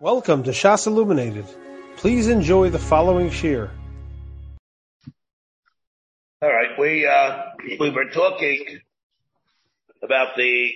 Welcome 0.00 0.44
to 0.44 0.52
Shas 0.52 0.86
Illuminated. 0.86 1.44
Please 1.96 2.28
enjoy 2.28 2.70
the 2.70 2.78
following 2.78 3.30
shir. 3.30 3.68
All 6.40 6.48
right, 6.48 6.78
we 6.78 7.04
uh, 7.04 7.42
we 7.80 7.90
were 7.90 8.08
talking 8.14 8.78
about 10.00 10.36
the 10.36 10.70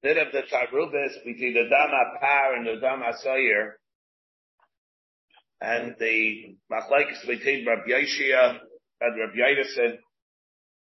bit 0.00 0.16
of 0.16 0.30
the 0.30 0.42
tarubis 0.42 1.24
between 1.24 1.54
the 1.54 1.64
dama 1.68 2.20
par 2.20 2.54
and 2.54 2.64
the 2.64 2.76
dama 2.80 3.14
sayer, 3.18 3.80
and 5.60 5.96
the 5.98 6.56
machlekes 6.70 7.26
between 7.26 7.66
Rabbi 7.66 7.90
Yeshia 7.90 8.60
and 9.00 9.20
Rabbi 9.20 9.38
Yedison, 9.38 9.96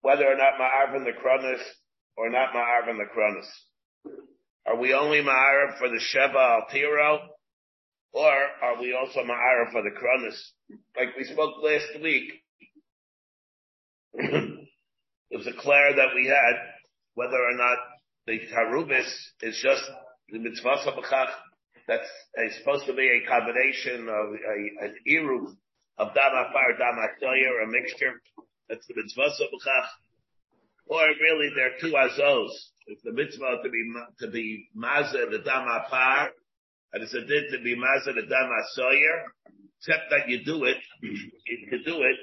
whether 0.03 0.27
or 0.27 0.37
not 0.37 0.59
ma'arvin 0.61 1.03
the 1.03 1.13
kronis 1.13 1.61
or 2.15 2.29
not 2.29 2.53
ma'arvin 2.53 2.99
the 2.99 3.05
kronis. 3.05 3.47
Are 4.67 4.77
we 4.77 4.93
only 4.93 5.23
ma'arv 5.23 5.79
for 5.79 5.89
the 5.89 5.99
sheva 5.99 6.61
al 6.61 6.67
tiro? 6.69 7.29
Or 8.15 8.31
are 8.63 8.79
we 8.79 8.95
also 8.95 9.19
ma'ara 9.19 9.73
for 9.73 9.83
the 9.83 9.91
kronis? 9.91 10.39
Like 10.95 11.17
we 11.17 11.25
spoke 11.25 11.61
last 11.61 12.01
week, 12.01 12.31
it 14.13 15.37
was 15.37 15.47
a 15.47 15.51
clear 15.51 15.93
that 15.97 16.15
we 16.15 16.25
had 16.27 16.55
whether 17.15 17.35
or 17.35 17.57
not 17.57 17.77
the 18.25 18.39
harubis 18.55 19.11
is 19.41 19.59
just 19.61 19.83
the 20.29 20.39
mitzvah 20.39 20.77
sabachach 20.85 21.27
that's 21.89 22.07
supposed 22.57 22.85
to 22.85 22.93
be 22.93 23.03
a 23.03 23.27
combination 23.29 24.07
of 24.07 24.31
a, 24.31 24.85
an 24.85 24.95
iru 25.05 25.53
of 25.97 26.13
dama 26.15 26.49
fire, 26.53 26.77
dama 26.77 27.07
or 27.21 27.61
a 27.63 27.67
mixture. 27.67 28.21
That's 28.69 28.87
the 28.87 28.95
mitzvah. 28.95 29.29
Or 30.87 31.01
really 31.21 31.49
there 31.53 31.67
are 31.67 31.79
two 31.81 31.91
azos. 31.91 32.51
If 32.87 33.01
the 33.03 33.11
mitzvah 33.11 33.57
to 33.61 33.69
be, 33.69 33.93
to 34.19 34.31
be 34.31 34.69
mazah, 34.73 35.31
the 35.31 35.39
dama 35.43 35.85
par, 35.89 36.29
and 36.95 37.03
it's 37.03 37.13
a 37.13 37.19
din 37.19 37.51
to 37.51 37.59
be 37.59 37.75
mazan 37.75 38.15
adam 38.15 38.49
asoyer, 38.55 39.27
except 39.77 40.07
that 40.11 40.29
you 40.29 40.45
do 40.45 40.63
it, 40.63 40.77
you 41.03 41.67
can 41.67 41.83
do 41.83 42.01
it, 42.01 42.17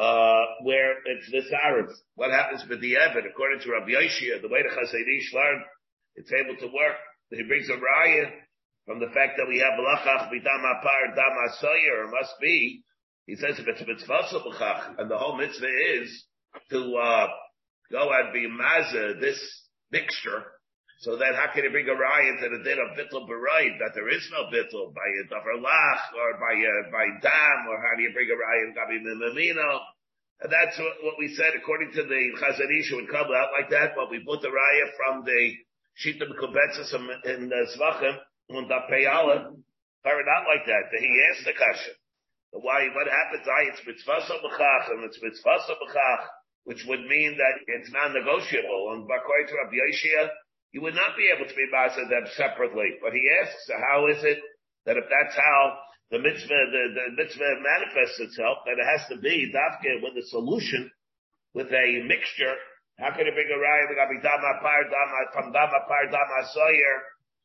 uh, 0.00 0.44
where 0.62 0.96
it's 1.04 1.30
this 1.30 1.52
Arab. 1.52 1.90
What 2.14 2.30
happens 2.30 2.64
with 2.70 2.80
the 2.80 2.94
Evid? 2.94 3.28
According 3.28 3.60
to 3.60 3.70
Rabbi 3.70 3.92
Yoshia, 3.92 4.40
the 4.40 4.48
way 4.48 4.62
the 4.64 4.72
Chasedish 4.72 5.34
learned, 5.34 5.62
it's 6.16 6.32
able 6.32 6.56
to 6.56 6.66
work. 6.72 6.96
He 7.30 7.42
brings 7.42 7.68
a 7.68 7.76
raya 7.76 8.32
from 8.86 8.98
the 8.98 9.12
fact 9.12 9.36
that 9.36 9.46
we 9.46 9.58
have 9.58 9.76
balachach 9.76 10.32
b'dam 10.32 10.64
apar 10.64 11.14
dam 11.14 11.36
asoyer, 11.52 12.10
must 12.10 12.32
be, 12.40 12.82
he 13.26 13.36
says 13.36 13.58
if 13.58 13.68
it's 13.68 13.86
mitzvah 13.86 14.40
b'chach, 14.40 14.98
and 14.98 15.10
the 15.10 15.18
whole 15.18 15.36
mitzvah 15.36 15.66
is 16.00 16.24
to, 16.70 16.96
uh, 16.96 17.26
go 17.92 18.08
and 18.10 18.32
be 18.32 18.48
mazah, 18.48 19.20
this 19.20 19.38
mixture, 19.92 20.44
so 20.98 21.14
then 21.14 21.30
how 21.38 21.46
can 21.54 21.62
you 21.62 21.70
bring 21.70 21.86
a 21.86 21.94
riot 21.94 22.42
to 22.42 22.50
the 22.50 22.62
din 22.66 22.82
of 22.82 22.98
bittul 22.98 23.22
b'rayit 23.22 23.78
that 23.78 23.94
there 23.94 24.10
is 24.10 24.26
no 24.34 24.50
bittul 24.50 24.90
by 24.90 25.06
a 25.06 25.24
davar 25.30 25.62
lach 25.62 26.02
or 26.18 26.38
by 26.42 26.54
a, 26.58 26.74
by 26.90 27.06
dam 27.22 27.58
or 27.70 27.78
how 27.78 27.94
do 27.94 28.02
you 28.02 28.10
bring 28.10 28.26
a 28.26 28.34
riot 28.34 28.74
gabi 28.74 28.98
mimamino? 28.98 29.78
And 30.42 30.50
that's 30.50 30.78
what, 30.78 30.94
what, 31.02 31.18
we 31.18 31.34
said 31.34 31.54
according 31.58 31.90
to 31.98 32.02
the 32.02 32.22
Chazanish 32.38 32.94
would 32.94 33.10
come 33.10 33.26
out 33.26 33.50
like 33.58 33.70
that, 33.70 33.98
but 33.98 34.10
we 34.10 34.22
put 34.22 34.42
the 34.42 34.50
riot 34.54 34.90
from 34.94 35.26
the 35.26 35.42
Shita 35.98 36.30
Kubetzis 36.30 36.94
in 37.26 37.50
the 37.50 37.58
uh, 37.58 37.70
Zvachim 37.74 38.18
on 38.54 38.68
the 38.70 38.78
Peyala, 38.86 39.50
or 39.50 40.22
not 40.22 40.46
like 40.46 40.62
that. 40.66 40.94
He 40.94 41.10
asked 41.30 41.42
the 41.44 41.58
question. 41.58 41.94
Why, 42.54 42.86
what 42.94 43.10
happens? 43.10 43.46
I, 43.50 43.74
it's 43.74 43.82
mitzvah 43.82 44.22
b'chach 44.22 44.94
and 44.94 45.04
it's 45.04 45.18
mitzvah 45.20 45.58
b'chach, 45.58 46.22
which 46.64 46.86
would 46.86 47.02
mean 47.06 47.36
that 47.36 47.58
it's 47.66 47.90
non-negotiable. 47.90 48.94
And 48.94 49.06
to 49.06 49.54
Rabbi 49.58 49.74
Yeshia, 49.74 50.30
you 50.72 50.82
would 50.82 50.94
not 50.94 51.16
be 51.16 51.32
able 51.32 51.48
to 51.48 51.56
be 51.56 51.68
master 51.72 52.04
them 52.08 52.28
separately. 52.36 53.00
But 53.00 53.16
he 53.16 53.24
asks, 53.40 53.66
so 53.66 53.74
how 53.78 54.06
is 54.08 54.20
it 54.24 54.38
that 54.84 55.00
if 55.00 55.06
that's 55.08 55.36
how 55.36 55.60
the 56.10 56.20
mitzvah, 56.20 56.62
the, 56.72 56.84
the 56.96 57.04
mitzvah 57.16 57.52
manifests 57.60 58.20
itself, 58.20 58.64
that 58.64 58.80
it 58.80 58.88
has 58.88 59.04
to 59.12 59.16
be 59.20 59.52
dafke 59.52 60.00
with 60.00 60.16
a 60.16 60.24
solution, 60.28 60.88
with 61.52 61.68
a 61.68 61.86
mixture. 62.08 62.56
How 62.96 63.12
can 63.12 63.28
it 63.28 63.36
bring 63.36 63.48
a 63.48 63.60
raya 63.60 63.84
that 63.92 64.10
be 64.10 64.20
dama 64.24 64.52
par 64.60 64.82
dama 64.88 65.20
from 65.32 65.52
dama 65.52 65.80
par 65.86 66.04
dama 66.08 66.40
soyer 66.50 66.96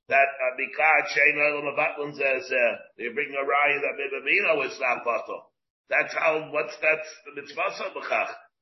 that 0.09 0.31
uh, 0.31 0.55
mikad 0.59 1.03
shein 1.11 1.35
elam 1.37 1.69
avatlin 1.75 2.11
says 2.15 2.43
uh, 2.49 2.73
you 2.97 3.13
bring 3.13 3.31
a 3.35 3.43
raya 3.43 3.77
that 3.83 3.95
mibamino 3.99 4.65
is 4.65 4.79
not 4.79 5.03
bottle. 5.05 5.51
That's 5.89 6.13
how. 6.15 6.49
What's 6.51 6.75
that's 6.81 7.07
the 7.27 7.41
mitzvah 7.41 7.75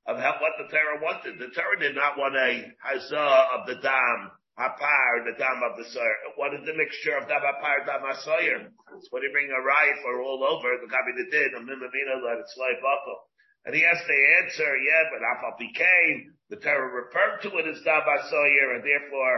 of 0.07 0.17
how, 0.17 0.33
what 0.41 0.57
the 0.57 0.67
Torah 0.69 0.99
wanted. 1.01 1.37
The 1.37 1.53
Torah 1.53 1.79
did 1.79 1.95
not 1.95 2.17
want 2.17 2.35
a 2.35 2.73
hazah 2.81 3.59
of 3.59 3.67
the 3.67 3.75
dam 3.75 4.31
Hapar, 4.61 5.25
the 5.25 5.33
dam 5.41 5.65
of 5.65 5.73
the 5.73 5.89
soyer. 5.89 6.37
What 6.37 6.53
is 6.53 6.61
the 6.69 6.77
mixture 6.77 7.17
of 7.17 7.25
dam 7.25 7.41
hapar, 7.41 7.81
dam 7.89 8.05
hasoyer? 8.05 8.69
It's 8.69 9.09
when 9.09 9.25
you 9.25 9.33
bring 9.33 9.49
a 9.49 9.57
rife 9.57 10.01
or 10.05 10.21
all 10.21 10.45
over, 10.45 10.69
the 10.77 10.85
gabi 10.85 11.17
the 11.17 11.25
din, 11.33 11.57
a 11.57 11.61
mimamina, 11.65 12.21
let 12.21 12.37
it 12.37 12.45
slide 12.53 12.77
buckle. 12.77 13.25
And 13.65 13.73
he 13.73 13.81
has 13.81 13.97
to 13.97 14.15
answer, 14.41 14.69
yeah, 14.69 15.03
but 15.09 15.25
Afal 15.25 15.57
became, 15.57 16.33
the 16.49 16.61
Torah 16.61 16.93
referred 16.93 17.41
to 17.45 17.49
it 17.57 17.65
as 17.73 17.81
dam 17.81 18.05
hasoyer, 18.05 18.77
and 18.77 18.85
therefore 18.85 19.37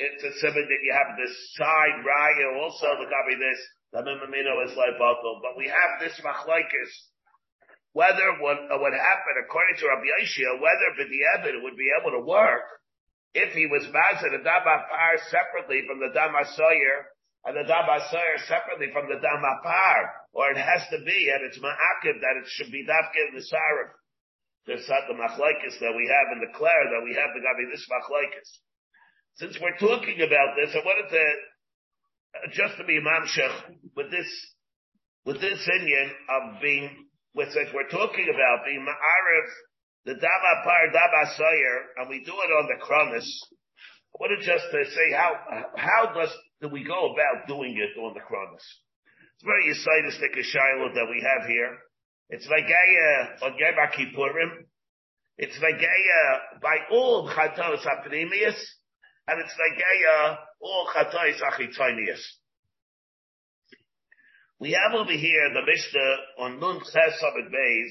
it's 0.00 0.24
a 0.24 0.32
simon 0.40 0.64
that 0.64 0.82
you 0.84 0.92
have 0.96 1.20
this 1.20 1.36
side 1.60 2.00
raya 2.00 2.48
also, 2.64 2.96
the 2.96 3.08
gabi 3.12 3.36
this, 3.36 3.60
the 3.92 4.00
mimamina 4.00 4.56
is 4.64 4.76
like 4.76 4.96
buckle. 4.96 5.40
But 5.44 5.60
we 5.60 5.68
have 5.68 6.00
this 6.00 6.16
machlaikis. 6.24 6.92
Whether 7.92 8.40
what, 8.40 8.56
uh, 8.56 8.80
what 8.80 8.96
happened 8.96 9.38
according 9.44 9.76
to 9.76 9.88
Rabbi 9.92 10.08
Yeshua, 10.16 10.56
whether 10.64 10.88
B'di'evit 10.96 11.60
would 11.60 11.76
be 11.76 11.92
able 12.00 12.16
to 12.16 12.24
work, 12.24 12.64
if 13.34 13.52
he 13.56 13.66
was 13.66 13.88
mazir 13.88 14.30
the 14.30 14.44
dama 14.44 14.84
par 14.88 15.12
separately 15.32 15.84
from 15.88 16.00
the 16.00 16.12
dama 16.12 16.44
soyer, 16.52 17.08
and 17.44 17.56
the 17.56 17.66
dama 17.66 17.98
soyer 18.12 18.38
separately 18.46 18.92
from 18.92 19.08
the 19.08 19.18
dama 19.18 19.52
par, 19.64 20.28
or 20.32 20.52
it 20.52 20.60
has 20.60 20.84
to 20.92 20.98
be, 21.04 21.32
and 21.32 21.44
it's 21.48 21.58
ma'akiv 21.58 22.20
that 22.20 22.38
it 22.40 22.46
should 22.54 22.70
be 22.70 22.84
dafke 22.84 23.20
the 23.32 23.42
sarif. 23.42 23.90
There's 24.66 24.86
the 24.86 25.16
machlaikis 25.18 25.80
that 25.80 25.94
we 25.96 26.06
have 26.06 26.28
in 26.36 26.40
the 26.44 26.52
Clare 26.54 26.86
that 26.94 27.02
we 27.02 27.16
have 27.18 27.34
the 27.34 27.42
gabi 27.42 27.66
this 27.72 27.88
machlaikis. 27.90 28.50
Since 29.36 29.58
we're 29.60 29.80
talking 29.80 30.20
about 30.22 30.54
this, 30.54 30.76
I 30.76 30.84
wanted 30.84 31.10
to 31.10 31.24
just 32.52 32.76
to 32.78 32.84
be 32.84 33.00
mamshech 33.00 33.74
with 33.96 34.10
this 34.10 34.28
with 35.24 35.40
this 35.40 35.58
inyan 35.68 36.10
of 36.10 36.60
being, 36.60 37.06
with 37.34 37.52
since 37.52 37.70
we're 37.72 37.88
talking 37.88 38.26
about 38.28 38.66
being 38.66 38.84
ma'arif 38.84 39.50
the 40.04 40.14
dama 40.14 40.52
par 40.64 40.90
dama 40.92 41.22
sayer, 41.36 41.76
and 41.98 42.08
we 42.08 42.24
do 42.24 42.32
it 42.32 42.50
on 42.50 42.66
the 42.66 42.78
kronis. 42.84 43.28
I 44.12 44.16
want 44.18 44.40
to 44.40 44.46
just 44.46 44.66
uh, 44.66 44.84
say 44.90 45.12
how 45.14 45.32
how 45.76 46.12
does 46.14 46.30
do 46.60 46.68
we 46.68 46.84
go 46.84 47.12
about 47.12 47.46
doing 47.46 47.76
it 47.76 47.98
on 47.98 48.14
the 48.14 48.20
kronis? 48.20 48.66
It's 49.34 49.44
very 49.44 49.70
yisaidistic 49.70 50.38
a 50.38 50.42
shiloh 50.42 50.94
that 50.94 51.08
we 51.10 51.22
have 51.22 51.48
here. 51.48 51.78
It's 52.30 52.46
Vagaya 52.46 53.42
on 53.42 53.54
Yom 53.58 53.88
Kippurim. 53.92 54.64
It's 55.38 55.56
Vagaya 55.58 56.60
by 56.60 56.76
all 56.90 57.28
chatos 57.28 57.84
apnimius, 57.86 58.58
and 59.28 59.40
it's 59.40 59.54
Vagaya 59.54 60.36
all 60.60 60.88
chatos 60.94 61.40
achitonius. 61.40 62.22
We 64.58 64.72
have 64.72 64.94
over 64.94 65.10
here 65.10 65.50
the 65.54 65.66
Mishnah 65.66 66.16
on 66.38 66.60
Nun 66.60 66.80
Ches 66.80 67.22
Beis, 67.50 67.90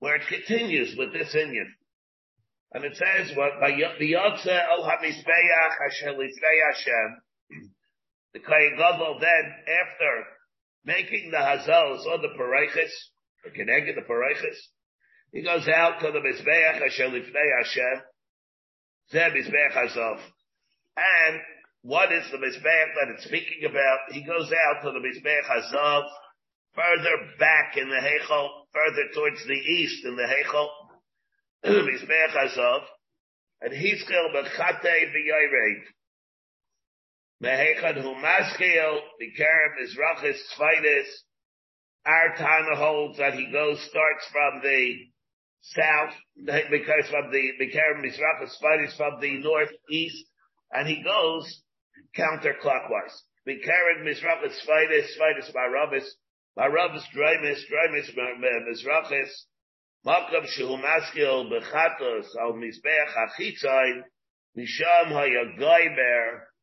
where 0.00 0.16
it 0.16 0.26
continues 0.28 0.96
with 0.96 1.12
this 1.12 1.34
Indian. 1.34 1.74
And 2.72 2.84
it 2.84 2.96
says, 2.96 3.36
what, 3.36 3.60
by 3.60 3.70
Yotze 3.70 4.46
el 4.46 4.84
ha-mizbeach 4.84 5.86
asher 5.86 6.12
lifnei 6.12 6.58
Hashem, 6.72 7.22
the 8.34 8.40
Kohen 8.40 8.76
Gadol 8.76 9.18
then, 9.20 9.54
after 9.82 10.24
making 10.84 11.30
the 11.30 11.38
hazels 11.38 12.06
or 12.06 12.18
the 12.18 12.34
pareiches, 12.38 12.92
the 13.44 13.50
keneged 13.50 13.94
the 13.94 14.02
pareiches, 14.02 14.56
he 15.32 15.42
goes 15.42 15.66
out 15.68 16.00
to 16.00 16.12
the 16.12 16.20
mizbeach 16.20 16.80
asher 16.82 17.08
lifnei 17.08 17.58
Hashem, 17.62 18.02
zeh 19.12 19.34
mizbeach 19.34 19.72
hazov. 19.72 20.20
And 20.96 21.40
what 21.82 22.12
is 22.12 22.24
the 22.30 22.38
mizbeach 22.38 22.62
that 22.62 23.14
it's 23.14 23.24
speaking 23.24 23.64
about? 23.68 23.98
He 24.10 24.22
goes 24.22 24.52
out 24.52 24.82
to 24.82 24.90
the 24.92 25.00
mizbeach 25.00 25.44
hazov, 25.48 26.04
further 26.74 27.16
back 27.38 27.76
in 27.76 27.88
the 27.88 27.96
Heichel, 27.96 28.48
further 28.72 29.08
towards 29.14 29.44
the 29.46 29.54
east 29.54 30.04
in 30.04 30.16
the 30.16 30.22
Heichel, 30.22 30.68
Mizbeach 31.64 32.36
Azov, 32.36 32.82
and 33.60 33.72
Hischel 33.72 34.32
Bechate 34.34 35.12
B'Yoyreid. 35.12 35.82
Mehechad 37.42 38.02
Hu 38.02 38.14
Maskeel, 38.14 39.00
B'Kerem 39.20 39.74
Mizrachis 39.80 40.38
Tzvaitis, 40.56 41.06
our 42.04 42.36
Tana 42.36 42.76
holds 42.76 43.18
that 43.18 43.34
he 43.34 43.50
goes, 43.50 43.80
starts 43.88 44.26
from 44.32 44.60
the 44.62 44.94
south, 45.62 46.14
because 46.70 47.08
from 47.10 47.30
the 47.32 47.52
B'Kerem 47.60 48.04
Mizrachis 48.04 48.54
Tzvaitis 48.60 48.96
from 48.96 49.20
the 49.20 49.38
northeast, 49.38 50.24
and 50.72 50.88
he 50.88 51.02
goes 51.02 51.62
counterclockwise. 52.16 53.14
B'Kerem 53.46 54.04
Mizrachis 54.04 54.54
Tzvaitis, 54.64 55.06
Tzvaitis 55.16 55.54
Maravis, 55.54 56.06
Mizrachis, 58.66 59.30
Shehu 60.04 60.76
Maskil 60.82 61.48
Bechatos 61.48 62.26
Al 62.40 62.54
Misham 64.56 65.12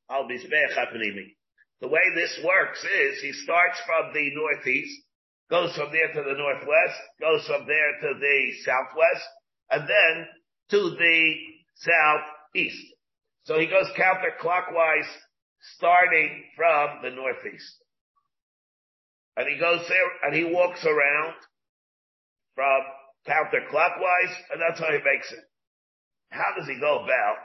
Al 0.09 0.27
HaPnimi. 0.27 1.35
The 1.79 1.87
way 1.87 2.01
this 2.13 2.39
works 2.43 2.83
is 2.83 3.21
he 3.21 3.31
starts 3.31 3.79
from 3.85 4.13
the 4.13 4.31
northeast, 4.35 5.01
goes 5.49 5.73
from 5.75 5.91
there 5.93 6.11
to 6.11 6.23
the 6.23 6.37
northwest, 6.37 6.99
goes 7.21 7.45
from 7.47 7.65
there 7.65 7.99
to 8.01 8.19
the 8.19 8.51
southwest, 8.65 9.27
and 9.71 9.87
then 9.87 10.27
to 10.71 10.89
the 10.89 11.35
southeast. 11.75 12.85
So 13.43 13.59
he 13.59 13.67
goes 13.67 13.87
counterclockwise, 13.97 15.07
starting 15.77 16.43
from 16.57 17.01
the 17.01 17.11
northeast. 17.11 17.84
And 19.37 19.47
he 19.49 19.59
goes 19.59 19.85
there 19.87 20.09
and 20.23 20.35
he 20.35 20.43
walks 20.45 20.85
around 20.85 21.35
from 22.55 22.81
counterclockwise, 23.27 24.33
and 24.51 24.61
that's 24.61 24.79
how 24.79 24.91
he 24.91 24.99
makes 25.03 25.31
it. 25.31 25.43
How 26.29 26.53
does 26.57 26.67
he 26.67 26.79
go 26.79 27.03
about 27.03 27.37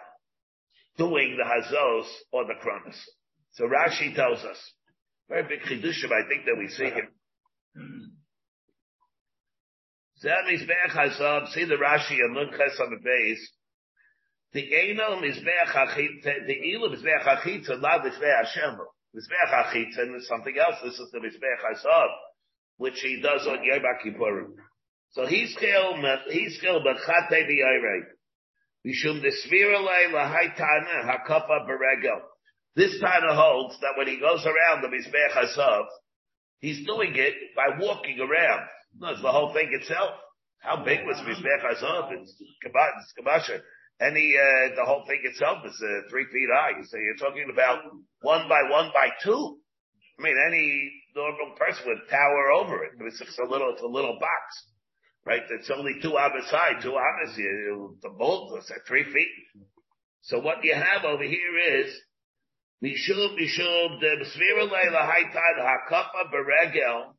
doing 0.99 1.37
the 1.37 1.45
hazos 1.45 2.07
or 2.33 2.45
the 2.45 2.55
kronos? 2.61 3.01
So 3.53 3.65
Rashi 3.65 4.15
tells 4.15 4.45
us, 4.45 4.59
very 5.29 5.43
big 5.43 5.61
chidushim, 5.63 6.13
I 6.13 6.29
think 6.29 6.45
that 6.47 6.57
we 6.59 6.69
see 6.69 6.85
him. 6.85 7.09
See 10.17 10.29
the 11.65 11.77
Rashi 11.77 12.19
and 12.21 12.35
Lunches 12.37 12.81
on 12.81 12.91
the 12.91 13.01
base. 13.03 13.51
The 14.53 14.63
Eno 14.63 15.21
Mizbeach 15.21 15.73
Achitza, 15.73 16.47
the 16.47 16.75
Elo 16.75 16.89
Mizbeach 16.89 17.25
Achitza, 17.25 17.81
not 17.81 18.03
Mizbeach 18.05 18.45
Hashem. 18.45 18.79
Mizbeach 19.15 19.53
Achitza 19.53 20.17
is 20.17 20.29
something 20.29 20.55
else. 20.59 20.77
This 20.85 20.99
is 20.99 21.11
the 21.13 21.19
Mizbeach 21.19 21.63
Hasav, 21.65 22.09
which 22.77 23.01
he 23.01 23.21
does 23.21 23.47
on 23.47 23.65
Yom 23.65 23.83
Kippurim. 24.05 24.55
So 25.13 25.27
he's 25.27 25.53
still, 25.57 25.97
he's 26.29 26.57
still 26.59 26.81
Bechate 26.81 27.33
V'Yayrei. 27.33 28.03
Mishum 28.87 29.21
Desvira 29.21 29.85
Lei 29.85 30.13
Lahai 30.13 30.55
Tana 30.57 31.05
Hakafa 31.05 31.67
Beregel. 31.67 32.21
This 32.77 32.99
Tana 33.01 33.35
holds 33.35 33.79
that 33.81 33.95
when 33.99 34.07
he 34.07 34.21
goes 34.21 34.47
around 34.47 34.83
the 34.83 34.89
Mizbeach 34.89 35.33
Hasav, 35.33 35.87
he's 36.61 36.87
doing 36.87 37.13
it 37.17 37.35
by 37.57 37.79
walking 37.81 38.19
around. 38.21 38.67
No, 38.99 39.09
it's 39.09 39.23
the 39.23 39.33
whole 39.33 39.53
thing 39.53 39.71
itself. 39.73 40.11
How 40.61 40.85
big 40.85 41.01
was 41.05 41.17
Mizbeach 41.17 41.65
Hasav? 41.65 42.13
It's 42.13 42.41
Kabasha. 42.65 43.61
Any, 44.01 44.33
uh, 44.33 44.77
the 44.77 44.85
whole 44.85 45.05
thing 45.07 45.21
itself 45.25 45.59
is 45.67 45.77
uh, 45.85 46.09
three 46.09 46.25
feet 46.33 46.49
high. 46.53 46.81
So 46.89 46.97
you're 46.97 47.21
talking 47.21 47.51
about 47.53 47.81
one 48.23 48.49
by 48.49 48.63
one 48.71 48.91
by 48.95 49.09
two. 49.23 49.59
I 50.19 50.23
mean, 50.23 50.37
any 50.49 50.93
normal 51.15 51.55
person 51.57 51.85
would 51.87 52.09
tower 52.09 52.51
over 52.53 52.85
it. 52.85 52.93
It's 53.01 53.19
just 53.19 53.39
a 53.39 53.45
little, 53.45 53.71
it's 53.73 53.83
a 53.83 53.87
little 53.87 54.19
box, 54.19 54.45
right? 55.27 55.43
It's 55.51 55.71
only 55.71 56.01
two 56.01 56.17
amas 56.17 56.49
high, 56.49 56.81
two 56.81 56.97
amas. 56.97 57.37
You, 57.37 57.99
the 58.03 58.11
bolt 58.11 58.59
is 58.59 58.71
at 58.71 58.87
three 58.87 59.05
feet. 59.05 59.63
So 60.23 60.39
what 60.41 60.65
you 60.65 60.75
have 60.75 61.05
over 61.05 61.25
here 61.25 61.81
is 61.81 61.93
mishum 62.83 63.37
mishum 63.37 64.01
the 64.01 64.25
svira 64.25 64.65
leila 64.65 65.11
haitan 65.13 65.57
hakafa 65.61 66.33
beregel 66.33 67.15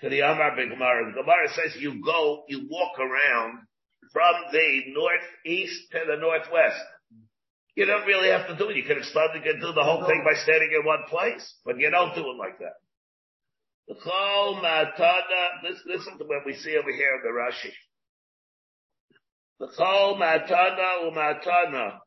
to 0.00 0.08
the 0.08 0.20
Amar 0.20 0.56
Gemara. 0.56 1.12
The 1.12 1.22
Gemara 1.22 1.48
says 1.54 1.80
you 1.80 2.02
go, 2.04 2.44
you 2.48 2.66
walk 2.68 2.98
around 2.98 3.60
from 4.12 4.34
the 4.52 4.82
northeast 4.92 5.90
to 5.92 6.00
the 6.06 6.16
northwest. 6.16 6.80
You 7.74 7.86
don't 7.86 8.06
really 8.06 8.30
have 8.30 8.46
to 8.48 8.56
do 8.56 8.70
it. 8.70 8.76
You 8.76 8.84
could 8.84 8.98
have 8.98 9.06
started 9.06 9.42
to 9.42 9.54
do 9.54 9.72
the 9.72 9.82
whole 9.82 10.06
thing 10.06 10.22
by 10.24 10.38
standing 10.38 10.70
in 10.78 10.86
one 10.86 11.04
place, 11.08 11.54
but 11.64 11.78
you 11.78 11.90
don't 11.90 12.14
do 12.14 12.20
it 12.20 12.38
like 12.38 12.58
that. 12.58 12.78
The 13.88 13.94
chol 13.94 14.62
matana, 14.62 15.62
listen 15.86 16.18
to 16.18 16.24
what 16.24 16.46
we 16.46 16.54
see 16.54 16.76
over 16.76 16.90
here 16.90 17.14
in 17.16 17.22
the 17.22 17.34
Rashi. 17.34 17.72
The 19.58 19.66
chol 19.76 20.18
matana 20.18 21.10
umatana, 21.10 21.98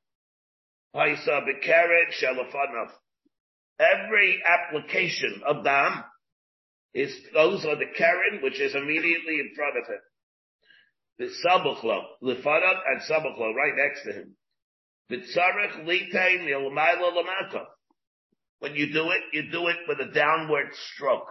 paisa 0.96 1.42
bekeret 1.46 2.14
shalafanav. 2.22 2.92
Every 3.80 4.42
application 4.48 5.42
of 5.46 5.64
dam 5.64 6.04
is 6.94 7.14
goes 7.34 7.64
on 7.66 7.78
the 7.78 7.86
karen, 7.96 8.42
which 8.42 8.60
is 8.60 8.74
immediately 8.74 9.40
in 9.40 9.52
front 9.56 9.78
of 9.78 9.86
him 9.88 10.00
sabuchlo, 11.20 12.04
lefarad 12.22 12.80
and 12.88 13.02
sabuchlo, 13.10 13.54
right 13.54 13.76
next 13.76 14.04
to 14.06 14.14
him. 14.14 14.36
V'tzarech 15.12 15.86
litein 15.86 16.46
milmayla 16.46 17.12
lamata. 17.14 17.66
When 18.60 18.76
you 18.76 18.92
do 18.92 19.12
it, 19.12 19.22
you 19.34 19.52
do 19.52 19.68
it 19.68 19.78
with 19.88 20.00
a 20.00 20.08
downward 20.14 20.74
stroke. 20.94 21.28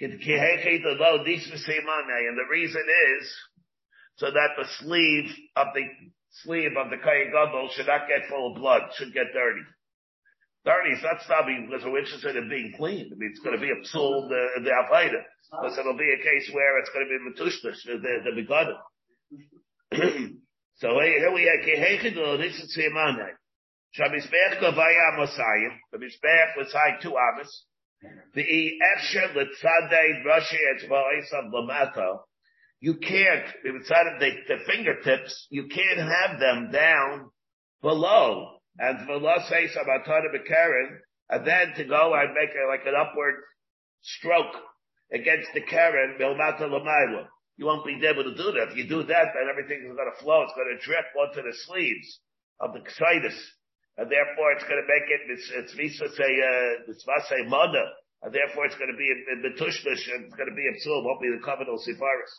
And 0.00 0.20
the 0.20 2.46
reason 2.50 2.82
is 3.20 3.34
so 4.16 4.26
that 4.26 4.56
the 4.56 4.64
sleeve 4.80 5.30
of 5.56 5.68
the 5.74 5.82
sleeve 6.42 6.76
of 6.76 6.90
the 6.90 6.96
kayagadol 6.96 7.70
should 7.72 7.86
not 7.86 8.08
get 8.08 8.28
full 8.28 8.52
of 8.52 8.56
blood, 8.56 8.82
should 8.96 9.12
get 9.12 9.32
dirty. 9.32 9.62
Dirty 10.64 10.90
is 10.94 11.02
not 11.02 11.20
stopping 11.22 11.66
because 11.68 11.84
we're 11.84 11.98
interested 11.98 12.36
in 12.36 12.48
being 12.48 12.72
clean. 12.76 13.10
I 13.10 13.18
mean, 13.18 13.30
it's 13.34 13.40
going 13.40 13.56
to 13.56 13.60
be 13.60 13.70
a 13.70 13.82
psul 13.82 14.26
uh, 14.26 14.28
the 14.28 14.62
the 14.62 14.70
Avaida. 14.70 15.22
Because 15.50 15.76
it'll 15.76 15.98
be 15.98 16.14
a 16.14 16.22
case 16.22 16.50
where 16.52 16.78
it's 16.78 16.90
going 16.94 17.04
to 17.04 17.12
be 17.12 17.18
matushlish, 17.28 17.82
uh, 17.90 17.98
the, 18.00 18.22
the, 18.24 18.30
the 18.30 18.42
begotten. 18.42 18.78
so 20.76 20.88
here 21.00 21.32
we 21.34 21.48
are, 21.48 21.60
Kehechidul, 21.66 22.34
uh, 22.34 22.36
this 22.38 22.54
is 22.54 22.76
Simanai. 22.78 23.34
Shabizbech 23.98 24.62
Gavaya 24.62 25.18
Mosayim, 25.18 25.76
the 25.90 25.98
Mizbech 25.98 26.56
was 26.56 26.72
high 26.72 26.98
two 27.02 27.14
amas. 27.16 27.64
The 28.34 28.42
Efsher 28.42 29.34
Litzadei 29.34 30.24
Rashi 30.24 30.58
Etzva'is 30.74 31.32
of 31.34 31.52
Lamato. 31.52 32.20
You 32.80 32.94
can't, 32.94 33.44
inside 33.64 34.06
of 34.14 34.20
the, 34.20 34.30
the 34.48 34.56
fingertips, 34.66 35.46
you 35.50 35.68
can't 35.68 36.00
have 36.00 36.40
them 36.40 36.70
down 36.72 37.30
below. 37.80 38.61
And 38.78 39.06
Bekaren, 40.32 40.98
and 41.30 41.46
then 41.46 41.74
to 41.76 41.84
go 41.84 42.14
and 42.14 42.34
make 42.34 42.50
a, 42.50 42.68
like 42.68 42.86
an 42.86 42.94
upward 42.94 43.34
stroke 44.00 44.54
against 45.12 45.48
the 45.54 45.60
Karen, 45.60 46.16
Milmata. 46.18 47.26
You 47.56 47.66
won't 47.66 47.84
be 47.84 48.00
able 48.06 48.24
to 48.24 48.34
do 48.34 48.52
that. 48.52 48.72
If 48.72 48.76
you 48.76 48.88
do 48.88 49.02
that, 49.04 49.26
then 49.36 49.48
everything 49.48 49.84
is 49.84 49.94
going 49.94 50.10
to 50.10 50.18
flow. 50.24 50.42
It's 50.42 50.56
going 50.56 50.72
to 50.72 50.80
drip 50.84 51.04
onto 51.20 51.42
the 51.42 51.54
sleeves 51.68 52.20
of 52.60 52.72
the 52.72 52.80
Ksitis. 52.80 53.36
And 53.98 54.08
therefore 54.08 54.52
it's 54.56 54.64
going 54.64 54.80
to 54.80 54.88
make 54.88 55.04
it, 55.12 55.20
it's, 55.28 55.72
Visa 55.76 56.08
say, 56.16 56.32
uh, 56.32 56.88
it's 56.88 57.04
Vasa 57.04 57.44
Mother. 57.44 57.84
And 58.22 58.32
therefore 58.32 58.64
it's 58.64 58.76
going 58.76 58.90
to 58.90 58.96
be 58.96 59.04
in 59.04 59.44
Betushmish 59.44 60.08
and 60.16 60.24
it's 60.24 60.34
going 60.34 60.48
to 60.48 60.56
be 60.56 60.64
absorbed, 60.72 61.04
won't 61.04 61.20
be 61.20 61.28
the 61.28 61.44
covenant 61.44 61.76
Sifaris. 61.84 62.32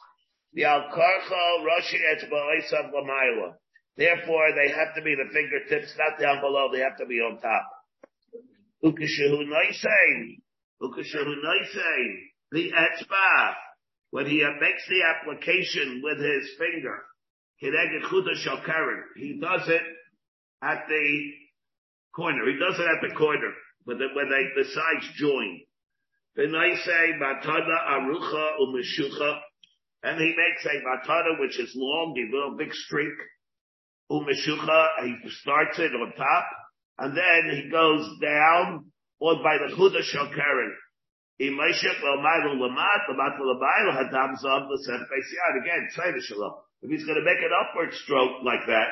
The 0.54 0.66
Al-Karcha, 0.66 1.44
Rashi, 1.62 2.02
Etzba'esav. 2.18 2.90
Therefore 3.96 4.50
they 4.56 4.70
have 4.74 4.96
to 4.96 5.02
be 5.02 5.16
the 5.16 5.30
fingertips, 5.32 5.94
not 5.98 6.20
down 6.20 6.42
below, 6.42 6.70
they 6.72 6.80
have 6.80 6.98
to 6.98 7.06
be 7.06 7.20
on 7.20 7.40
top. 7.40 7.70
Ukashahu 8.84 9.46
Noisein. 9.48 10.42
Ukashahu 10.82 11.36
the 12.52 12.72
etzba, 12.72 13.54
when 14.12 14.26
he 14.28 14.46
makes 14.62 14.88
the 14.88 15.02
application 15.02 16.02
with 16.04 16.20
his 16.20 16.56
finger, 16.60 17.04
he 17.58 17.72
does 17.72 19.70
it 19.70 19.84
at 20.62 20.88
the 20.88 21.32
corner. 22.16 22.46
He 22.46 22.60
does 22.60 22.80
it 22.80 22.86
at 22.86 23.02
the 23.10 23.16
corner, 23.16 23.54
but 23.86 23.98
when 23.98 24.30
they, 24.30 24.62
the 24.62 24.70
sides 24.70 25.14
join. 25.16 25.62
Then 26.36 26.52
say 26.52 27.14
matada 27.20 27.78
arucha 27.90 28.60
umishucha, 28.62 29.40
and 30.04 30.20
he 30.20 30.36
makes 30.36 30.66
a 30.66 30.82
matada 30.86 31.40
which 31.40 31.60
is 31.60 31.74
long, 31.76 32.16
a 32.18 32.36
little 32.36 32.56
big 32.58 32.74
streak, 32.74 33.14
umishucha, 34.12 34.88
he 35.04 35.16
starts 35.42 35.80
it 35.80 35.92
on 35.94 36.14
top, 36.18 36.46
and 37.00 37.18
then 37.18 37.50
he 37.56 37.70
goes 37.70 38.08
down, 38.22 38.92
or 39.20 39.36
by 39.44 39.58
the 39.58 39.74
chuda 39.76 40.02
shalkaren. 40.02 40.72
Again, 41.40 41.60
If 46.82 46.90
he's 46.90 47.06
going 47.06 47.18
to 47.18 47.26
make 47.26 47.42
an 47.42 47.52
upward 47.60 47.94
stroke 47.94 48.44
like 48.44 48.66
that, 48.68 48.88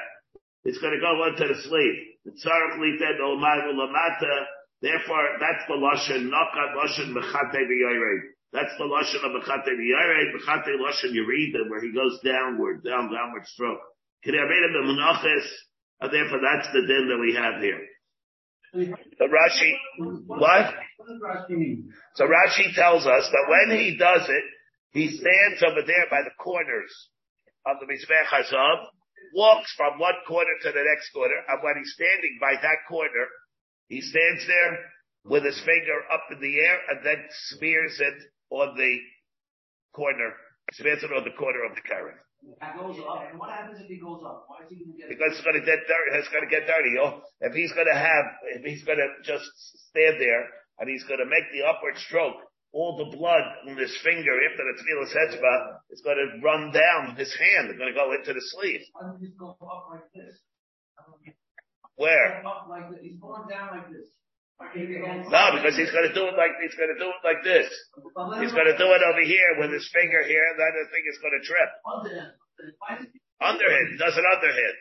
it's 0.64 0.80
going 0.80 0.94
to 0.94 1.00
go 1.00 1.22
onto 1.22 1.48
the 1.48 1.56
sleeve. 1.62 1.96
Therefore, 4.82 5.26
that's 5.40 5.64
the 5.68 5.76
lashon 5.76 6.30
nakat 6.30 6.74
lashon 6.76 7.14
mechate 7.14 7.68
v'yared. 7.70 8.22
That's 8.52 8.76
the 8.78 8.86
lashon 8.86 9.24
of 9.24 9.32
mechate 9.38 9.78
v'yared. 9.78 10.34
Mechate 10.34 10.80
lashon 10.82 11.14
yerida, 11.14 11.70
where 11.70 11.82
he 11.82 11.92
goes 11.94 12.20
downward, 12.24 12.84
down, 12.84 13.12
downward 13.12 13.46
stroke. 13.46 13.82
And 14.24 16.12
therefore, 16.12 16.40
that's 16.42 16.68
the 16.74 16.82
din 16.88 17.08
that 17.10 17.20
we 17.20 17.36
have 17.36 17.62
here. 17.62 17.82
The 18.74 19.28
Rashi, 19.28 19.72
what? 20.28 20.74
So 22.16 22.26
Rashi 22.26 22.74
tells 22.74 23.06
us 23.06 23.30
that 23.30 23.46
when 23.50 23.78
he 23.78 23.98
does 23.98 24.28
it, 24.30 24.44
he 24.94 25.08
stands 25.10 25.64
over 25.64 25.82
there 25.86 26.06
by 26.10 26.22
the 26.24 26.32
corners 26.40 26.92
of 27.66 27.78
the 27.80 27.86
Mizbech 27.86 28.28
Hazav, 28.32 28.86
walks 29.36 29.74
from 29.78 30.00
one 30.00 30.16
corner 30.28 30.52
to 30.62 30.72
the 30.72 30.84
next 30.84 31.12
corner, 31.14 31.36
and 31.48 31.64
when 31.64 31.76
he's 31.78 31.94
standing 31.94 32.38
by 32.40 32.54
that 32.62 32.78
corner, 32.90 33.28
he 33.88 34.02
stands 34.02 34.48
there 34.48 34.80
with 35.26 35.44
his 35.44 35.60
finger 35.60 36.00
up 36.12 36.24
in 36.32 36.40
the 36.42 36.60
air 36.60 36.78
and 36.90 37.06
then 37.06 37.24
smears 37.50 38.00
it 38.00 38.24
on 38.50 38.76
the 38.76 38.98
corner, 39.94 40.34
smears 40.74 41.04
it 41.04 41.12
on 41.12 41.24
the 41.24 41.38
corner 41.38 41.64
of 41.70 41.76
the 41.76 41.82
current. 41.82 42.18
That 42.42 42.74
goes 42.74 42.98
up, 43.06 43.30
and 43.30 43.38
what 43.38 43.54
happens 43.54 43.78
if 43.78 43.86
he 43.86 44.02
goes 44.02 44.26
up? 44.26 44.50
Why 44.50 44.66
is 44.66 44.70
he 44.74 44.82
gonna 44.82 44.98
get? 44.98 45.10
Because 45.10 45.38
it's 45.38 45.46
gonna 45.46 45.62
get 45.62 45.86
dirty, 45.86 46.10
it's 46.18 46.34
gonna 46.34 46.50
get 46.50 46.66
dirty. 46.66 46.98
Oh, 46.98 47.22
if 47.42 47.54
he's 47.54 47.70
gonna 47.74 47.94
have, 47.94 48.26
if 48.58 48.66
he's 48.66 48.82
gonna 48.82 49.06
just 49.22 49.46
stand 49.94 50.18
there 50.18 50.50
and 50.82 50.90
he's 50.90 51.06
gonna 51.06 51.30
make 51.30 51.46
the 51.54 51.62
upward 51.70 51.98
stroke, 52.02 52.42
all 52.74 52.98
the 52.98 53.14
blood 53.14 53.46
in 53.68 53.78
his 53.78 53.94
finger 54.02 54.34
after 54.50 54.64
the 54.66 54.74
tefillah 54.74 55.10
etzba 55.14 55.54
is 55.94 56.02
gonna 56.02 56.42
run 56.42 56.74
down 56.74 57.16
his 57.16 57.30
hand. 57.30 57.70
It's 57.70 57.78
gonna 57.78 57.94
go 57.94 58.14
into 58.14 58.34
the 58.34 58.46
sleeve. 58.58 58.82
Why 58.94 59.06
doesn't 59.06 59.22
he 59.22 59.28
just 59.30 59.38
go 59.38 59.54
up 59.62 59.94
like 59.94 60.10
this? 60.14 60.34
Where? 61.96 62.42
Up 62.42 62.66
like 62.70 62.90
this. 62.90 63.00
He's 63.04 63.20
going 63.22 63.46
down 63.50 63.78
like 63.78 63.92
this. 63.94 64.10
No, 65.30 65.44
because 65.58 65.76
he's 65.76 65.92
gonna 65.92 66.14
do 66.14 66.30
it 66.30 66.36
like, 66.38 66.54
he's 66.62 66.78
gonna 66.78 66.98
do 67.00 67.10
it 67.10 67.22
like 67.26 67.42
this. 67.44 67.68
He's 68.42 68.54
gonna 68.54 68.78
do 68.78 68.88
it 68.94 69.02
over 69.02 69.24
here 69.26 69.58
with 69.60 69.74
his 69.74 69.88
finger 69.90 70.22
here, 70.24 70.46
and 70.54 70.58
then 70.60 70.72
the 70.78 70.88
thing 70.94 71.06
is 71.10 71.18
gonna 71.20 71.44
trip. 71.44 71.70
Under 73.42 73.68
him. 73.68 73.86
He, 73.92 73.98
does 73.98 74.16
it 74.16 74.26
him? 74.54 74.76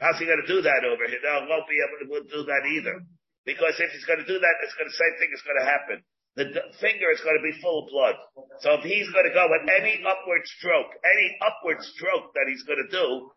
How's 0.00 0.18
he 0.20 0.26
gonna 0.28 0.46
do 0.48 0.60
that 0.62 0.84
over 0.84 1.04
here? 1.08 1.20
No, 1.24 1.48
won't 1.48 1.68
be 1.68 1.80
able 1.80 1.98
to 2.04 2.28
do 2.28 2.44
that 2.44 2.64
either. 2.68 3.00
Because 3.44 3.76
if 3.80 3.90
he's 3.92 4.04
gonna 4.04 4.26
do 4.26 4.38
that, 4.38 4.54
it's 4.64 4.74
gonna, 4.76 4.92
same 4.92 5.16
thing 5.20 5.30
is 5.32 5.42
gonna 5.44 5.64
happen. 5.64 6.04
The 6.36 6.46
finger 6.80 7.10
is 7.10 7.20
gonna 7.20 7.42
be 7.42 7.52
full 7.60 7.84
of 7.84 7.90
blood. 7.90 8.16
So 8.60 8.74
if 8.78 8.84
he's 8.84 9.08
gonna 9.10 9.32
go 9.32 9.48
with 9.48 9.68
any 9.68 10.00
upward 10.04 10.44
stroke, 10.44 10.92
any 11.04 11.36
upward 11.40 11.82
stroke 11.82 12.32
that 12.34 12.46
he's 12.48 12.62
gonna 12.64 12.88
do, 12.88 13.32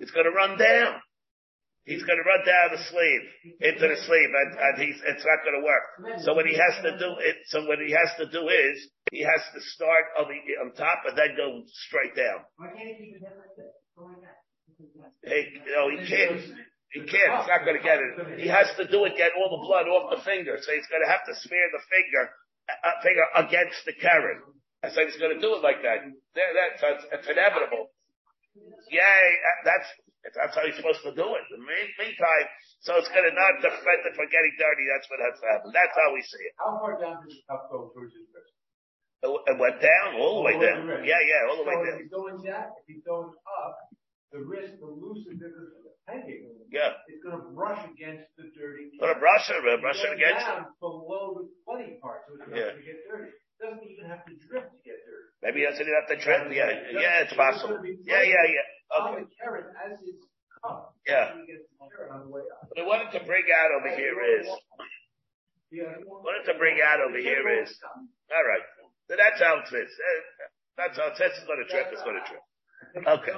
it's 0.00 0.12
gonna 0.12 0.30
run 0.30 0.56
down. 0.56 1.00
He's 1.88 2.04
gonna 2.04 2.22
run 2.22 2.44
down 2.44 2.76
the 2.76 2.82
sleeve, 2.92 3.24
into 3.64 3.88
the 3.88 3.96
sleeve, 4.04 4.30
and, 4.30 4.50
and 4.52 4.74
he's, 4.84 5.00
it's 5.00 5.24
not 5.24 5.40
gonna 5.42 5.64
work. 5.64 6.20
So 6.22 6.36
what 6.36 6.44
he 6.44 6.52
has 6.52 6.76
to 6.84 6.92
do, 7.00 7.16
it, 7.18 7.36
so 7.48 7.64
what 7.64 7.80
he 7.80 7.90
has 7.90 8.10
to 8.20 8.28
do 8.28 8.46
is, 8.52 8.76
he 9.10 9.24
has 9.24 9.42
to 9.56 9.60
start 9.74 10.12
on 10.20 10.28
the, 10.28 10.38
on 10.60 10.76
top 10.76 11.02
and 11.08 11.16
then 11.16 11.34
go 11.34 11.64
straight 11.88 12.14
down. 12.14 12.44
Why 12.60 12.68
can't 12.70 12.84
he 12.84 12.94
keep 13.00 13.16
his 13.16 13.24
head 13.24 13.40
like 13.40 13.56
this? 13.56 13.72
Go 13.96 14.06
like 14.12 14.20
that. 14.22 14.44
He, 15.24 15.60
you 15.66 15.72
know, 15.72 15.88
he 15.88 15.98
can't, 16.04 16.40
he 16.92 17.00
can't, 17.08 17.32
he's 17.40 17.50
not 17.50 17.64
gonna 17.64 17.82
get 17.82 17.98
it. 17.98 18.38
He 18.38 18.48
has 18.48 18.68
to 18.76 18.84
do 18.84 19.08
it, 19.08 19.16
get 19.16 19.32
all 19.34 19.48
the 19.56 19.64
blood 19.64 19.88
off 19.88 20.12
the 20.12 20.22
finger, 20.22 20.60
so 20.60 20.68
he's 20.76 20.88
gonna 20.92 21.08
have 21.08 21.24
to 21.26 21.34
smear 21.42 21.64
the 21.72 21.82
finger, 21.88 22.22
uh, 22.68 22.96
finger 23.02 23.24
against 23.40 23.80
the 23.88 23.96
carrot. 23.96 24.44
I 24.84 24.92
said 24.92 25.08
he's 25.08 25.20
gonna 25.20 25.40
do 25.40 25.56
it 25.56 25.62
like 25.64 25.80
that. 25.80 26.04
There, 26.36 26.50
that's, 26.52 26.80
that's, 26.80 27.04
it's 27.20 27.28
inevitable. 27.28 27.88
Yeah, 28.92 29.00
uh, 29.04 29.68
that's, 30.24 30.36
that's 30.36 30.54
how 30.56 30.64
he's 30.68 30.76
supposed 30.76 31.00
to 31.04 31.12
do 31.16 31.26
it. 31.36 31.42
In 31.50 31.60
the 31.60 31.64
mean- 31.64 31.94
meantime, 31.98 32.46
so 32.84 32.96
it's 33.00 33.08
gonna 33.08 33.32
not 33.32 33.60
prevent 33.60 34.00
it 34.04 34.14
from 34.16 34.28
getting 34.28 34.54
dirty, 34.60 34.84
that's 34.92 35.08
what 35.08 35.20
has 35.24 35.36
to 35.40 35.46
happen. 35.48 35.68
That's 35.72 35.96
how 35.96 36.08
we 36.12 36.20
see 36.22 36.44
it. 36.44 36.52
How 36.60 36.76
far 36.80 37.00
down 37.00 37.24
does 37.24 37.32
the 37.32 37.42
cup 37.48 37.68
go 37.72 37.88
towards 37.92 38.12
his 38.12 38.28
wrist? 38.32 38.52
It 39.20 39.28
it 39.28 39.56
went 39.60 39.80
down, 39.84 40.16
all 40.16 40.40
the 40.40 40.44
way 40.48 40.56
down. 40.56 40.88
Yeah, 41.04 41.20
yeah, 41.20 41.48
all 41.52 41.60
the 41.60 41.68
way 41.68 41.76
So 41.76 41.84
if 41.92 42.00
he's 42.04 42.12
going 42.12 42.40
down, 42.40 42.72
if 42.80 42.84
he's 42.88 43.04
going 43.04 43.28
up, 43.32 43.76
the 44.32 44.40
wrist, 44.46 44.78
the 44.80 44.88
of 44.88 45.82
the 45.84 45.92
pegging, 46.06 46.46
Yeah. 46.70 46.94
it's 47.08 47.22
gonna 47.24 47.50
brush 47.52 47.84
against 47.90 48.30
the 48.36 48.48
dirty. 48.56 48.96
Put 48.98 49.10
a 49.10 49.18
brush 49.18 49.44
it, 49.50 49.60
brush 49.80 49.98
it 50.00 50.04
Going 50.06 50.16
against 50.22 50.46
it. 50.46 50.50
down 50.54 50.66
Below 50.80 51.24
the 51.36 51.44
bloody 51.66 51.98
part, 52.00 52.22
so 52.28 52.34
it's 52.38 52.46
not 52.48 52.56
Yeah. 52.56 52.70
gonna 52.70 52.82
get 52.82 53.08
dirty. 53.08 53.32
Doesn't 53.60 53.84
even 53.84 54.08
have 54.08 54.24
to 54.24 54.32
drip 54.48 54.72
to 54.72 54.80
get 54.80 55.04
dirty. 55.04 55.28
Maybe 55.44 55.60
he 55.60 55.66
doesn't 55.68 55.84
even 55.84 55.92
have 55.92 56.08
to 56.08 56.16
trip. 56.24 56.48
Yeah, 56.48 56.72
yeah, 56.96 57.28
it's 57.28 57.36
possible. 57.36 57.76
Yeah, 58.08 58.24
yeah, 58.24 58.44
yeah. 58.48 58.66
Okay. 58.88 59.20
the 59.20 59.28
carrot 59.36 59.68
as 59.76 60.00
it's 60.00 60.24
cut. 60.64 60.88
Yeah. 61.04 61.36
He 61.36 61.52
gets 61.52 61.68
the 61.68 61.84
carrot 61.92 62.08
on 62.08 62.24
the 62.24 62.32
way 62.32 62.40
up. 62.48 62.72
What 62.72 62.80
I 62.80 62.86
wanted 62.88 63.12
to 63.20 63.22
bring 63.28 63.44
out 63.52 63.70
over 63.76 63.92
here 63.92 64.16
is, 64.40 64.48
what 64.48 64.88
I 65.92 66.00
wanted 66.08 66.48
to 66.48 66.56
bring 66.56 66.80
out 66.80 67.04
over 67.04 67.20
here 67.20 67.44
is, 67.60 67.68
all 68.32 68.44
right. 68.48 68.64
So 69.12 69.20
that's 69.20 69.36
how 69.44 69.60
it 69.60 69.68
fits. 69.68 69.92
Uh, 69.92 70.48
That's 70.80 70.96
how 70.96 71.12
it 71.12 71.18
fits. 71.20 71.36
It's 71.36 71.44
going 71.44 71.60
to 71.60 71.68
trip. 71.68 71.92
It's 71.92 72.02
going 72.02 72.16
to 72.16 72.24
trip. 72.24 72.44
Okay. 73.20 73.36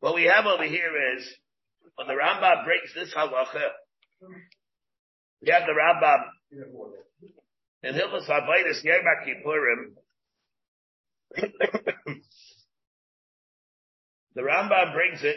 What 0.00 0.14
we 0.14 0.24
have 0.24 0.44
over 0.44 0.64
here 0.64 0.92
is, 1.16 1.24
when 1.96 2.06
the 2.06 2.14
Rambam 2.14 2.64
breaks 2.64 2.92
this 2.92 3.14
halacha, 3.16 3.72
we 5.40 5.48
have 5.50 5.64
the 5.64 5.72
Rambam 5.72 6.28
in 7.82 7.94
Hilchos 7.94 8.28
Habayis 8.28 8.82
Yom 8.82 9.04
Kippurim. 9.24 9.94
the 14.34 14.42
Rambam 14.42 14.94
brings 14.94 15.22
it. 15.22 15.36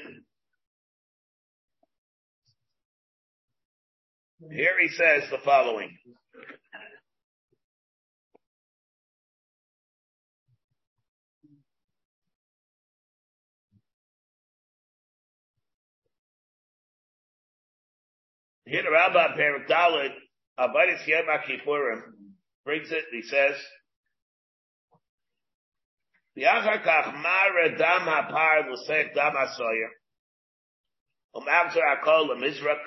Here 4.51 4.73
he 4.81 4.89
says 4.89 5.29
the 5.29 5.37
following. 5.45 5.95
Here 18.65 18.81
the 18.81 18.89
Rambam 18.89 19.37
Perik 19.37 19.67
Dalit 19.69 20.13
Abayis 20.59 21.05
Yom 21.05 21.27
Kippurim 21.47 22.20
brings 22.64 22.90
it. 22.90 23.04
He 23.12 23.22
says. 23.22 23.56
ואחר 26.36 26.84
כך 26.84 27.14
מר 27.22 27.76
דם 27.78 28.08
הפר 28.08 28.68
נוסף 28.68 29.04
דם 29.14 29.32
הסויר 29.36 29.88
ומאבזר 31.34 31.80
הכל 31.92 32.22
למזרק 32.30 32.78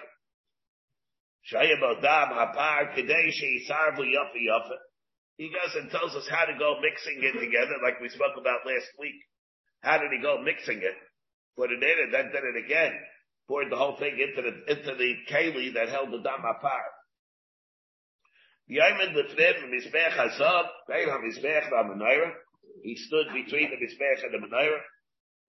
שהיה 1.41 1.75
בו 1.75 1.93
דם 2.01 2.27
הפר 2.31 2.95
כדי 2.95 3.31
שיסרבו 3.31 4.03
יופי 4.03 4.39
יופי 4.39 4.79
He 5.39 5.47
goes 5.47 5.73
and 5.79 5.89
tells 5.89 6.13
us 6.15 6.27
how 6.27 6.43
to 6.43 6.53
go 6.59 6.81
mixing 6.81 7.23
it 7.23 7.39
together 7.39 7.79
like 7.81 8.01
we 8.01 8.09
spoke 8.09 8.35
about 8.35 8.67
last 8.67 8.91
week. 8.99 9.15
How 9.79 9.97
did 9.97 10.11
he 10.11 10.21
go 10.21 10.43
mixing 10.43 10.79
it? 10.79 10.97
Put 11.55 11.71
it 11.71 11.81
in 11.81 11.97
and 12.03 12.13
then 12.13 12.25
did 12.25 12.43
it 12.43 12.65
again. 12.65 12.91
Poured 13.47 13.71
the 13.71 13.77
whole 13.77 13.95
thing 13.95 14.19
into 14.19 14.41
the, 14.43 14.53
into 14.67 14.95
the 14.99 15.15
keli 15.31 15.73
that 15.75 15.87
held 15.87 16.11
the 16.11 16.19
dam 16.19 16.43
apart. 16.43 16.91
He 18.66 18.76
stood 22.96 23.26
between 23.34 23.70
the 23.70 23.76
Mizbech 23.76 24.24
and 24.24 24.32
the 24.32 24.38
Menorah. 24.38 24.80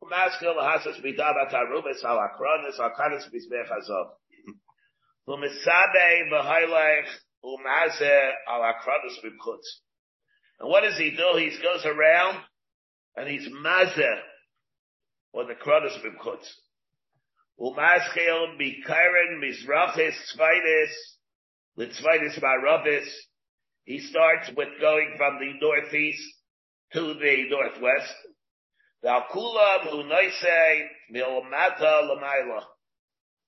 Umaskil 0.03 0.57
hasas 0.57 1.01
midab 1.01 1.35
atarubes 1.47 2.03
al 2.03 2.17
akronis 2.17 2.79
al 2.79 2.91
kanis 2.91 3.29
Mizbech 3.33 3.69
hazov. 3.69 4.07
Umisabe 5.29 6.29
v'haylech 6.31 7.09
umazeh 7.43 8.31
al 8.47 8.61
akronis 8.61 9.17
b'chutz. 9.23 9.67
And 10.59 10.69
what 10.69 10.81
does 10.81 10.97
he 10.97 11.11
do? 11.11 11.37
He 11.37 11.49
goes 11.61 11.85
around 11.85 12.43
and 13.15 13.29
he's 13.29 13.47
mazeh 13.49 14.19
on 15.33 15.47
the 15.47 15.55
kronis 15.55 15.97
b'chutz. 16.03 16.47
Umaskil 17.59 18.57
mikaren 18.59 19.39
mizrachis 19.41 20.15
tzvaitis 20.35 20.93
litzvaitis 21.77 22.39
marabis. 22.41 23.07
He 23.83 23.99
starts 23.99 24.49
with 24.55 24.69
going 24.81 25.13
from 25.17 25.37
the 25.39 25.53
northeast 25.61 26.23
to 26.93 27.13
the 27.13 27.49
northwest. 27.49 28.15
Valkulam 29.03 29.87
unaisei 29.93 30.87
milmata 31.13 32.01
lamaila. 32.09 32.63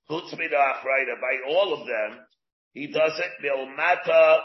Chutzmida 0.10 0.54
achraida. 0.54 1.20
By 1.20 1.52
all 1.52 1.74
of 1.74 1.88
them, 1.88 2.20
he 2.74 2.88
does 2.88 3.20
it 3.20 3.44
milmata, 3.44 4.42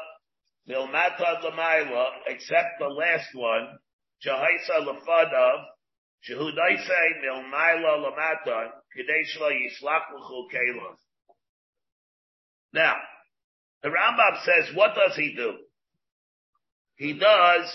milmata 0.68 1.42
lamaila, 1.44 2.06
except 2.26 2.78
the 2.78 2.86
last 2.86 3.28
one, 3.34 3.78
Jehaisa 4.24 4.86
lefadav, 4.86 5.64
Shehudaisei 6.26 7.20
milmaila 7.22 7.98
lamata, 7.98 8.70
Kadesh 8.96 9.38
lo 9.40 9.50
yislach 9.50 10.04
l'chu. 10.16 10.96
Now, 12.72 12.96
the 13.82 13.88
Rambam 13.88 14.44
says, 14.44 14.74
what 14.74 14.94
does 14.94 15.16
he 15.16 15.34
do? 15.36 15.54
He 16.96 17.14
does 17.14 17.72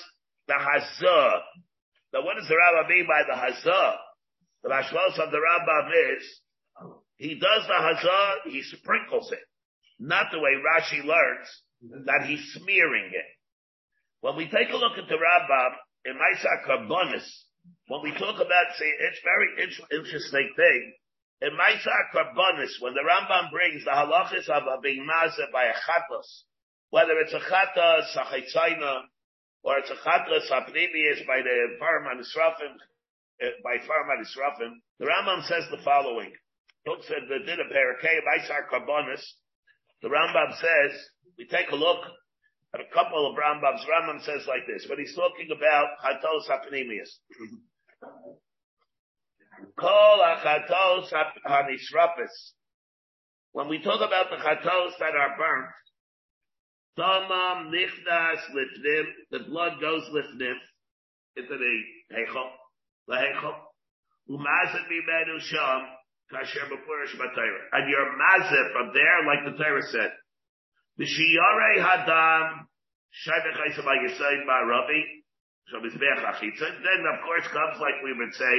the 0.48 0.54
hazah. 0.54 1.42
Now 2.14 2.24
what 2.24 2.38
does 2.38 2.48
the 2.48 2.56
Rambam 2.56 2.90
mean 2.90 3.08
by 3.08 3.24
the 3.28 3.38
hazah? 3.38 3.96
The 4.64 4.70
mashmalos 4.70 5.20
of 5.20 5.32
the 5.32 5.38
Rambam 5.38 6.18
is, 6.18 6.42
he 7.18 7.36
does 7.36 7.68
the 7.68 7.74
hazah, 7.74 8.52
he 8.52 8.64
sprinkles 8.64 9.32
it. 9.32 9.40
Not 10.00 10.28
the 10.32 10.40
way 10.40 10.52
Rashi 10.62 11.04
learns, 11.04 12.06
that 12.06 12.26
he's 12.28 12.54
smearing 12.54 13.12
it. 13.14 13.26
When 14.22 14.36
we 14.36 14.46
take 14.46 14.70
a 14.70 14.78
look 14.78 14.98
at 14.98 15.08
the 15.08 15.16
Rambam, 15.16 15.72
in 16.06 16.14
Maisa 16.14 16.64
Karbonis, 16.66 17.28
when 17.88 18.02
we 18.02 18.12
talk 18.12 18.36
about, 18.36 18.76
see, 18.78 18.92
it's 19.00 19.20
very 19.24 19.64
in- 19.64 20.00
interesting 20.00 20.54
thing. 20.56 20.94
In 21.40 21.50
Maisa 21.54 21.94
Karbonis, 22.14 22.82
when 22.82 22.94
the 22.94 23.06
Rambam 23.06 23.52
brings 23.52 23.86
the 23.86 23.92
halachis 23.92 24.50
of 24.50 24.64
a 24.64 24.82
being 24.82 25.06
mazah 25.06 25.52
by 25.52 25.66
a 25.66 25.74
chatos, 25.74 26.26
whether 26.90 27.14
it's 27.20 27.34
a 27.34 27.40
chatos, 27.40 28.16
a 28.16 28.26
chaytzayna, 28.26 29.02
or 29.64 29.78
it's 29.78 29.92
a 29.92 29.96
chatlas 29.96 30.50
apnimius 30.50 31.28
by 31.28 31.42
the 31.44 31.78
Farman 31.78 32.24
Israfim, 32.24 32.74
uh, 33.44 33.52
by 33.64 33.78
Farman 33.86 34.26
Israfim, 34.26 34.72
the 34.98 35.06
Rambam 35.06 35.44
says 35.46 35.66
the 35.70 35.84
following. 35.84 36.32
Look 36.88 37.00
at 37.00 37.28
the 37.28 37.46
din 37.46 37.60
of 37.60 37.68
Parakeh, 37.68 38.20
Maisar 38.24 38.66
Karbonis. 38.72 39.22
The 40.02 40.08
Rambam 40.08 40.58
says, 40.58 40.98
we 41.38 41.46
take 41.48 41.70
a 41.72 41.76
look, 41.76 42.00
at 42.74 42.82
a 42.82 42.94
couple 42.94 43.30
of 43.30 43.36
Rambams, 43.38 43.86
Rambam 43.86 44.24
says 44.24 44.48
like 44.48 44.66
this, 44.66 44.88
when 44.90 45.00
he's 45.00 45.16
talking 45.16 45.50
about 45.56 45.88
Chatos 46.04 46.50
Hapnimius. 46.50 47.10
Kol 49.80 50.20
Chatos 50.44 51.12
Hanisrapis. 51.46 52.34
When 53.52 53.70
we 53.70 53.82
talk 53.82 54.02
about 54.02 54.30
the 54.30 54.38
Chatos 54.38 54.92
that 55.00 55.16
are 55.16 55.38
burnt, 55.38 55.70
Tomam 56.98 57.70
Nichnas 57.70 58.42
Lifnim, 58.58 59.06
the 59.32 59.40
blood 59.50 59.74
goes 59.80 60.04
Lifnim, 60.14 60.58
into 61.38 61.54
the 61.54 61.76
Heichel, 62.12 62.50
the 63.08 63.14
Heichel, 63.14 63.54
Umazet 64.30 64.90
Mimenu 64.90 65.40
Sham, 65.42 65.82
Kasher 66.34 66.66
Befurish 66.66 67.14
Batayra. 67.16 67.62
And 67.74 67.90
you're 67.90 68.18
mazet 68.18 68.74
from 68.74 68.92
there, 68.94 69.26
like 69.26 69.46
the 69.46 69.64
Torah 69.64 69.82
said. 69.92 70.12
B'shiyarei 71.00 71.78
hadam, 71.86 72.66
shaybech 73.28 73.58
haisam 73.62 73.86
ha'yisayim 73.86 74.46
ma'arabi, 74.50 75.02
shabizbech. 75.72 76.60
Then, 76.60 77.06
of 77.14 77.24
course, 77.24 77.48
comes 77.54 77.80
like 77.80 78.02
we 78.04 78.14
would 78.18 78.34
say, 78.34 78.56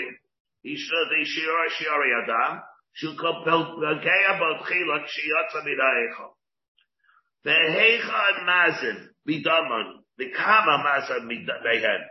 Mida'ehen. 11.24 12.02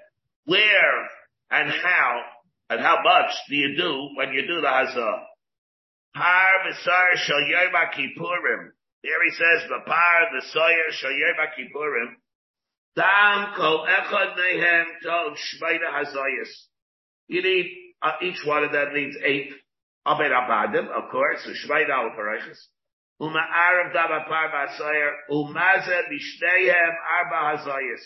Where 0.46 1.10
and 1.51 1.70
how 1.72 2.22
and 2.70 2.82
how 2.82 3.01
much 3.04 3.32
do 3.50 3.56
you 3.56 3.75
do 3.77 4.10
when 4.16 4.34
you 4.34 4.48
do 4.48 4.62
the 4.62 4.68
hazah? 4.68 5.24
Har 6.16 6.54
v'sar 6.66 7.16
shal 7.16 7.42
yom 7.42 7.74
kippurim. 7.94 8.72
There 9.04 9.24
he 9.24 9.32
says, 9.32 9.70
the 9.70 9.80
par, 9.86 10.27
the 10.34 10.42
soyer, 10.54 10.92
shal 10.92 11.12
yom 11.12 11.48
kippurim. 11.58 12.16
Dam 12.96 13.54
kol 13.56 13.86
echad 13.86 14.36
nehem 14.38 14.86
hazayis. 15.94 16.50
You 17.27 17.44
need, 17.44 17.87
uh, 18.01 18.12
each 18.22 18.46
one 18.46 18.63
of 18.63 18.72
them 18.72 18.94
needs 18.94 19.18
eight. 19.24 19.51
Abed 20.06 20.32
abadim, 20.32 20.88
of 20.88 21.12
course, 21.12 21.44
so 21.44 21.51
shmeida 21.51 21.89
al 21.89 22.12
parachas. 22.12 22.60
Uma 23.20 23.39
arav 23.39 23.94
dam 23.94 24.12
apar 24.12 24.50
v'asoyer, 24.51 25.12
umaze 25.32 26.01
mishteihem 26.10 26.94
arba 27.18 27.58
hazayis. 27.58 28.04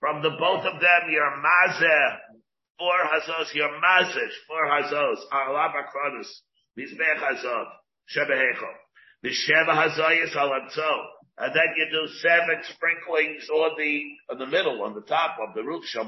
From 0.00 0.22
the 0.22 0.30
both 0.30 0.64
of 0.64 0.80
them, 0.80 1.10
you're 1.10 1.36
mazeh, 1.42 2.16
four 2.78 2.98
hazos, 3.12 3.54
you're 3.54 3.78
mazish, 3.80 4.34
four 4.48 4.66
hazos, 4.66 5.18
alab 5.32 5.74
akronus. 5.74 6.28
Mizbech 6.78 7.18
Hazov, 7.18 7.66
Shebehecho. 8.14 8.70
The 9.22 9.30
Sheva 9.30 9.74
Hazayis 9.74 10.32
Alamtzo. 10.36 11.06
And 11.38 11.54
then 11.54 11.74
you 11.76 11.86
do 11.90 12.06
seven 12.18 12.62
sprinklings 12.62 13.48
on 13.48 13.70
the, 13.76 14.02
on 14.30 14.38
the 14.38 14.46
middle, 14.46 14.82
on 14.82 14.94
the 14.94 15.02
top 15.02 15.38
of 15.40 15.54
the 15.54 15.62
roof, 15.62 15.84
Shal 15.86 16.06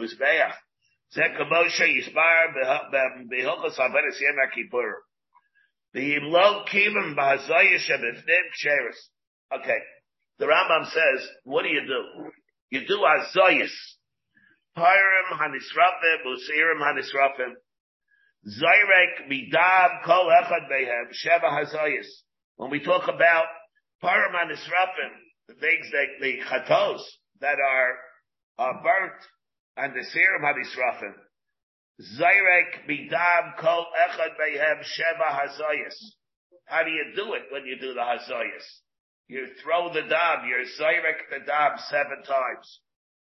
Okay. 9.52 9.80
The 10.38 10.46
Rambam 10.46 10.84
says, 10.86 11.28
what 11.44 11.62
do 11.62 11.68
you 11.68 11.82
do? 11.86 12.30
You 12.70 12.86
do 12.86 12.98
Hazayis. 12.98 13.72
Pyrim 14.78 15.32
Hanisrafim, 15.32 16.24
Usirim 16.26 16.80
Hanisrafim. 16.80 17.54
Zayrek 18.46 19.28
midab 19.28 20.02
kol 20.04 20.30
echad 20.30 20.68
behem 20.70 21.10
sheva 21.12 21.50
hazayis. 21.50 22.06
When 22.56 22.70
we 22.70 22.80
talk 22.80 23.02
about 23.08 23.44
paraman 24.02 24.50
israfim, 24.50 25.12
the 25.48 25.54
things 25.54 25.90
that 25.92 26.06
the 26.20 26.38
chatos 26.48 27.00
that 27.40 27.56
are 27.58 27.98
uh, 28.58 28.72
burnt 28.82 29.20
and 29.76 29.94
the 29.94 30.04
serum 30.04 30.42
hadisrafim. 30.42 31.14
Zayrek 32.18 32.88
midab 32.88 33.56
kol 33.58 33.86
echad 34.08 34.36
behem 34.40 34.80
sheva 34.80 35.28
hazayis. 35.30 35.96
How 36.66 36.82
do 36.84 36.90
you 36.90 37.12
do 37.14 37.34
it 37.34 37.44
when 37.50 37.66
you 37.66 37.78
do 37.78 37.94
the 37.94 38.00
hazayis? 38.00 38.66
You 39.28 39.46
throw 39.62 39.92
the 39.92 40.02
dab, 40.02 40.44
you 40.46 40.56
zayrek 40.80 41.30
the 41.30 41.44
dab 41.46 41.78
seven 41.88 42.22
times. 42.24 42.80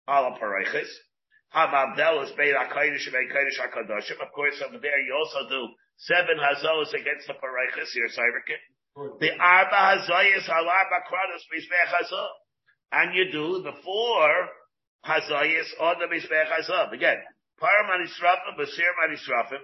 Ala 0.08 0.38
parechis. 0.40 0.90
Hamavdel 1.56 2.24
is 2.24 2.32
made 2.38 2.56
HaKadosh 2.56 3.08
and 3.08 3.16
HaKadosh 3.16 3.60
HaKadoshim. 3.60 4.22
Of 4.22 4.32
course, 4.34 4.62
over 4.66 4.80
there 4.80 5.02
you 5.02 5.16
also 5.16 5.50
do 5.50 5.68
seven 5.98 6.38
hazos 6.38 6.94
against 6.94 7.28
the 7.28 7.34
paraychis 7.34 7.92
here, 7.94 8.10
Cyricate. 8.10 8.64
The 9.20 9.32
Arba 9.40 9.76
Hazoyas 9.76 10.50
Al 10.50 10.68
Arba 10.68 11.00
Kratos. 11.08 12.28
And 12.92 13.16
you 13.16 13.32
do 13.32 13.62
the 13.64 13.74
four 13.84 14.50
Hazoyas 15.08 15.70
on 15.80 15.96
the 16.00 16.06
Hazah. 16.06 16.92
Again, 16.92 17.18
Paraman 17.62 18.06
Israfim, 18.06 18.60
Basir 18.60 18.92
Man 19.00 19.18
Israfim, 19.18 19.64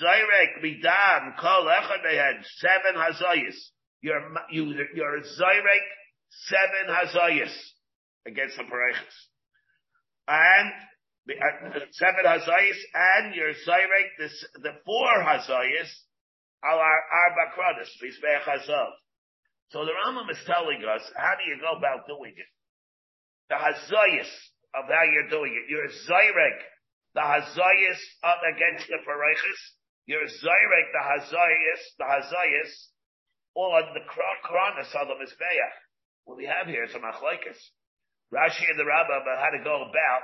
Zayrek 0.00 0.62
Midam 0.64 1.38
Kol 1.38 1.64
Echad 1.64 2.04
Mehed, 2.04 2.44
seven 2.58 3.00
Hazoyas. 3.00 3.56
You're, 4.02 4.22
you, 4.50 4.74
you're 4.94 5.20
Zayrek, 5.20 5.86
seven 6.48 6.94
Hazoyas 6.94 7.54
against 8.26 8.56
the 8.56 8.64
paraychis. 8.64 9.16
And 10.28 10.72
uh, 11.28 11.80
seven 11.92 12.24
hazayis 12.24 12.80
and 12.94 13.34
your 13.34 13.52
zayrek 13.66 14.08
this 14.18 14.44
the 14.62 14.72
four 14.84 15.14
hazayis 15.22 15.90
are 16.62 16.78
arba 16.78 17.44
kradas 17.54 17.90
mizbeach 18.02 18.44
hazav. 18.44 18.90
So 19.70 19.84
the 19.84 19.92
Rambam 19.92 20.30
is 20.30 20.38
telling 20.46 20.82
us 20.84 21.02
how 21.16 21.34
do 21.38 21.50
you 21.50 21.60
go 21.60 21.78
about 21.78 22.06
doing 22.06 22.34
it? 22.36 22.50
The 23.48 23.56
hazayis 23.56 24.30
of 24.74 24.84
how 24.88 25.04
you're 25.04 25.30
doing 25.30 25.52
it. 25.54 25.70
Your 25.70 25.86
zayrek 25.86 26.58
the 27.14 27.20
hazayis 27.20 28.00
up 28.22 28.40
against 28.46 28.86
the 28.86 28.98
paraychis. 29.02 29.60
Your 30.06 30.22
zayrek 30.22 30.86
the 30.94 31.02
hazayis 31.02 31.82
the 31.98 32.04
hazayis 32.04 32.72
on 33.54 33.94
the 33.94 34.04
kranas 34.06 34.94
of 34.94 35.08
the 35.08 35.14
mizbeach. 35.14 35.74
What 36.24 36.36
we 36.36 36.46
have 36.46 36.66
here 36.66 36.84
is 36.84 36.94
a 36.94 36.98
machlekes. 36.98 37.58
Rashi 38.32 38.62
and 38.70 38.78
the 38.78 38.86
Rambam 38.86 39.26
how 39.26 39.50
to 39.50 39.64
go 39.64 39.82
about 39.82 40.22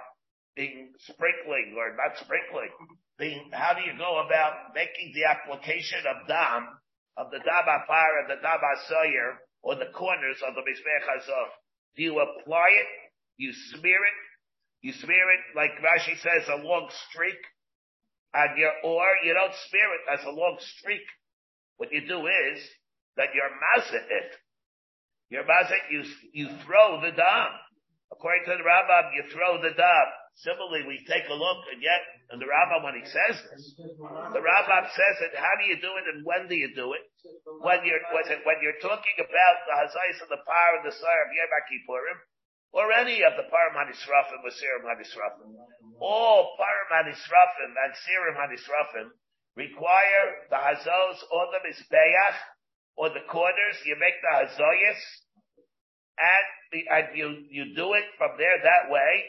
being 0.55 0.95
sprinkling 1.11 1.75
or 1.77 1.93
not 1.99 2.17
sprinkling, 2.23 2.73
being, 3.19 3.51
how 3.53 3.75
do 3.75 3.83
you 3.85 3.93
go 3.99 4.25
about 4.25 4.73
making 4.75 5.13
the 5.15 5.29
application 5.29 6.01
of 6.09 6.27
dam, 6.27 6.69
of 7.17 7.31
the 7.31 7.39
dam 7.39 7.67
afar 7.69 8.25
and 8.25 8.29
the 8.31 8.41
dam 8.41 8.61
asayer, 8.63 9.37
on 9.63 9.79
the 9.79 9.93
corners 9.93 10.41
of 10.47 10.55
the 10.55 10.63
Mizbech 10.63 11.05
Hazov? 11.05 11.51
Do 11.97 12.03
you 12.03 12.21
apply 12.21 12.69
it? 12.73 12.91
You 13.37 13.53
smear 13.53 14.01
it? 14.01 14.19
You 14.83 14.93
smear 14.93 15.27
it, 15.33 15.57
like 15.57 15.73
Rashi 15.83 16.17
says, 16.21 16.49
a 16.49 16.63
long 16.63 16.89
streak? 17.09 17.41
And 18.35 18.59
your, 18.59 18.73
or 18.85 19.07
you 19.25 19.33
don't 19.33 19.55
smear 19.71 19.89
it 19.97 20.05
as 20.13 20.25
a 20.27 20.31
long 20.31 20.57
streak. 20.61 21.05
What 21.77 21.93
you 21.93 22.07
do 22.07 22.27
is 22.27 22.59
that 23.17 23.33
you're 23.35 23.53
mazet 23.53 24.07
it. 24.09 24.31
You're 25.29 25.45
mazet, 25.45 25.91
you, 25.91 26.05
you 26.33 26.49
throw 26.65 27.01
the 27.01 27.11
dam. 27.11 27.51
According 28.13 28.45
to 28.47 28.55
the 28.55 28.63
Rambam, 28.63 29.11
you 29.17 29.25
throw 29.33 29.59
the 29.59 29.75
dam. 29.75 30.07
Similarly, 30.45 30.85
we 30.85 31.01
take 31.09 31.25
a 31.33 31.35
look 31.35 31.65
and 31.73 31.81
yet, 31.81 32.05
and 32.29 32.37
the 32.37 32.45
Rambam 32.45 32.85
when 32.85 32.95
he 33.01 33.07
says 33.09 33.41
this, 33.41 33.73
the 33.81 34.43
Rambam 34.45 34.85
says 34.85 35.17
it, 35.25 35.33
how 35.33 35.55
do 35.57 35.65
you 35.65 35.81
do 35.81 35.97
it 35.97 36.05
and 36.13 36.21
when 36.29 36.45
do 36.47 36.55
you 36.55 36.77
do 36.77 36.93
it? 36.93 37.03
When 37.65 37.81
you're, 37.89 38.05
when 38.13 38.59
you're 38.61 38.79
talking 38.85 39.17
about 39.17 39.57
the 39.65 39.75
Hazais 39.81 40.21
and 40.21 40.31
the 40.31 40.45
power 40.45 40.73
and 40.79 40.85
the 40.85 40.93
Sire 40.93 41.25
of 41.25 41.33
Yom 41.33 41.53
Kippurim, 41.73 42.19
or 42.73 42.93
any 42.93 43.23
of 43.23 43.33
the 43.37 43.47
Param 43.49 43.75
Hanisrafim 43.77 44.43
or 44.43 44.53
Hanisrafim. 44.85 45.51
All 46.01 46.57
Param 46.61 46.91
Hanisrafim 46.93 47.73
and 47.73 47.95
Hanisrafim 48.37 49.11
require 49.57 50.25
the 50.51 50.57
Hazos 50.57 51.19
on 51.33 51.47
the 51.53 51.61
Mizbeach, 51.65 52.37
or 52.97 53.09
the 53.11 53.25
corners, 53.29 53.77
you 53.85 53.97
make 53.99 54.15
the 54.21 54.33
Hazoyas, 54.45 55.01
and, 56.17 56.47
the, 56.73 56.81
and 56.89 57.07
you, 57.17 57.45
you 57.51 57.75
do 57.77 57.93
it 57.93 58.05
from 58.17 58.37
there 58.39 58.57
that 58.63 58.93
way, 58.93 59.25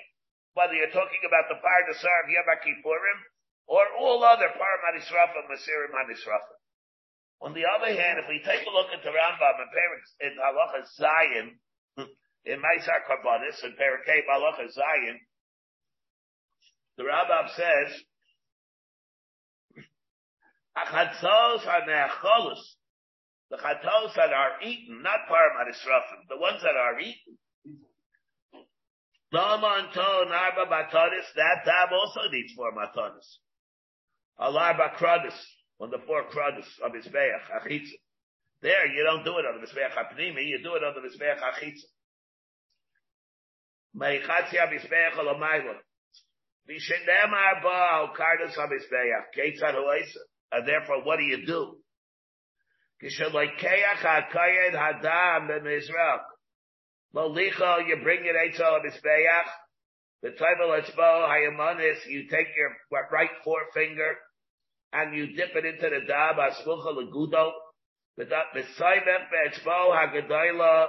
whether 0.54 0.73
you're 0.73 0.91
talking 0.95 1.23
about 1.28 1.47
the 1.52 1.60
Par 1.60 1.84
Desar 1.88 2.23
of 2.23 2.32
Yom 2.32 2.47
Kippurim, 2.63 3.19
or 3.67 3.84
all 4.00 4.23
other 4.23 4.47
Par 4.56 4.76
Manisrafim, 4.88 5.47
Masirim 5.52 5.91
Manisrafim. 5.91 6.58
On 7.39 7.54
the 7.54 7.63
other 7.69 7.93
hand, 7.93 8.19
if 8.19 8.26
we 8.28 8.41
take 8.41 8.65
a 8.65 8.71
look 8.73 8.89
at 8.91 9.04
the 9.04 9.13
Rambam 9.13 9.62
in 9.62 9.69
Perik, 9.69 10.04
in 10.26 10.34
Halacha 10.41 10.82
Zion, 10.97 11.60
in 12.47 12.60
Maisar 12.60 13.03
Karbonis, 13.03 13.63
in 13.63 13.71
Perikei 13.71 14.23
Halacha 14.29 14.71
Zion, 14.71 15.19
the 16.97 17.03
Rambam 17.03 17.49
says, 17.55 18.01
Achatzos 20.77 21.67
are 21.67 21.86
ne'acholus. 21.88 22.60
The 23.49 23.57
chatos 23.57 24.13
that 24.15 24.33
are 24.33 24.62
eaten, 24.63 25.01
not 25.01 25.27
Par 25.27 25.51
Manisrafim, 25.57 26.27
the 26.29 26.38
ones 26.38 26.62
that 26.63 26.75
are 26.75 26.99
eaten, 26.99 27.38
Daman 29.31 29.91
ton 29.93 30.31
arba 30.31 30.65
batanis, 30.71 31.27
that 31.36 31.65
dam 31.65 31.89
also 31.91 32.21
needs 32.31 32.53
four 32.53 32.71
matanis. 32.71 33.27
Al 34.39 34.57
arba 34.57 34.95
kradis, 34.97 35.36
on 35.79 35.89
the 35.89 35.97
four 36.07 36.23
kradis 36.31 36.67
of 36.83 36.93
Mizbeach, 36.93 37.51
achitza. 37.62 37.91
There, 38.62 38.88
you 38.88 39.03
don't 39.03 39.25
do 39.25 39.38
it 39.38 39.45
on 39.45 39.60
the 39.60 39.67
Mizbeach 39.67 39.91
hapnimi, 39.91 40.47
you 40.47 40.63
do 40.63 40.75
it 40.75 40.83
on 40.83 40.93
the 40.95 41.01
Mizbeach 41.01 41.39
achitza. 41.39 41.83
Meichatzia 43.97 44.67
Mizbeach 44.71 45.17
Olamayla. 45.17 45.75
Vishenemar 46.69 47.63
Ba 47.63 47.88
Al 47.91 48.07
Kardas 48.10 48.55
HaMizbeach. 48.55 49.25
Ketzad 49.36 49.73
Hoisa. 49.73 50.19
And 50.51 50.67
therefore, 50.67 51.03
what 51.03 51.17
do 51.17 51.23
you 51.23 51.45
do? 51.45 51.77
Kishalikeach 53.03 54.01
HaKayed 54.01 54.73
Hadam 54.73 55.49
BeMizrach. 55.49 56.21
Molicha, 57.15 57.88
you 57.88 57.97
bring 58.03 58.19
it 58.23 58.36
Eitzel 58.36 58.79
HaMizbeach. 58.79 59.49
The 60.23 60.29
Taival 60.29 60.81
Etzbo 60.81 61.27
Hayamanis, 61.29 62.07
you 62.07 62.23
take 62.23 62.47
your 62.57 62.75
right 63.12 63.29
forefinger 63.43 64.15
and 64.93 65.15
you 65.15 65.36
dip 65.36 65.55
it 65.55 65.65
into 65.65 65.89
the 65.89 66.05
dab, 66.07 66.38
Asmucha 66.38 66.95
Legudo. 66.95 67.51
Be'etzbo 68.17 69.93
ha'gedoyla 69.93 70.88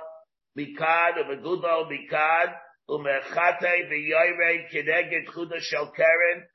mikad 0.57 1.15
mikad 1.29 2.55
u'mechate 2.89 3.89
v'yoyrei 3.91 4.71
kineged 4.71 5.27
chuda 5.29 5.61
shel 5.61 5.93
keren 5.97 6.47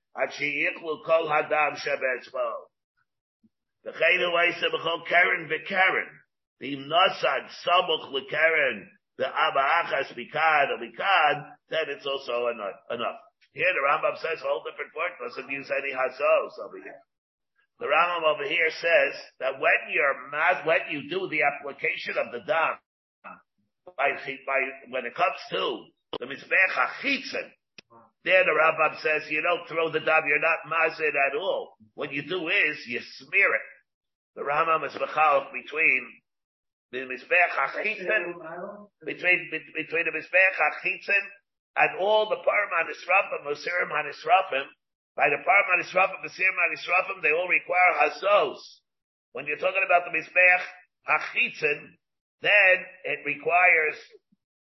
nosad 6.87 7.49
samuch 7.65 8.11
l'keren 8.11 8.87
the 9.17 9.25
achas 9.25 10.09
mikad 10.17 10.69
or 10.71 10.79
mikad, 10.81 11.45
then 11.69 11.85
it's 11.89 12.05
also 12.05 12.47
enough. 12.47 12.79
enough. 12.89 13.19
Here 13.53 13.69
the 13.69 13.85
Rambam 13.85 14.17
says 14.17 14.41
a 14.41 14.47
whole 14.47 14.63
different 14.65 14.91
point. 14.93 15.13
Doesn't 15.21 15.51
use 15.51 15.69
any 15.69 15.93
hazos 15.93 16.57
over 16.65 16.77
here. 16.81 17.01
The 17.79 17.85
Rambam 17.85 18.23
over 18.25 18.47
here 18.47 18.69
says 18.81 19.13
that 19.39 19.59
when 19.59 19.79
you're 19.93 20.29
mad, 20.31 20.65
when 20.65 20.81
you 20.89 21.09
do 21.09 21.27
the 21.29 21.43
application 21.43 22.17
of 22.17 22.31
the 22.31 22.39
dam, 22.47 22.77
by, 23.97 24.09
by, 24.17 24.59
when 24.89 25.05
it 25.05 25.13
comes 25.13 25.37
to 25.51 25.85
the 26.19 26.25
mizbech 26.25 26.73
achitzin, 26.75 27.49
there 28.23 28.43
the 28.43 28.51
Rambam 28.51 28.99
says 29.01 29.29
you 29.29 29.41
don't 29.41 29.67
throw 29.67 29.91
the 29.91 29.99
dam, 29.99 30.23
you're 30.27 30.39
not 30.39 30.65
mazid 30.67 31.13
at 31.15 31.35
all. 31.37 31.75
What 31.95 32.11
you 32.13 32.23
do 32.23 32.47
is 32.47 32.85
you 32.87 32.99
smear 33.01 33.55
it. 33.55 33.67
The 34.35 34.41
Rambam 34.41 34.85
is 34.85 34.93
between 34.93 36.07
the 36.91 36.99
mizbech 36.99 37.53
achitzin, 37.57 38.33
between, 39.05 39.51
between 39.75 40.05
the 40.05 40.11
mizbech 40.11 40.55
achitzin 40.59 41.23
and 41.75 41.99
all 41.99 42.29
the 42.29 42.37
param 42.37 42.71
hanisrafim, 42.71 43.45
musirim 43.45 43.91
hanisrafim, 43.91 44.65
by 45.15 45.29
the 45.29 45.37
Param 45.45 45.77
Hanisrafim, 45.77 46.25
the 46.25 46.29
Sirim 46.29 46.57
Hanisrafim, 46.57 47.21
they 47.21 47.31
all 47.31 47.47
require 47.47 47.93
Hazos. 48.01 48.57
When 49.33 49.45
you're 49.45 49.61
talking 49.61 49.85
about 49.85 50.05
the 50.05 50.13
Mizbech 50.17 50.63
Hachitzin, 51.05 51.93
then 52.41 52.75
it 53.05 53.19
requires 53.25 53.95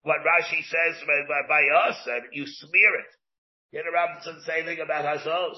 what 0.04 0.18
Rashi 0.20 0.64
says 0.64 0.96
by, 1.06 1.42
by 1.48 1.90
us, 1.90 1.98
that 2.06 2.22
you 2.32 2.46
smear 2.46 2.96
it. 3.00 3.12
Yet 3.72 3.84
Robinson 3.94 4.42
say 4.46 4.60
anything 4.60 4.80
about 4.84 5.06
Hazos. 5.06 5.58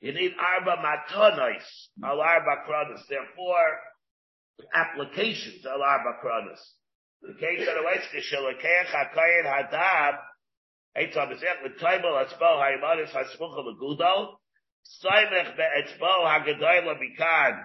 You 0.00 0.12
need 0.12 0.32
Arba 0.38 0.82
Matonis, 0.82 1.64
Al 2.02 2.20
Arba 2.20 2.62
Kronos. 2.66 3.04
There 3.08 3.20
are 3.20 3.34
four 3.36 3.64
applications, 4.74 5.64
Al 5.66 5.82
Arba 5.82 6.18
Kronos. 6.20 6.60
The 7.22 7.34
case 7.34 7.66
of 7.66 7.74
the 7.74 7.84
Wetzke, 7.84 8.20
Shalakech 8.20 8.92
HaKayin 8.92 9.46
Hadab, 9.46 10.18
Eitzah 10.96 11.28
B'zech 11.28 11.64
v'toymel 11.64 12.24
atzbo 12.24 12.60
ha'imonis 12.60 13.10
ha'smucha 13.10 13.64
l'gudol, 13.64 14.36
soymech 15.02 15.56
be'etzbo 15.56 16.28
ha'gedoy 16.28 16.84
l'bikad, 16.84 17.64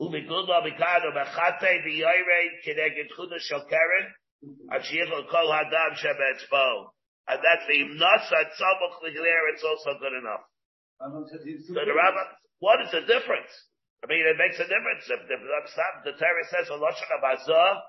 u'migudol 0.00 0.62
bikad 0.66 1.06
u'mechate 1.08 1.84
v'yoyrei 1.84 2.46
kineged 2.64 3.08
chudah 3.16 3.40
shel 3.40 3.64
And 4.42 4.54
that's 7.42 7.66
the 7.66 7.82
imnas 7.82 8.30
at 8.30 8.54
samuch 8.54 9.02
l'gler, 9.02 9.50
it's 9.52 9.64
also 9.64 9.98
good 9.98 10.12
enough. 10.14 10.44
So 11.00 11.08
the 11.74 11.92
Rabbi, 11.92 12.22
what 12.60 12.80
is 12.82 12.92
the 12.92 13.00
difference? 13.00 13.50
I 14.04 14.06
mean, 14.06 14.24
it 14.24 14.36
makes 14.38 14.60
a 14.60 14.68
difference 14.68 15.08
if 15.08 15.26
the, 15.28 15.36
the 16.04 16.12
Torah 16.16 16.44
says 16.52 16.68
a 16.70 16.78
lashon 16.78 17.10
of 17.16 17.24
azah, 17.24 17.82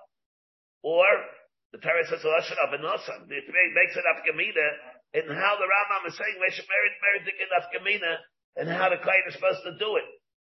or 0.84 1.06
the 1.72 1.78
Torah 1.80 2.06
says 2.08 2.24
a 2.24 2.28
lashon 2.32 2.58
of 2.64 2.74
enosan. 2.74 3.30
It 3.30 3.48
makes 3.48 3.96
it 3.96 4.06
afkamina 4.08 4.68
in 5.14 5.30
how 5.30 5.58
the 5.60 5.68
Rambam 5.68 6.08
is 6.08 6.18
saying 6.18 6.40
we 6.40 6.48
Mesha 6.48 6.66
merit 6.68 6.98
meriting 7.04 7.40
in 7.40 7.50
afkamina 7.54 8.18
and 8.58 8.70
how 8.70 8.90
the 8.90 8.98
klient 8.98 9.28
is 9.28 9.36
supposed 9.36 9.64
to 9.64 9.78
do 9.78 9.96
it. 9.98 10.06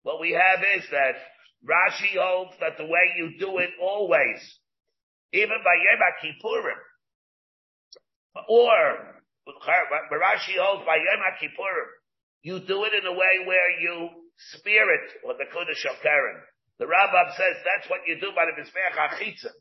What 0.03 0.19
we 0.19 0.31
have 0.31 0.59
is 0.77 0.83
that 0.91 1.15
Rashi 1.63 2.19
holds 2.19 2.51
that 2.59 2.77
the 2.77 2.85
way 2.85 3.15
you 3.17 3.39
do 3.39 3.57
it 3.59 3.71
always, 3.81 4.59
even 5.33 5.57
by 5.65 5.75
Yom 5.81 6.03
Kippurim, 6.21 6.79
or 8.47 8.77
Rashi 10.13 10.55
holds 10.61 10.85
by 10.85 10.97
Yom 11.01 11.23
Kippurim, 11.41 11.89
you 12.41 12.59
do 12.61 12.85
it 12.85 12.93
in 12.93 13.05
a 13.09 13.13
way 13.17 13.41
where 13.45 13.71
you 13.81 14.09
spear 14.57 14.85
it, 14.93 15.09
or 15.25 15.33
the 15.33 15.49
Kodesh 15.49 15.83
of 15.89 15.97
Karen. 16.01 16.37
The 16.79 16.85
Rambam 16.85 17.33
says 17.37 17.57
that's 17.65 17.89
what 17.89 18.01
you 18.07 18.19
do 18.19 18.29
by 18.35 18.45
the 18.45 18.55
Mizbeach 18.57 18.93
HaChitzah. 18.97 19.53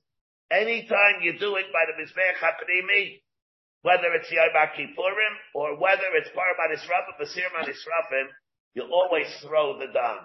Anytime 0.51 1.23
you 1.23 1.39
do 1.39 1.57
it 1.57 1.67
by 1.73 1.85
the 1.89 1.97
Mizbech 1.97 2.37
HaPnimi, 2.41 3.21
whether 3.83 4.13
it's 4.15 4.31
Yom 4.31 4.53
Kippurim 4.77 5.35
or 5.55 5.81
whether 5.81 6.09
it's 6.21 6.29
Parab 6.37 6.61
Anisrafim, 6.69 7.17
Basir 7.21 7.49
Anisrafim, 7.57 8.29
you 8.75 8.85
always 8.93 9.27
throw 9.41 9.79
the 9.79 9.87
dam. 9.87 10.19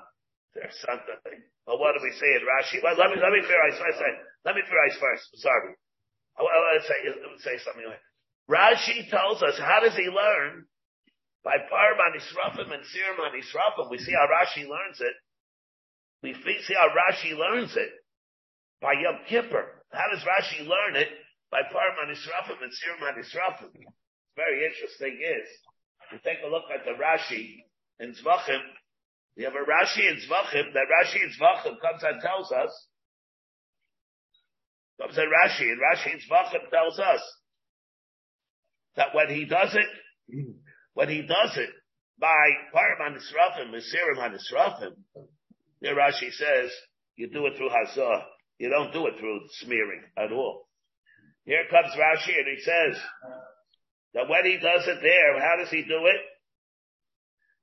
There's 0.55 0.75
something. 0.83 1.43
Well, 1.67 1.79
what 1.79 1.93
do 1.93 1.99
we 2.03 2.11
say 2.15 2.35
in 2.35 2.43
Rashi? 2.47 2.83
Well, 2.83 2.95
let 2.97 3.11
me, 3.11 3.21
let 3.21 3.31
me 3.31 3.41
finish 3.41 3.79
first. 3.79 4.01
Let 4.45 4.55
me 4.55 4.61
finish 4.61 4.99
first. 4.99 5.29
Sorry. 5.41 5.73
I 6.37 6.43
want 6.43 6.81
to 6.81 6.87
say, 6.87 6.99
say 7.43 7.57
something 7.63 7.85
like 7.85 8.01
Rashi 8.49 9.09
tells 9.09 9.41
us, 9.43 9.59
how 9.59 9.81
does 9.81 9.95
he 9.95 10.07
learn? 10.07 10.65
By 11.43 11.57
Anisrafim 11.57 12.71
and 12.71 12.83
Sirim. 12.83 13.89
We 13.89 13.97
see 13.97 14.13
how 14.13 14.27
Rashi 14.27 14.67
learns 14.67 15.01
it. 15.01 15.15
We 16.23 16.33
see 16.33 16.75
how 16.75 16.89
Rashi 16.89 17.37
learns 17.37 17.75
it 17.75 17.89
by 18.81 18.93
Yom 18.93 19.19
Kippur. 19.27 19.83
How 19.91 20.07
does 20.11 20.23
Rashi 20.23 20.67
learn 20.67 20.95
it? 20.95 21.09
By 21.49 21.61
Israfim 21.61 22.61
and 22.61 22.73
Sirim. 22.73 23.83
Very 24.35 24.65
interesting 24.65 25.19
is, 25.21 25.47
you 26.11 26.19
take 26.23 26.39
a 26.45 26.49
look 26.49 26.65
at 26.73 26.85
the 26.85 26.91
Rashi 26.91 27.63
in 27.99 28.13
Zvachim, 28.13 28.61
you 29.35 29.45
have 29.45 29.55
a 29.55 29.65
Rashi 29.65 30.09
in 30.09 30.17
Zvachim, 30.17 30.73
that 30.73 30.87
Rashi 30.91 31.23
in 31.23 31.31
Zvachim 31.39 31.79
comes 31.81 32.03
and 32.03 32.21
tells 32.21 32.51
us, 32.51 32.87
comes 35.01 35.17
at 35.17 35.25
Rashi, 35.25 35.71
and 35.71 35.79
Rashi 35.79 36.13
in 36.13 36.19
Zvachim 36.19 36.69
tells 36.71 36.99
us, 36.99 37.21
that 38.97 39.13
when 39.13 39.29
he 39.29 39.45
does 39.45 39.75
it, 39.75 40.45
when 40.93 41.07
he 41.07 41.21
does 41.21 41.55
it, 41.55 41.69
by 42.19 42.49
Param 42.73 43.15
Israfim, 43.15 43.71
Sirim 43.71 44.35
Israfim, 44.35 44.93
there 45.81 45.95
Rashi 45.95 46.31
says, 46.31 46.71
you 47.15 47.29
do 47.29 47.45
it 47.45 47.53
through 47.57 47.69
Hazah. 47.69 48.23
You 48.57 48.69
don't 48.69 48.91
do 48.91 49.05
it 49.05 49.13
through 49.19 49.39
smearing 49.61 50.01
at 50.17 50.31
all. 50.31 50.67
Here 51.45 51.63
comes 51.69 51.93
Rashi 51.95 52.35
and 52.35 52.57
he 52.57 52.61
says 52.63 53.01
that 54.15 54.27
when 54.27 54.45
he 54.45 54.57
does 54.57 54.87
it 54.87 54.99
there, 55.01 55.39
how 55.39 55.57
does 55.57 55.69
he 55.69 55.83
do 55.83 56.05
it? 56.05 56.21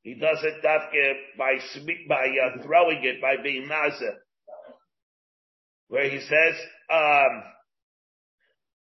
He 0.03 0.14
does 0.14 0.38
it 0.42 0.62
by 1.37 1.59
by 2.09 2.27
uh, 2.29 2.62
throwing 2.62 3.03
it, 3.05 3.20
by 3.20 3.42
being 3.42 3.68
mazah. 3.68 4.14
Where 5.88 6.09
he 6.09 6.20
says, 6.20 6.55
um, 6.90 7.42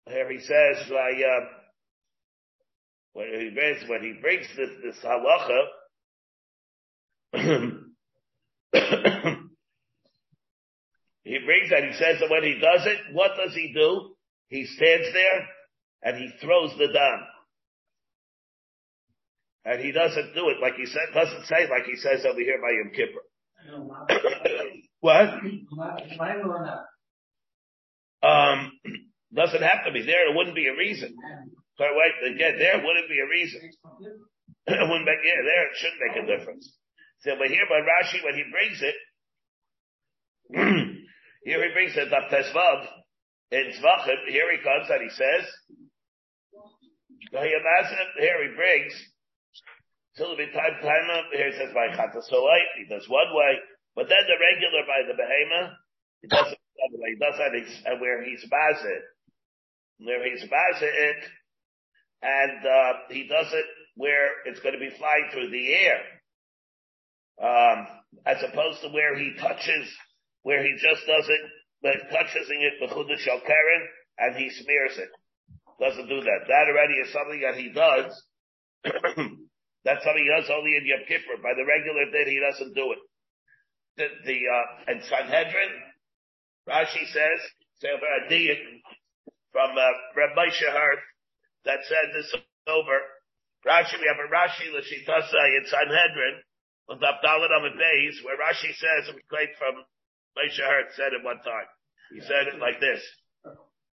here 0.07 0.31
he 0.31 0.39
says, 0.39 0.89
by, 0.89 1.12
uh, 1.12 1.45
when 3.13 3.27
he 3.39 3.49
brings, 3.49 3.83
when 3.89 4.03
he 4.03 4.13
brings 4.21 4.47
this, 4.55 4.69
this 4.83 5.03
halacha, 5.03 5.67
He 11.27 11.39
brings 11.45 11.69
that, 11.71 11.83
he 11.83 11.91
says 11.91 12.21
that 12.21 12.29
when 12.29 12.43
he 12.43 12.53
does 12.53 12.86
it, 12.86 13.13
what 13.13 13.31
does 13.36 13.53
he 13.53 13.73
do? 13.73 14.15
He 14.47 14.65
stands 14.65 15.12
there 15.12 15.45
and 16.03 16.15
he 16.15 16.29
throws 16.39 16.71
the 16.77 16.88
dam. 16.88 17.19
And 19.65 19.81
he 19.83 19.91
doesn't 19.91 20.33
do 20.33 20.47
it 20.47 20.62
like 20.62 20.75
he 20.75 20.86
said, 20.86 21.01
doesn't 21.13 21.47
say 21.47 21.67
like 21.69 21.83
he 21.83 21.97
says 21.97 22.25
over 22.25 22.39
here 22.39 22.62
by 22.62 22.71
Yom 22.71 22.91
Kippur. 22.95 23.19
what? 25.01 25.43
Um, 28.23 28.71
doesn't 29.34 29.62
have 29.62 29.86
to 29.86 29.91
be 29.91 30.01
there. 30.01 30.30
It 30.30 30.36
wouldn't 30.36 30.56
be 30.56 30.67
a 30.67 30.77
reason. 30.77 31.13
So 31.77 31.84
wait, 31.84 32.34
again, 32.34 32.58
there 32.58 32.82
wouldn't 32.84 33.10
be 33.10 33.19
a 33.19 33.30
reason. 33.30 33.62
it 34.67 34.89
wouldn't 34.89 35.06
make, 35.06 35.21
yeah, 35.23 35.41
there 35.45 35.67
it 35.67 35.77
shouldn't 35.77 36.01
make 36.01 36.17
a 36.23 36.38
difference. 36.38 36.73
So, 37.21 37.32
but 37.38 37.47
here 37.47 37.65
by 37.69 37.82
Rashi, 37.82 38.23
when 38.23 38.36
he 38.36 38.43
brings 38.51 38.82
it, 38.82 38.95
Here 41.47 41.63
he 41.63 41.71
brings 41.71 41.95
it 41.95 42.12
up 42.12 42.27
Tesvav 42.27 42.88
in 43.56 43.71
Zvachim. 43.80 44.19
Here 44.27 44.51
he 44.51 44.60
comes 44.60 44.91
and 44.91 44.99
he 44.99 45.10
says, 45.15 45.47
here 47.32 48.39
he 48.43 48.51
brings, 48.56 48.93
till 50.17 50.36
the 50.36 50.51
time, 50.51 50.75
time 50.84 51.08
here 51.32 51.49
he 51.49 51.58
says 51.58 51.71
by 51.73 51.88
Chatasolai, 51.95 52.60
he 52.75 52.93
does 52.93 53.08
one 53.08 53.32
way, 53.32 53.63
but 53.95 54.10
then 54.10 54.27
the 54.27 54.36
regular 54.36 54.84
by 54.84 55.08
the 55.08 55.15
Behema, 55.15 55.71
he 56.21 56.27
does 56.27 56.51
it 56.51 56.60
the. 56.79 56.97
He 57.07 57.15
does 57.19 57.37
that 57.37 57.53
and 57.91 58.01
where 58.01 58.23
he's 58.23 58.43
Bazit, 58.45 59.03
where 59.99 60.23
he's 60.23 60.43
Bazit 60.43 60.93
it, 60.93 61.23
and 62.21 62.65
uh, 62.65 62.93
he 63.09 63.27
does 63.27 63.51
it 63.53 63.65
where 63.95 64.29
it's 64.45 64.59
going 64.61 64.73
to 64.73 64.79
be 64.79 64.93
flying 64.97 65.27
through 65.33 65.49
the 65.49 65.73
air, 65.73 65.99
um, 67.41 67.87
as 68.25 68.37
opposed 68.43 68.81
to 68.81 68.89
where 68.89 69.17
he 69.17 69.33
touches, 69.39 69.89
where 70.43 70.63
he 70.63 70.73
just 70.77 71.01
does 71.05 71.27
it, 71.27 71.41
but 71.81 71.97
touches 72.11 72.47
it 72.49 72.73
with 72.81 72.91
chudash 72.91 73.25
keren 73.25 73.83
and 74.19 74.35
he 74.35 74.49
smears 74.49 74.97
it. 74.97 75.09
Doesn't 75.79 76.09
do 76.09 76.21
that. 76.21 76.41
That 76.47 76.69
already 76.69 76.93
is 76.95 77.13
something 77.13 77.41
that 77.41 77.55
he 77.55 77.69
does. 77.69 78.09
That's 79.85 80.03
something 80.03 80.25
he 80.25 80.33
does 80.33 80.49
only 80.49 80.75
in 80.75 80.85
Yom 80.85 81.05
Kippur. 81.07 81.37
By 81.41 81.53
the 81.53 81.65
regular 81.65 82.09
day, 82.09 82.25
he 82.29 82.41
doesn't 82.41 82.73
do 82.73 82.93
it. 82.93 83.01
The, 83.97 84.07
the 84.25 84.37
uh, 84.49 84.91
and 84.91 85.01
Sanhedrin, 85.05 85.73
Rashi 86.67 87.08
says, 87.08 87.39
from 89.51 89.71
uh, 89.71 89.93
Reb 90.15 90.36
Moshe 90.36 90.67
Hart, 90.67 90.99
that 91.65 91.80
said 91.88 92.12
this 92.13 92.34
over. 92.67 92.99
Rashi, 93.65 93.99
we 93.99 94.08
have 94.08 94.19
a 94.19 94.27
Rashi 94.30 94.67
Lashitasa 94.71 95.41
in 95.58 95.65
Sanhedrin, 95.65 96.43
on 96.89 96.99
the 96.99 97.08
Abdallah 97.08 97.47
on 97.47 97.63
the 97.63 97.77
base, 97.77 98.21
where 98.23 98.38
Rashi 98.38 98.75
says, 98.75 99.13
we 99.15 99.21
claim 99.30 99.47
from 99.58 99.75
Moshe 100.38 100.60
Hart 100.63 100.88
said 100.95 101.13
it 101.13 101.23
one 101.23 101.39
time. 101.43 101.67
He 102.13 102.21
said 102.21 102.47
it 102.53 102.60
like 102.60 102.80
this. 102.80 103.01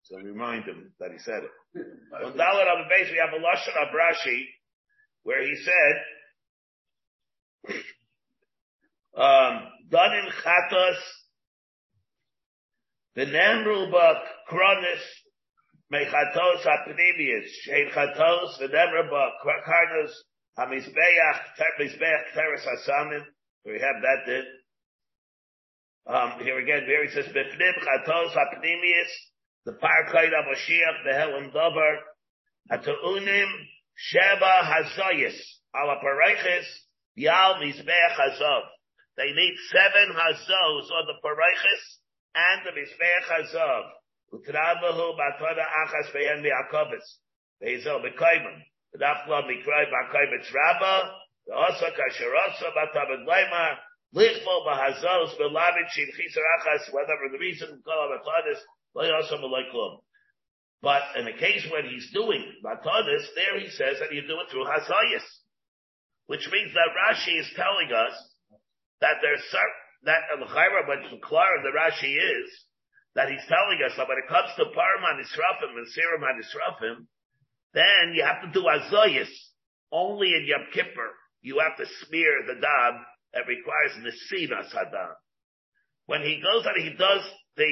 So 0.03 0.17
remind 0.17 0.65
him 0.65 0.91
that 0.99 1.12
he 1.12 1.17
said 1.19 1.43
it. 1.43 1.51
On 2.25 2.33
Dalit 2.33 2.65
the 2.65 2.89
base, 2.89 3.09
we 3.09 3.17
have 3.17 3.33
a 3.33 3.41
Lashon 3.41 3.75
of 3.81 3.93
Rashi, 3.95 4.45
where 5.23 5.41
he 5.41 5.55
said, 5.55 5.93
um, 9.15 9.69
Danin 9.89 10.29
Chatos, 10.43 10.99
the 13.15 13.26
Nemruba 13.26 14.19
Kronis, 14.49 15.04
Mechatos 15.91 16.65
Apnimius, 16.65 17.45
Shein 17.67 17.91
Chatos, 17.91 18.58
the 18.58 18.67
Nemruba 18.67 19.30
Karnos, 19.45 20.12
Hamizbeach, 20.58 21.39
Mizbeach 21.80 22.34
Teres 22.34 22.65
Hasamim, 22.65 23.23
we 23.65 23.73
have 23.73 24.02
that 24.02 24.26
did. 24.26 24.45
Um, 26.06 26.34
here 26.41 26.60
again, 26.60 26.84
he 26.88 27.13
says, 27.13 27.26
Bifnim 27.26 27.73
Chatos 27.84 28.36
Apnimius, 28.36 29.12
the 29.65 29.73
Parkait 29.73 30.28
of 30.28 30.45
Mashiach, 30.45 31.04
the 31.06 31.12
Helam 31.12 31.54
Dover, 31.54 31.99
Atu'unim, 32.71 33.49
Sheba 33.95 34.63
Hazoyis, 34.63 35.39
Ala 35.76 35.97
Pareiches, 36.04 36.65
Yal 37.15 37.56
Mizbeach 37.62 38.15
Hazov. 38.17 38.62
They 39.17 39.32
need 39.32 39.54
seven 39.71 40.15
Hazos 40.15 40.89
on 40.89 41.06
the 41.06 41.13
Pareiches 41.23 41.99
and 42.35 42.61
the 42.65 42.71
Mizbeach 42.71 43.27
Hazov. 43.29 43.83
Utrabahu 44.33 45.15
Batoda 45.17 45.65
Achas 45.85 46.11
Beyen 46.13 46.41
Miakovis. 46.41 47.05
Beizol 47.61 48.01
Bekoimim. 48.01 48.61
V'dafla 48.95 49.43
Mikrai 49.45 49.85
Bakoimitz 49.89 50.53
Rabba. 50.53 51.11
The 51.47 51.53
Osa 51.53 51.91
Kasherosa 51.91 52.71
Batabed 52.75 53.25
Leimar. 53.27 53.77
Lichvo 54.15 54.65
Bahazos 54.65 55.37
Belavit 55.39 55.89
Shin 55.91 56.07
Chisar 56.07 56.43
Achas. 56.59 56.91
Whatever 56.91 57.29
the 57.31 57.39
reason, 57.39 57.81
Kol 57.85 58.09
Abatodis. 58.09 58.59
But 60.81 61.01
in 61.17 61.25
the 61.25 61.33
case 61.33 61.67
when 61.71 61.85
he's 61.89 62.11
doing 62.13 62.43
Matadis, 62.63 63.25
there 63.35 63.59
he 63.59 63.69
says 63.69 63.97
that 63.99 64.13
you 64.13 64.21
do 64.27 64.39
it 64.39 64.51
through 64.51 64.65
Hazayas. 64.65 65.25
Which 66.27 66.47
means 66.51 66.73
that 66.73 66.93
Rashi 66.93 67.39
is 67.39 67.51
telling 67.55 67.91
us 67.91 68.13
that 69.01 69.17
there's 69.21 69.41
certain, 69.49 69.82
that 70.05 70.27
uh, 70.31 70.41
Al-Khayra, 70.41 70.87
but 70.87 71.21
clear 71.21 71.63
the 71.63 71.71
Rashi 71.71 72.11
is, 72.11 72.49
that 73.15 73.29
he's 73.29 73.45
telling 73.47 73.79
us 73.85 73.93
that 73.97 74.07
when 74.07 74.17
it 74.17 74.27
comes 74.27 74.49
to 74.57 74.65
Parman 74.73 75.21
Israfim 75.21 75.77
and 75.77 75.87
Siram 75.87 76.25
Israfim, 76.25 77.05
then 77.73 78.13
you 78.13 78.23
have 78.23 78.41
to 78.41 78.51
do 78.51 78.65
Azayas. 78.65 79.29
Only 79.91 80.33
in 80.33 80.45
Yom 80.47 80.65
Kippur, 80.73 81.13
you 81.41 81.59
have 81.59 81.77
to 81.77 81.85
smear 82.05 82.41
the 82.47 82.59
dam 82.59 83.05
that 83.33 83.45
requires 83.47 83.93
Nesinas 84.01 84.73
Hadam. 84.73 85.13
When 86.07 86.21
he 86.21 86.41
goes 86.41 86.65
and 86.65 86.83
he 86.83 86.97
does 86.97 87.21
the 87.55 87.69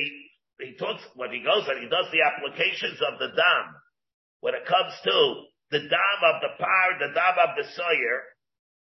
he 0.59 0.75
talks, 0.77 1.01
when 1.15 1.31
he 1.31 1.41
goes 1.41 1.65
and 1.67 1.81
he 1.81 1.89
does 1.89 2.05
the 2.13 2.21
applications 2.21 3.01
of 3.01 3.17
the 3.17 3.33
dam, 3.33 3.65
when 4.41 4.53
it 4.53 4.65
comes 4.65 4.93
to 5.03 5.15
the 5.71 5.79
dam 5.79 6.19
of 6.21 6.41
the 6.41 6.53
par, 6.59 6.87
the 6.99 7.13
dam 7.13 7.35
of 7.41 7.57
the 7.57 7.65
soyer, 7.73 8.17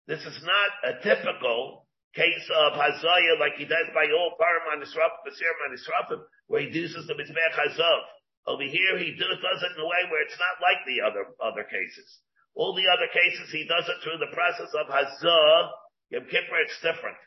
this 0.09 0.21
is 0.27 0.43
not 0.43 0.71
a 0.91 1.03
typical 1.03 1.87
case 2.15 2.47
of 2.55 2.73
hazaya 2.75 3.39
like 3.41 3.57
he 3.57 3.65
does 3.65 3.89
by 3.95 4.07
all 4.09 4.37
param 4.41 4.77
anisrafim, 4.77 5.21
basirim 5.27 5.61
anisrafim, 5.69 6.21
where 6.47 6.63
he 6.63 6.71
uses 6.73 7.07
the 7.07 7.15
mizbech 7.15 7.55
hazov. 7.57 8.01
Over 8.47 8.65
here, 8.65 8.97
he 8.97 9.13
does, 9.13 9.37
it 9.37 9.73
in 9.77 9.83
a 9.83 9.85
way 9.85 10.03
where 10.09 10.25
it's 10.25 10.41
not 10.41 10.57
like 10.65 10.81
the 10.89 11.05
other, 11.05 11.25
other 11.37 11.69
cases. 11.69 12.09
All 12.57 12.73
the 12.73 12.89
other 12.89 13.13
cases, 13.13 13.53
he 13.53 13.69
does 13.69 13.85
it 13.85 14.01
through 14.01 14.19
the 14.19 14.33
process 14.33 14.73
of 14.73 14.89
hazah. 14.89 15.69
Yom 16.09 16.25
Kippur, 16.25 16.57
it's 16.65 16.81
different. 16.81 17.21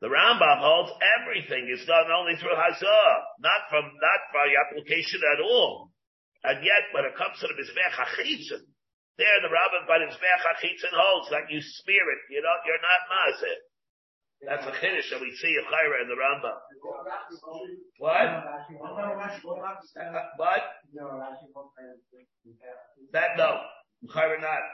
The 0.00 0.08
Rambam 0.08 0.64
holds 0.64 0.96
everything 1.20 1.68
is 1.68 1.84
done 1.84 2.08
only 2.08 2.32
through 2.40 2.56
Hazah, 2.56 3.12
not 3.40 3.68
from, 3.68 3.84
not 3.84 4.22
by 4.32 4.48
application 4.64 5.20
at 5.36 5.44
all. 5.44 5.92
And 6.40 6.64
yet, 6.64 6.88
when 6.96 7.04
it 7.04 7.20
comes 7.20 7.36
to 7.40 7.48
the 7.48 7.56
Mizbech 7.56 8.00
HaChitzin, 8.00 8.64
there 9.20 9.40
the 9.44 9.52
Rambam 9.52 9.84
by 9.84 10.00
the 10.00 10.08
Mizbech 10.08 10.40
HaChitzin 10.40 10.96
holds 10.96 11.28
that 11.28 11.52
you 11.52 11.60
smear 11.60 12.04
it, 12.16 12.20
you 12.32 12.40
know, 12.40 12.56
you're 12.64 12.80
not 12.80 13.12
Mazeh. 13.12 13.60
That's 14.46 14.66
a 14.66 14.72
Kiddush 14.72 15.10
that 15.10 15.20
we 15.20 15.30
see 15.36 15.52
in 15.52 15.64
Chayra 15.68 16.02
in 16.02 16.08
the 16.08 16.16
Rambam. 16.16 16.56
What? 17.98 18.26
What? 20.36 20.62
That 23.12 23.36
no. 23.36 23.60
Chayra 24.08 24.40
not. 24.40 24.64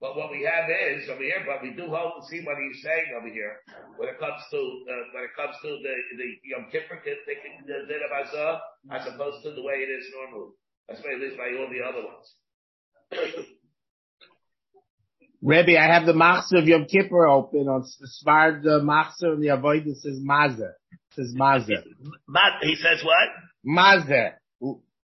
But 0.00 0.14
what 0.16 0.30
we 0.30 0.44
have 0.44 0.68
is 0.68 1.08
over 1.08 1.22
here, 1.24 1.40
but 1.46 1.62
we 1.62 1.72
do 1.72 1.88
hope 1.88 2.20
to 2.20 2.26
see 2.28 2.44
what 2.44 2.56
he's 2.60 2.82
saying 2.84 3.16
over 3.16 3.28
here 3.32 3.56
when 3.96 4.10
it 4.10 4.18
comes 4.20 4.42
to 4.52 4.60
uh, 4.60 5.04
when 5.16 5.24
it 5.24 5.32
comes 5.36 5.56
to 5.62 5.68
the 5.80 5.94
the 6.20 6.28
Yom 6.44 6.68
Kippur 6.70 7.00
thinking 7.00 7.64
the 7.64 7.88
din 7.88 8.04
of 8.04 8.12
Azah 8.12 8.60
as 8.92 9.06
opposed 9.08 9.42
to 9.44 9.52
the 9.56 9.62
way 9.64 9.80
it 9.80 9.88
is 9.88 10.04
normally. 10.12 10.52
That's 10.88 11.00
why 11.00 11.16
it 11.16 11.22
is 11.24 11.36
by 11.36 11.48
all 11.56 11.68
the 11.72 11.80
other 11.80 12.04
ones. 12.04 12.28
Rebbe, 15.46 15.78
I 15.78 15.86
have 15.94 16.06
the 16.06 16.12
Machzor 16.12 16.58
of 16.62 16.66
Yom 16.66 16.86
Kippur 16.86 17.28
open 17.28 17.68
on 17.68 17.82
the 18.00 18.08
Svard 18.08 18.64
the 18.64 18.80
Machzor 18.80 19.34
and 19.34 19.42
the 19.42 19.48
Avoid 19.48 19.86
it 19.86 19.96
says 19.98 20.18
Mazer. 20.20 20.74
Says 21.12 21.32
Mazer. 21.36 21.84
He 22.62 22.74
says 22.74 23.04
what? 23.04 23.28
Mazer. 23.62 24.40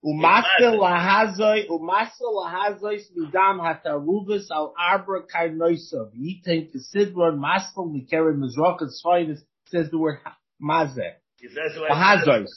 Umasel 0.04 0.80
lahazoi, 0.82 1.68
umasel 1.70 2.34
lahazois 2.34 3.04
midam 3.16 3.62
hataruvus 3.62 4.50
al 4.52 4.74
arbra 4.74 5.22
karnoisov. 5.32 6.12
Yitain 6.18 6.68
kesidron 6.74 7.38
maskel 7.38 7.94
mikere 7.94 8.34
mizrok 8.36 8.82
and 8.82 8.92
soin 8.92 9.38
says 9.68 9.92
the 9.92 9.98
word 10.00 10.18
mazer. 10.60 11.14
He 11.40 11.48
says? 11.48 11.78
Lahazois. 11.78 12.50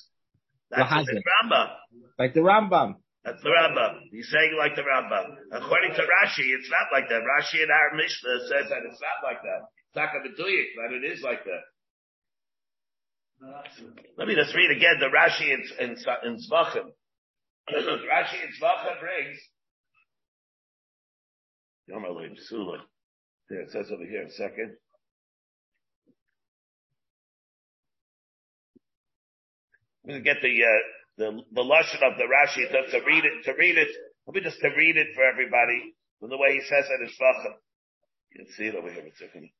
That's 0.71 0.91
Lahazoi. 0.91 1.05
the 1.05 1.23
Rambam. 1.45 1.69
Like 2.19 2.33
the 2.33 2.41
Rambam. 2.41 2.97
That's 3.27 3.43
the 3.43 3.51
Rambam. 3.51 4.07
He's 4.15 4.31
saying 4.31 4.55
like 4.55 4.79
the 4.79 4.87
Rambam. 4.87 5.35
According 5.51 5.99
to 5.99 6.03
Rashi, 6.07 6.47
it's 6.55 6.71
not 6.71 6.95
like 6.95 7.11
that. 7.11 7.27
Rashi 7.27 7.59
in 7.59 7.71
our 7.75 7.99
Mishnah 7.99 8.39
says 8.47 8.71
that 8.71 8.87
it's 8.87 9.03
not 9.03 9.19
like 9.27 9.43
that. 9.43 9.67
It's 9.67 9.99
not 9.99 10.15
to 10.15 10.31
but 10.31 10.95
it 10.95 11.03
is 11.03 11.23
like 11.27 11.43
that. 11.43 11.67
Let 14.17 14.29
me 14.29 14.37
just 14.37 14.55
read 14.55 14.71
again 14.71 15.03
the 15.03 15.11
Rashi 15.11 15.51
in, 15.51 15.63
in, 15.81 15.91
in 16.23 16.39
Zvachim. 16.39 16.87
Rashi 17.75 18.39
in 18.39 18.51
Zvachim 18.63 19.01
brings 19.01 19.39
Yom 21.89 22.05
Elohim 22.05 22.37
Sula. 22.39 22.79
There 23.51 23.63
it 23.63 23.73
says 23.73 23.91
over 23.93 24.05
here 24.05 24.23
a 24.23 24.31
second. 24.31 24.77
I'm 30.05 30.11
going 30.11 30.23
to 30.23 30.25
get 30.25 30.41
the, 30.41 30.63
uh, 30.63 30.96
the, 31.19 31.41
the 31.53 31.63
lashon 31.63 32.03
of 32.03 32.19
the 32.19 32.25
Rashi 32.27 32.71
to, 32.71 32.93
to 33.01 33.07
read 33.07 33.25
it, 33.25 33.45
to 33.45 33.55
read 33.59 33.79
it. 33.79 33.89
Let 34.27 34.37
me 34.37 34.43
just 34.43 34.61
to 34.61 34.71
read 34.77 34.97
it 34.99 35.09
for 35.15 35.25
everybody 35.25 35.95
from 36.21 36.31
the 36.31 36.39
way 36.39 36.55
he 36.55 36.63
says 36.63 36.87
it 36.91 37.03
in 37.03 37.09
Zvachim. 37.09 37.55
You 38.33 38.45
can 38.47 38.55
see 38.55 38.67
it 38.67 38.77
over 38.77 38.91
here 38.91 39.05
a 39.07 39.17
second. 39.17 39.51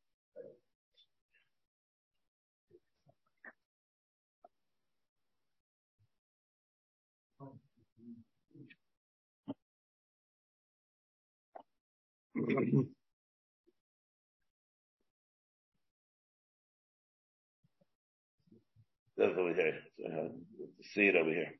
That's 19.19 19.39
over 19.39 19.55
here. 19.55 19.75
See 20.95 21.03
it 21.03 21.17
over 21.17 21.31
here. 21.31 21.53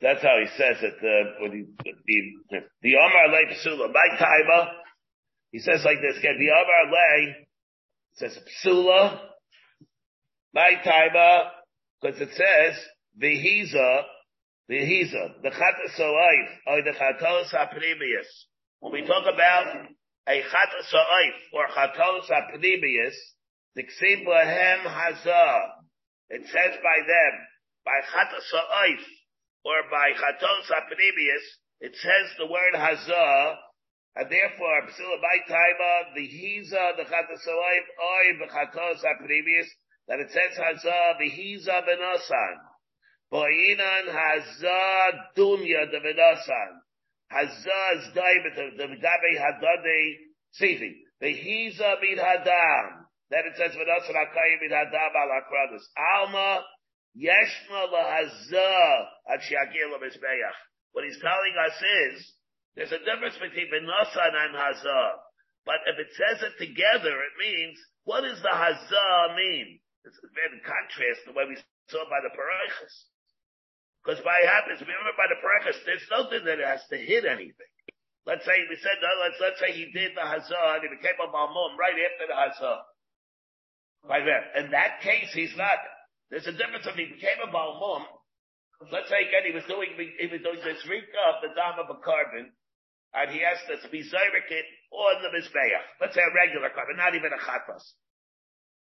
That's 0.00 0.22
how 0.22 0.38
he 0.38 0.46
says 0.56 0.76
it. 0.82 0.94
Uh, 1.02 1.42
when 1.42 1.52
he, 1.52 1.64
the 2.50 2.58
the 2.82 2.94
Amar 2.94 3.28
Lei 3.32 3.46
Psula 3.54 3.92
by 3.92 4.16
Kaiba, 4.16 4.68
he 5.50 5.58
says 5.58 5.82
like 5.84 5.98
this 6.00 6.18
again. 6.18 6.36
The 6.38 6.50
Amar 6.50 6.92
Lei 6.92 7.46
says 8.14 8.38
Psula 8.64 9.20
My 10.54 10.70
timer, 10.84 11.50
because 12.00 12.20
it 12.20 12.30
says 12.30 12.78
vihiza, 13.20 14.02
vihiza, 14.70 15.42
the 15.42 15.50
chatas 15.50 15.98
soif 15.98 16.48
or 16.66 16.82
the 16.82 16.92
chatos 16.92 17.54
aprimius. 17.54 18.46
When 18.80 18.92
we 18.92 19.02
talk 19.02 19.24
about 19.32 19.88
a 20.28 20.42
chatas 20.42 20.92
soif 20.92 21.36
or 21.54 21.66
chatos 21.68 22.28
aprimius, 22.30 23.16
the 23.74 23.82
ksib 23.82 24.26
lahem 24.26 24.84
hazah. 24.84 25.60
It 26.28 26.44
says 26.44 26.76
by 26.84 26.98
them, 27.06 27.34
by 27.84 27.98
chatas 28.12 28.44
soif 28.52 29.00
or 29.64 29.88
by 29.90 30.12
chatos 30.12 30.68
aprimius, 30.70 31.44
it 31.80 31.96
says 31.96 32.36
the 32.36 32.46
word 32.46 32.74
hazah, 32.74 33.56
and 34.16 34.30
therefore, 34.30 34.82
psila 34.90 35.16
by 35.22 35.38
taima, 35.48 36.14
the 36.14 36.28
hiza, 36.28 36.96
the 36.96 37.04
chatas 37.04 37.46
soif, 37.48 37.86
oy, 38.02 38.38
the 38.38 38.52
chatos 38.52 39.04
aprimius, 39.04 39.68
that 40.08 40.20
it 40.20 40.30
says 40.30 40.58
hazah, 40.58 41.18
the 41.18 41.30
hiza 41.30 41.82
benosan. 41.88 42.56
Boinan 43.32 44.08
hazah 44.12 45.12
dunya 45.36 45.90
de 45.90 46.00
benosan. 46.00 46.77
Hazah 47.32 47.98
is 47.98 48.04
daibet, 48.16 48.76
the 48.76 48.86
gabe 48.88 49.30
hadade. 49.36 50.16
The 51.20 51.34
hiza 51.34 52.00
bid 52.00 52.18
hadam. 52.18 53.04
Then 53.30 53.44
it 53.44 53.56
says 53.56 53.76
benosan 53.76 54.16
akayim 54.16 54.60
bid 54.60 54.72
hadam 54.72 55.12
al 55.12 55.30
akradus. 55.36 55.84
Alma 56.16 56.64
yeshma 57.16 57.92
lahazah 57.92 59.06
at 59.28 59.40
shiagir 59.40 59.92
mizbeach. 60.00 60.58
What 60.92 61.04
he's 61.04 61.20
telling 61.20 61.54
us 61.66 61.76
is, 62.08 62.32
there's 62.76 62.92
a 62.92 63.04
difference 63.04 63.36
between 63.36 63.68
benosan 63.68 64.32
and 64.32 64.54
hazah. 64.56 65.10
But 65.66 65.84
if 65.86 65.98
it 65.98 66.08
says 66.16 66.42
it 66.42 66.56
together, 66.58 67.12
it 67.12 67.34
means, 67.38 67.76
what 68.04 68.22
does 68.22 68.40
the 68.40 68.48
hazah 68.48 69.36
mean? 69.36 69.80
It's 70.04 70.16
in 70.24 70.60
contrast 70.64 71.26
to 71.26 71.32
what 71.32 71.48
we 71.48 71.56
saw 71.92 72.04
by 72.08 72.20
the 72.24 72.32
parachas. 72.32 72.94
Because 74.02 74.22
by 74.24 74.40
happens, 74.46 74.80
remember 74.80 75.12
by 75.18 75.28
the 75.28 75.40
parachas, 75.42 75.78
there's 75.84 76.06
nothing 76.08 76.44
that 76.46 76.62
has 76.62 76.80
to 76.88 76.96
hit 76.96 77.26
anything. 77.26 77.72
Let's 78.28 78.44
say 78.44 78.60
we 78.68 78.76
said, 78.80 79.00
no, 79.00 79.08
let's, 79.24 79.40
let's 79.40 79.60
say 79.60 79.72
he 79.72 79.88
did 79.88 80.12
the 80.12 80.20
hazah 80.20 80.78
and 80.78 80.84
he 80.84 80.92
became 80.92 81.16
a 81.16 81.32
balmum 81.32 81.80
right 81.80 81.96
after 81.96 82.26
the 82.28 82.36
hazah. 82.36 82.80
By 84.04 84.20
that. 84.20 84.52
In 84.64 84.70
that 84.76 85.00
case, 85.00 85.32
he's 85.32 85.56
not. 85.56 85.80
There's 86.30 86.46
a 86.46 86.52
difference 86.52 86.84
if 86.84 86.94
he 86.94 87.08
became 87.08 87.40
a 87.40 87.48
balmum. 87.48 88.04
Let's 88.92 89.08
say 89.10 89.26
again, 89.26 89.48
he 89.48 89.56
was 89.56 89.66
doing, 89.66 89.90
he 89.96 90.28
was 90.30 90.44
doing 90.44 90.62
this 90.62 90.84
rika 90.86 91.22
of 91.34 91.42
the 91.42 91.50
dam 91.56 91.82
of 91.82 91.90
a 91.90 91.98
carbon, 91.98 92.52
and 93.10 93.26
he 93.32 93.42
has 93.42 93.58
to 93.66 93.88
be 93.90 94.04
it 94.06 94.66
on 94.92 95.14
the 95.24 95.32
mizbeach. 95.34 95.82
Let's 96.00 96.14
say 96.14 96.22
a 96.22 96.30
regular 96.30 96.70
carbon, 96.70 96.96
not 96.96 97.16
even 97.16 97.32
a 97.34 97.40
chatas. 97.42 97.82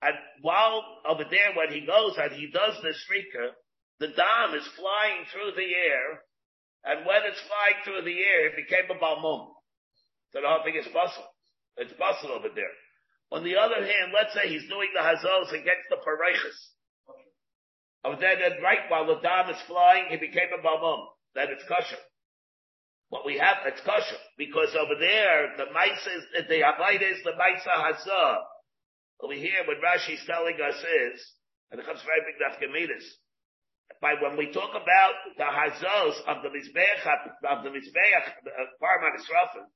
And 0.00 0.16
while 0.40 0.82
over 1.04 1.24
there, 1.28 1.52
when 1.52 1.68
he 1.68 1.84
goes 1.84 2.16
and 2.16 2.32
he 2.32 2.48
does 2.48 2.80
this 2.82 3.02
rika, 3.10 3.52
the 4.00 4.08
dam 4.08 4.54
is 4.54 4.66
flying 4.76 5.24
through 5.30 5.52
the 5.54 5.70
air, 5.74 6.22
and 6.84 7.06
when 7.06 7.22
it's 7.24 7.40
flying 7.46 7.78
through 7.84 8.02
the 8.02 8.18
air, 8.18 8.46
it 8.48 8.56
became 8.56 8.90
a 8.90 8.98
balmum. 8.98 9.54
So 10.32 10.40
the 10.42 10.48
whole 10.48 10.64
thing 10.64 10.76
is 10.76 10.90
bustle. 10.92 11.24
It's 11.76 11.94
bustle 11.94 12.32
over 12.32 12.48
there. 12.54 12.74
On 13.30 13.42
the 13.42 13.56
other 13.56 13.82
hand, 13.82 14.12
let's 14.12 14.34
say 14.34 14.48
he's 14.48 14.68
doing 14.68 14.90
the 14.94 15.02
hazos 15.02 15.50
against 15.50 15.88
the 15.90 15.98
parechas. 16.02 16.58
Over 18.04 18.16
oh, 18.16 18.20
there, 18.20 18.36
then 18.36 18.60
right 18.62 18.84
while 18.88 19.06
the 19.06 19.22
dam 19.22 19.48
is 19.48 19.56
flying, 19.66 20.06
he 20.10 20.18
became 20.18 20.52
a 20.52 20.60
balmum. 20.60 21.06
Then 21.34 21.48
it's 21.48 21.64
kosher. 21.66 22.02
What 23.08 23.24
we 23.24 23.38
have, 23.38 23.64
it's 23.64 23.80
kosher. 23.80 24.20
Because 24.36 24.76
over 24.76 24.94
there, 25.00 25.56
the 25.56 25.72
mice 25.72 26.04
is, 26.04 26.46
the 26.48 26.60
avoid 26.68 27.00
is 27.00 27.24
the 27.24 27.32
mice 27.38 27.64
hazah. 27.64 28.44
Over 29.20 29.32
here, 29.32 29.64
what 29.66 29.80
Rashi's 29.80 30.20
telling 30.26 30.60
us 30.60 30.76
is, 30.76 31.16
and 31.70 31.80
it 31.80 31.86
comes 31.86 32.02
very 32.04 32.20
big 32.28 32.36
nafkamidas, 32.36 33.06
by 34.00 34.14
when 34.20 34.36
we 34.36 34.52
talk 34.52 34.70
about 34.70 35.14
the 35.36 35.44
hazos 35.44 36.16
of 36.26 36.42
the 36.42 36.48
mizbeach 36.48 37.04
of 37.48 37.64
the 37.64 37.70
mizbeach 37.70 38.26
parman 38.80 39.16
israfin, 39.16 39.66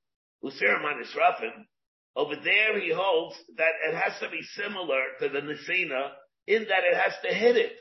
usirman 0.41 1.03
israfin, 1.03 1.65
over 2.15 2.35
there 2.35 2.79
he 2.79 2.91
holds 2.91 3.35
that 3.57 3.73
it 3.87 3.95
has 3.95 4.19
to 4.19 4.29
be 4.29 4.41
similar 4.53 5.01
to 5.19 5.29
the 5.29 5.39
nisina 5.39 6.11
in 6.47 6.65
that 6.69 6.83
it 6.83 6.97
has 6.97 7.13
to 7.23 7.33
hit 7.33 7.55
it, 7.55 7.73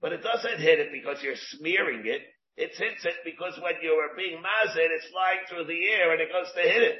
but 0.00 0.12
it 0.12 0.22
doesn't 0.22 0.60
hit 0.60 0.80
it 0.80 0.88
because 0.92 1.22
you're 1.22 1.36
smearing 1.56 2.02
it. 2.06 2.22
It 2.56 2.72
hits 2.72 3.04
it 3.04 3.20
because 3.24 3.52
when 3.60 3.74
you 3.82 3.92
are 4.00 4.16
being 4.16 4.40
mazed, 4.40 4.80
it's 4.80 5.12
flying 5.12 5.44
through 5.48 5.68
the 5.68 5.86
air 5.92 6.12
and 6.12 6.20
it 6.22 6.32
goes 6.32 6.48
to 6.56 6.62
hit 6.62 6.82
it. 6.82 6.98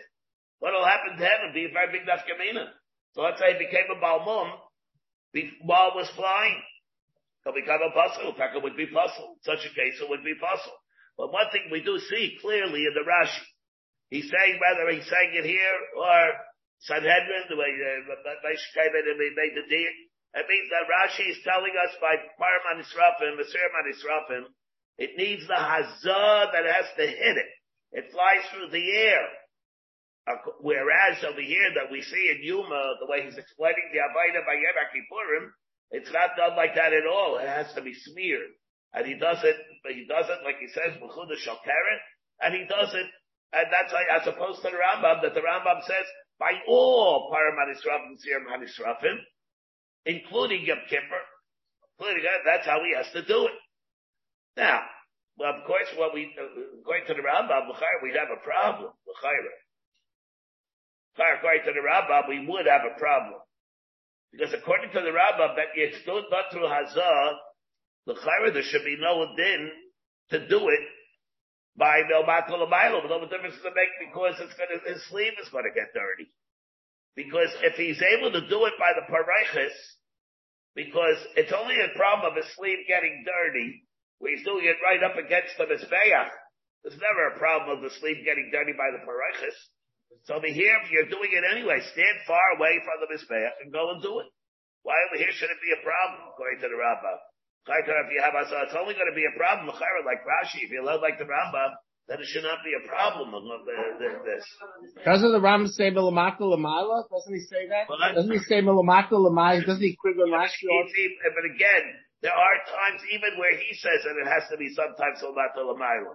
What'll 0.58 0.84
happen 0.84 1.16
to 1.16 1.24
him 1.24 1.52
be 1.54 1.64
a 1.64 1.72
very 1.72 1.92
big 1.92 2.04
nafkamina. 2.04 2.68
So 3.14 3.22
let's 3.22 3.40
say 3.40 3.56
it 3.56 3.58
became 3.58 3.88
a 3.88 4.00
balmum 4.00 4.52
while 5.64 5.88
it 5.88 5.96
was 5.96 6.10
flying. 6.14 6.60
It'll 7.46 7.54
become 7.54 7.78
a 7.78 7.94
puzzle. 7.94 8.34
In 8.34 8.42
it 8.42 8.62
would 8.66 8.74
be 8.74 8.90
puzzle. 8.90 9.38
In 9.38 9.42
such 9.46 9.62
a 9.62 9.70
case, 9.70 10.02
it 10.02 10.10
would 10.10 10.26
be 10.26 10.34
puzzle. 10.34 10.74
But 11.14 11.30
one 11.30 11.46
thing 11.54 11.70
we 11.70 11.78
do 11.78 11.94
see 12.10 12.34
clearly 12.42 12.82
in 12.82 12.94
the 12.98 13.06
Rashi, 13.06 13.46
he's 14.10 14.26
saying 14.26 14.58
whether 14.58 14.90
he's 14.90 15.06
saying 15.06 15.30
it 15.30 15.46
here 15.46 15.78
or 15.94 16.18
Sanhedrin, 16.90 17.46
the 17.46 17.54
way 17.54 17.70
uh, 17.70 18.18
they 18.42 19.30
made 19.30 19.54
the 19.54 19.70
deal. 19.70 19.94
It 20.34 20.46
means 20.50 20.68
that 20.74 20.90
Rashi 20.90 21.30
is 21.30 21.38
telling 21.46 21.70
us 21.70 21.94
by 22.02 22.18
Parman 22.34 22.82
Israfim, 22.82 23.38
Masir 23.38 23.70
Israfim, 23.94 24.50
it 24.98 25.16
needs 25.16 25.46
the 25.46 25.54
hazah 25.54 26.50
that 26.50 26.66
has 26.66 26.90
to 26.98 27.06
hit 27.06 27.36
it. 27.38 27.50
It 27.92 28.10
flies 28.10 28.42
through 28.50 28.74
the 28.74 28.90
air. 28.90 29.22
Whereas 30.60 31.22
over 31.22 31.40
here 31.40 31.70
that 31.78 31.92
we 31.92 32.02
see 32.02 32.34
in 32.34 32.42
Yuma, 32.42 32.98
the 32.98 33.06
way 33.06 33.22
he's 33.22 33.38
explaining 33.38 33.86
the 33.94 34.02
Avaida 34.02 34.42
by 34.42 34.58
Yom 34.58 35.54
it's 35.90 36.10
not 36.12 36.36
done 36.36 36.56
like 36.56 36.74
that 36.74 36.92
at 36.92 37.06
all. 37.06 37.38
It 37.38 37.48
has 37.48 37.72
to 37.74 37.82
be 37.82 37.94
smeared. 37.94 38.50
And 38.92 39.06
he 39.06 39.14
does 39.14 39.38
it, 39.44 39.56
but 39.82 39.92
he 39.92 40.06
does 40.06 40.26
it 40.26 40.44
like 40.44 40.58
he 40.58 40.68
says, 40.68 40.96
B'chuda 40.98 41.36
Shalkaren, 41.36 42.00
and 42.40 42.54
he 42.54 42.64
does 42.64 42.94
it, 42.94 43.06
and 43.52 43.66
that's 43.70 43.92
like, 43.92 44.08
as 44.10 44.26
opposed 44.26 44.62
to 44.62 44.70
the 44.70 44.76
Rambam, 44.76 45.22
that 45.22 45.34
the 45.34 45.44
Rambam 45.44 45.82
says, 45.84 46.06
by 46.38 46.52
all 46.68 47.30
Param 47.32 47.56
HaNisrafim, 47.56 48.16
Sirim 48.20 48.48
HaNisrafim, 48.48 49.16
including 50.04 50.64
Yom 50.66 50.78
Kippur, 50.88 51.24
including 51.98 52.24
that, 52.24 52.44
that's 52.44 52.66
how 52.66 52.80
he 52.82 52.94
has 52.96 53.06
to 53.12 53.22
do 53.22 53.46
it. 53.46 53.56
Now, 54.56 54.82
well, 55.38 55.54
of 55.54 55.64
course, 55.64 55.88
what 55.96 56.14
we, 56.14 56.34
according 56.80 57.06
to 57.06 57.14
the 57.14 57.20
Rambam, 57.20 57.68
we'd 58.02 58.16
have 58.16 58.32
a 58.32 58.42
problem, 58.42 58.92
According 61.16 61.64
to 61.64 61.72
the 61.72 61.80
Rambam, 61.80 62.28
we 62.28 62.46
would 62.46 62.66
have 62.66 62.82
a 62.84 62.98
problem. 62.98 63.40
Because 64.32 64.52
according 64.52 64.90
to 64.92 65.00
the 65.00 65.14
Rambam, 65.14 65.56
that 65.56 65.72
it's 65.74 66.00
still 66.02 66.22
not 66.30 66.52
through 66.52 66.68
Hazah, 66.68 67.36
the 68.06 68.14
Chayra, 68.14 68.52
there 68.52 68.62
should 68.62 68.84
be 68.84 68.96
no 69.00 69.34
din 69.36 69.70
to 70.30 70.48
do 70.48 70.68
it 70.68 70.84
by 71.76 72.02
no 72.08 72.22
Makal 72.22 72.62
But 72.68 73.08
no 73.08 73.28
difference 73.28 73.56
to 73.62 73.70
make 73.74 73.92
because 74.00 74.34
it's 74.40 74.54
gonna, 74.54 74.80
his 74.92 75.02
sleeve 75.08 75.34
is 75.40 75.48
gonna 75.50 75.74
get 75.74 75.92
dirty. 75.92 76.30
Because 77.14 77.48
if 77.62 77.74
he's 77.76 78.00
able 78.02 78.32
to 78.32 78.46
do 78.48 78.64
it 78.66 78.74
by 78.78 78.92
the 78.92 79.04
Parechis, 79.08 79.74
because 80.74 81.16
it's 81.36 81.52
only 81.52 81.76
a 81.80 81.96
problem 81.96 82.30
of 82.30 82.36
his 82.36 82.46
sleeve 82.56 82.84
getting 82.86 83.24
dirty, 83.24 83.84
where 84.18 84.36
he's 84.36 84.44
doing 84.44 84.64
it 84.64 84.76
right 84.84 85.02
up 85.02 85.16
against 85.16 85.56
the 85.56 85.64
Mizbeach. 85.64 86.30
There's 86.84 87.00
never 87.00 87.32
a 87.32 87.38
problem 87.38 87.76
of 87.76 87.82
the 87.82 87.90
sleeve 87.98 88.24
getting 88.24 88.50
dirty 88.52 88.72
by 88.72 88.92
the 88.92 89.02
Parechis. 89.04 89.56
So 90.26 90.34
over 90.34 90.50
here, 90.50 90.74
if 90.82 90.90
you're 90.90 91.10
doing 91.10 91.30
it 91.30 91.44
anyway, 91.46 91.78
stand 91.94 92.16
far 92.26 92.58
away 92.58 92.82
from 92.82 92.98
the 92.98 93.08
Mizbeach 93.14 93.62
and 93.62 93.70
go 93.70 93.94
and 93.94 94.02
do 94.02 94.18
it. 94.22 94.28
Why 94.82 94.94
over 95.10 95.18
here 95.18 95.30
should 95.34 95.50
it 95.50 95.58
be 95.62 95.74
a 95.74 95.82
problem, 95.82 96.30
according 96.30 96.62
to 96.62 96.68
the 96.70 96.78
Rambam? 96.78 97.18
If 97.66 98.10
you 98.14 98.22
have 98.22 98.34
so 98.46 98.62
it's 98.62 98.78
only 98.78 98.94
going 98.94 99.10
to 99.10 99.18
be 99.18 99.26
a 99.26 99.34
problem, 99.34 99.66
like 99.66 100.22
Rashi, 100.22 100.62
if 100.62 100.70
you 100.70 100.86
love 100.86 101.02
like 101.02 101.18
the 101.18 101.26
Rambam, 101.26 101.74
then 102.06 102.22
it 102.22 102.26
should 102.30 102.46
not 102.46 102.62
be 102.62 102.70
a 102.78 102.86
problem 102.86 103.34
uh, 103.34 103.42
the, 103.42 104.22
this. 104.22 104.46
Doesn't 105.02 105.32
the 105.34 105.42
Rambam 105.42 105.66
say 105.66 105.90
Milamaka 105.90 106.46
Lamala? 106.46 107.02
Doesn't 107.10 107.34
he 107.34 107.42
say 107.42 107.66
that? 107.66 107.90
Well, 107.90 107.98
Doesn't 107.98 108.30
he 108.30 108.38
say 108.46 108.62
Milamaka? 108.62 109.18
Doesn't 109.66 109.82
he 109.82 109.98
quicker 109.98 110.30
Rashi? 110.30 110.70
But 110.70 111.46
again, 111.50 111.86
there 112.22 112.30
are 112.30 112.56
times 112.70 113.02
even 113.10 113.34
where 113.42 113.58
he 113.58 113.74
says 113.74 114.06
that 114.06 114.14
it 114.14 114.30
has 114.30 114.46
to 114.50 114.56
be 114.56 114.70
sometimes 114.70 115.18
Milamaka 115.18 115.66
Lamala. 115.66 116.14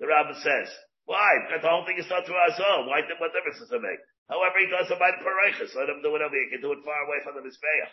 The 0.00 0.08
Rambam 0.08 0.40
says. 0.40 0.72
Why? 1.10 1.42
Because 1.42 1.66
the 1.66 1.72
whole 1.74 1.82
thing 1.82 1.98
is 1.98 2.06
not 2.06 2.22
through 2.22 2.38
Azor. 2.38 2.86
Why? 2.86 3.02
What 3.18 3.34
difference 3.34 3.58
does 3.58 3.74
it 3.74 3.82
make? 3.82 3.98
However, 4.30 4.62
he 4.62 4.70
does 4.70 4.86
it 4.86 4.94
by 4.94 5.10
the 5.10 5.18
Parechas. 5.26 5.74
Let 5.74 5.90
him 5.90 6.06
do 6.06 6.14
whatever. 6.14 6.38
He 6.38 6.54
can 6.54 6.62
do 6.62 6.70
it 6.70 6.86
far 6.86 7.02
away 7.02 7.18
from 7.26 7.34
the 7.34 7.42
Mizbeach. 7.42 7.90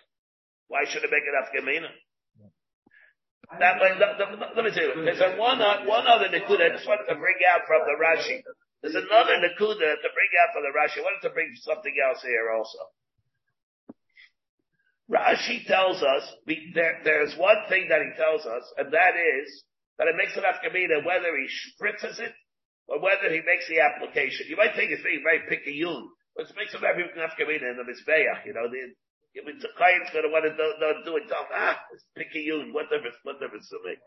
Why 0.69 0.85
should 0.85 1.01
it 1.01 1.09
make 1.09 1.25
it 1.25 1.33
Afgamina? 1.33 1.89
That, 3.57 3.81
let, 3.81 3.97
let, 3.97 4.21
let, 4.53 4.61
me 4.61 4.69
tell 4.69 4.85
you, 4.85 5.01
there's 5.01 5.23
a 5.23 5.33
one, 5.33 5.57
uh, 5.57 5.87
one 5.87 6.05
other 6.05 6.29
Nakuda 6.29 6.67
I 6.67 6.75
just 6.77 6.85
wanted 6.85 7.09
to 7.09 7.17
bring 7.17 7.41
out 7.47 7.65
from 7.65 7.89
the 7.89 7.97
Rashi. 7.97 8.43
There's 8.85 8.93
another 8.93 9.41
Nakuda 9.41 9.89
to 9.97 10.09
bring 10.13 10.31
out 10.37 10.53
from 10.53 10.67
the 10.67 10.75
Rashi. 10.77 11.01
I 11.01 11.09
wanted 11.09 11.25
to 11.25 11.33
bring 11.33 11.49
something 11.65 11.95
else 11.97 12.21
here 12.21 12.53
also. 12.53 12.77
Rashi 15.09 15.65
tells 15.65 16.03
us, 16.03 16.21
there, 16.45 17.01
there's 17.01 17.33
one 17.33 17.65
thing 17.65 17.87
that 17.89 18.03
he 18.05 18.13
tells 18.13 18.45
us, 18.45 18.61
and 18.77 18.93
that 18.93 19.17
is 19.17 19.63
that 19.97 20.05
it 20.05 20.13
makes 20.19 20.37
it 20.37 20.45
Afgamina 20.45 21.01
whether 21.01 21.33
he 21.33 21.49
spritzes 21.49 22.19
it 22.19 22.35
or 22.87 23.03
whether 23.03 23.27
he 23.29 23.43
makes 23.43 23.67
the 23.67 23.83
application. 23.83 24.47
You 24.47 24.55
might 24.55 24.75
think 24.75 24.91
it's 24.91 25.03
being 25.03 25.23
very 25.23 25.43
picky 25.47 25.75
but 26.37 26.47
it 26.47 26.55
makes 26.55 26.73
him 26.73 26.81
very 26.81 27.03
nafkamina 27.17 27.65
in 27.65 27.77
the 27.77 27.85
Mizbeach, 27.87 28.45
you 28.45 28.53
know, 28.53 28.69
the, 28.69 28.93
a 29.37 29.73
client's 29.77 30.13
gonna 30.13 30.29
want 30.33 30.45
to 30.45 30.53
do, 30.53 30.67
do, 30.79 30.87
do 31.05 31.17
it, 31.17 31.29
tell 31.29 31.45
him, 31.45 31.53
ah, 31.53 31.77
it's 31.93 32.05
picky 32.15 32.45
you, 32.45 32.69
what 32.71 32.89
difference, 32.89 33.17
what 33.23 33.41
difference 33.41 33.69
to 33.69 33.77
make? 33.85 34.01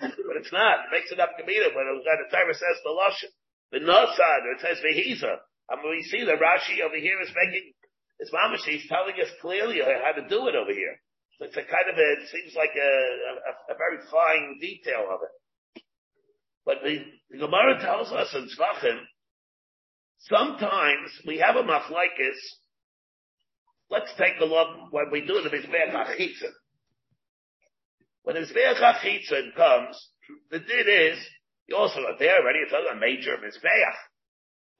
but 0.00 0.36
it's 0.40 0.52
not. 0.52 0.88
It 0.88 0.92
makes 0.92 1.10
it 1.12 1.20
up 1.20 1.36
to 1.36 1.44
when 1.44 1.86
the 1.88 2.28
Torah 2.30 2.54
says 2.54 2.78
the 2.84 2.92
Lashon. 2.92 3.32
The 3.72 3.82
Nosad, 3.82 4.46
or 4.46 4.52
it 4.54 4.62
says 4.62 4.78
Vehiza. 4.78 5.42
I 5.68 5.76
mean, 5.76 5.90
we 5.90 6.02
see 6.06 6.22
that 6.24 6.38
Rashi 6.38 6.80
over 6.86 6.96
here 6.96 7.20
is 7.20 7.34
making, 7.34 7.72
it's 8.18 8.30
mamash, 8.30 8.62
he's 8.62 8.86
telling 8.88 9.18
us 9.18 9.28
clearly 9.42 9.82
how 9.82 10.12
to 10.12 10.28
do 10.28 10.46
it 10.46 10.54
over 10.54 10.72
here. 10.72 10.96
So 11.38 11.46
it's 11.46 11.56
a 11.56 11.66
kind 11.66 11.90
of 11.90 11.98
a, 11.98 12.08
it 12.22 12.28
seems 12.30 12.54
like 12.54 12.72
a, 12.78 12.92
a, 13.50 13.74
a 13.74 13.76
very 13.76 13.98
fine 14.06 14.58
detail 14.60 15.10
of 15.10 15.20
it. 15.26 15.34
But 16.64 16.76
the, 16.82 17.02
the 17.30 17.38
Gemara 17.38 17.80
tells 17.80 18.12
us 18.12 18.34
in 18.34 18.44
Tzvachim, 18.44 19.00
sometimes 20.20 21.10
we 21.26 21.38
have 21.38 21.56
a 21.56 21.62
machlaikis, 21.62 22.38
let's 23.90 24.12
take 24.16 24.40
a 24.40 24.44
look 24.44 24.92
when 24.92 25.10
we 25.10 25.20
do 25.22 25.42
the 25.42 25.50
Mizbeach 25.50 25.92
HaChitzin. 25.92 26.52
When 28.22 28.36
the 28.36 28.42
Mizbeach 28.42 28.80
HaChitzin 28.80 29.54
comes, 29.56 30.10
the 30.50 30.58
din 30.60 30.86
is, 30.88 31.18
you 31.68 31.76
also 31.76 32.00
are 32.00 32.18
there 32.18 32.40
already, 32.40 32.60
it's 32.60 32.72
a 32.72 32.96
major 32.96 33.36
Mizbeach 33.36 33.96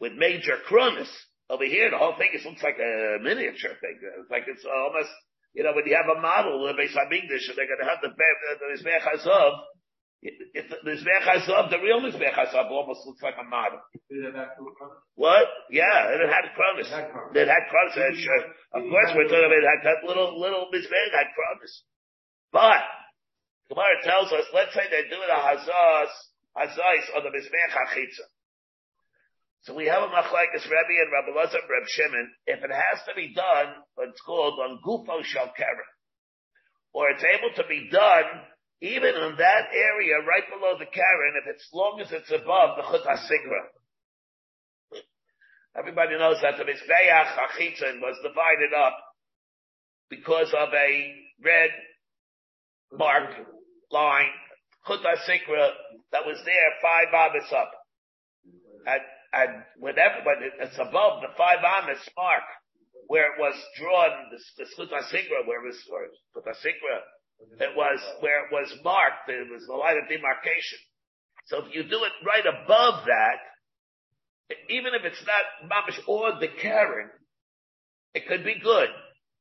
with 0.01 0.12
major 0.12 0.59
krumis. 0.68 1.11
Over 1.49 1.64
here, 1.64 1.90
the 1.90 1.99
whole 1.99 2.16
thing 2.18 2.30
is 2.34 2.44
looks 2.44 2.62
like 2.62 2.78
a 2.78 3.18
miniature 3.22 3.78
thing. 3.78 3.99
It's 4.18 4.30
like 4.30 4.44
it's 4.49 4.66
almost, 4.66 5.11
you 5.55 5.62
know, 5.62 5.72
when 5.74 5.86
you 5.86 5.94
have 5.94 6.11
a 6.11 6.20
model, 6.20 6.66
based 6.76 6.99
on 6.99 7.12
English, 7.12 7.49
and 7.49 7.57
they're 7.57 7.70
going 7.70 7.78
to 7.78 7.86
have 7.86 8.03
the, 8.03 8.11
the 8.11 8.66
Mizbeach 8.74 9.07
HaZov, 9.07 9.53
the 10.22 10.78
Mizbeach 10.84 11.24
HaZov, 11.24 11.70
the 11.70 11.78
real 11.78 12.00
Mizbeach 12.00 12.34
HaZov 12.34 12.70
almost 12.70 13.06
looks 13.06 13.22
like 13.22 13.34
a 13.40 13.44
model. 13.44 13.80
What? 15.14 15.46
Yeah, 15.70 16.08
it 16.10 16.28
had 16.28 16.50
krumis. 16.56 16.88
It 17.34 17.48
had 17.48 17.62
krumis. 17.68 17.96
Uh, 17.96 18.78
of 18.78 18.82
course, 18.90 19.10
we're 19.14 19.28
talking 19.28 19.44
about 19.44 19.60
it 19.60 19.68
had 19.68 19.82
that 19.84 20.08
little, 20.08 20.40
little 20.40 20.66
Mizbeach 20.72 21.12
had 21.12 21.28
krumis. 21.36 21.72
But, 22.52 22.82
Gemara 23.68 24.00
tells 24.04 24.32
us, 24.32 24.44
let's 24.54 24.72
say 24.74 24.88
they're 24.90 25.10
doing 25.10 25.28
a 25.28 25.40
Hazaz, 25.40 26.10
Hazais 26.56 27.16
on 27.16 27.22
the 27.24 27.30
Mizbeach 27.30 27.72
HaChitzah. 27.76 28.28
So 29.62 29.74
we 29.74 29.86
have 29.86 30.02
a 30.02 30.06
machlekes 30.06 30.62
Rebbe 30.62 30.94
and 31.02 31.10
Rabbi 31.12 31.36
Lazar 31.36 31.58
and 31.58 31.68
Reb 31.68 31.88
Shimon. 31.88 32.30
If 32.46 32.62
it 32.62 32.70
has 32.70 33.02
to 33.08 33.14
be 33.16 33.34
done, 33.34 33.74
it's 33.98 34.20
called 34.20 34.60
on 34.60 34.78
gufo 34.86 35.24
shel 35.24 35.50
or 36.96 37.10
it's 37.10 37.24
able 37.24 37.52
to 37.56 37.68
be 37.68 37.90
done 37.92 38.24
even 38.80 39.14
in 39.14 39.36
that 39.38 39.64
area 39.72 40.16
right 40.26 40.44
below 40.50 40.76
the 40.78 40.86
karen, 40.86 41.34
if 41.40 41.54
it's 41.54 41.68
long 41.72 42.00
as 42.00 42.12
it's 42.12 42.30
above 42.30 42.76
the 42.76 42.82
chut 42.82 43.06
hasikra. 43.06 43.72
Everybody 45.78 46.18
knows 46.18 46.36
that 46.42 46.56
the 46.56 46.64
mizbeach 46.64 47.36
hachitzin 47.36 48.00
was 48.00 48.16
divided 48.22 48.72
up 48.76 48.96
because 50.10 50.52
of 50.56 50.68
a 50.74 51.14
red 51.42 51.70
mark 52.92 53.30
line 53.90 54.32
chut 54.86 55.00
hasikra 55.00 55.70
that 56.12 56.26
was 56.26 56.40
there 56.44 56.70
five 56.82 57.12
amas 57.14 57.52
up. 57.52 57.72
And 58.86 59.00
and 59.32 59.62
whenever 59.78 60.22
when 60.24 60.36
it's 60.60 60.78
above 60.78 61.22
the 61.22 61.28
five 61.36 61.64
amas 61.64 61.98
mark 62.16 62.44
where 63.08 63.34
it 63.34 63.38
was 63.38 63.54
drawn 63.78 64.30
the 64.30 64.38
the 64.58 64.64
Sikra, 65.12 65.46
where 65.46 65.62
it 65.62 65.66
was 65.66 65.78
or 65.90 66.52
Sikra, 66.52 66.98
it 67.41 67.76
was 67.76 68.01
where 68.20 68.47
it 68.47 68.53
was 68.53 68.72
marked, 68.84 69.28
it 69.28 69.51
was 69.51 69.66
the 69.66 69.74
line 69.74 69.97
of 69.97 70.09
demarcation. 70.09 70.78
So 71.47 71.64
if 71.64 71.74
you 71.74 71.82
do 71.84 72.03
it 72.05 72.12
right 72.26 72.45
above 72.45 73.07
that, 73.07 73.39
even 74.70 74.95
if 74.95 75.05
it's 75.05 75.24
not 75.26 75.70
mamish 75.70 75.99
or 76.07 76.39
the 76.41 76.49
Karen, 76.61 77.11
it 78.14 78.26
could 78.26 78.45
be 78.45 78.59
good. 78.62 78.89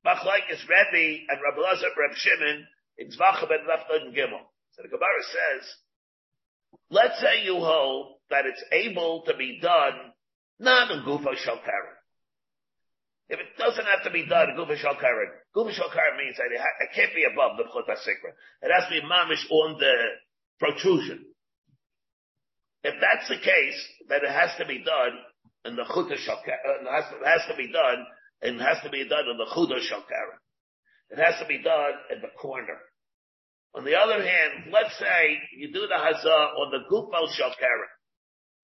Machlaikis 0.06 0.62
Rebbe 0.70 1.26
and 1.30 1.40
Rabbi 1.42 1.62
Lazar 1.62 1.88
Reb 1.98 2.16
Shimon 2.16 2.68
in 2.98 3.08
Zvachab 3.10 3.52
and 3.52 3.68
Lefton 3.68 4.14
Gimel. 4.14 4.46
So 4.74 4.84
the 4.84 4.90
Gemara 4.90 5.24
says, 5.24 5.70
let's 6.90 7.20
say 7.20 7.44
you 7.44 7.56
hold 7.56 8.18
that 8.30 8.46
it's 8.46 8.64
able 8.72 9.24
to 9.28 9.36
be 9.36 9.60
done 9.62 9.94
not 10.60 10.92
in 10.92 11.04
Gufa 11.04 11.36
Shalkaran. 11.36 11.96
If 13.28 13.40
it 13.40 13.58
doesn't 13.58 13.86
have 13.86 14.04
to 14.06 14.12
be 14.12 14.26
done 14.30 14.52
in 14.52 14.56
Gufa 14.56 14.78
Shalkaran, 14.78 15.34
Gufa 15.56 15.74
Shalkaran 15.74 16.18
means 16.18 16.38
that 16.38 16.54
it, 16.54 16.62
ha- 16.62 16.78
it 16.86 16.90
can't 16.94 17.14
be 17.16 17.26
above 17.26 17.58
the 17.58 17.66
Chut 17.66 17.90
Sikra. 18.06 18.32
It 18.62 18.70
has 18.70 18.86
to 18.86 18.94
be 18.94 19.02
mamish 19.02 19.42
on 19.50 19.80
the 19.80 19.96
protrusion. 20.60 21.26
If 22.84 22.94
that's 23.02 23.28
the 23.28 23.42
case, 23.42 23.80
then 24.10 24.22
it 24.22 24.30
has 24.30 24.52
to 24.60 24.66
be 24.66 24.84
done 24.86 25.18
in 25.66 25.76
the 25.76 25.86
Chut 25.90 26.14
Shalkaran. 26.22 26.86
Uh, 26.86 26.86
it 26.86 26.94
has 26.94 27.06
to, 27.10 27.16
it 27.18 27.26
has 27.26 27.42
to 27.50 27.56
be 27.58 27.72
done 27.72 28.06
and 28.42 28.62
it 28.62 28.64
has 28.64 28.78
to 28.84 28.92
be 28.92 29.10
done 29.10 29.26
in 29.26 29.38
the 29.38 29.50
Chut 29.50 29.82
Shalkaran. 29.82 30.38
It 31.10 31.18
has 31.18 31.42
to 31.42 31.48
be 31.48 31.62
done 31.62 31.94
in 32.14 32.22
the 32.22 32.30
corner. 32.38 32.78
On 33.76 33.84
the 33.84 33.96
other 33.98 34.22
hand, 34.22 34.72
let's 34.72 34.98
say 34.98 35.38
you 35.58 35.74
do 35.74 35.82
the 35.82 36.00
hazah 36.00 36.44
on 36.62 36.72
the 36.72 36.86
gufo 36.90 37.28
shalkaran. 37.36 37.92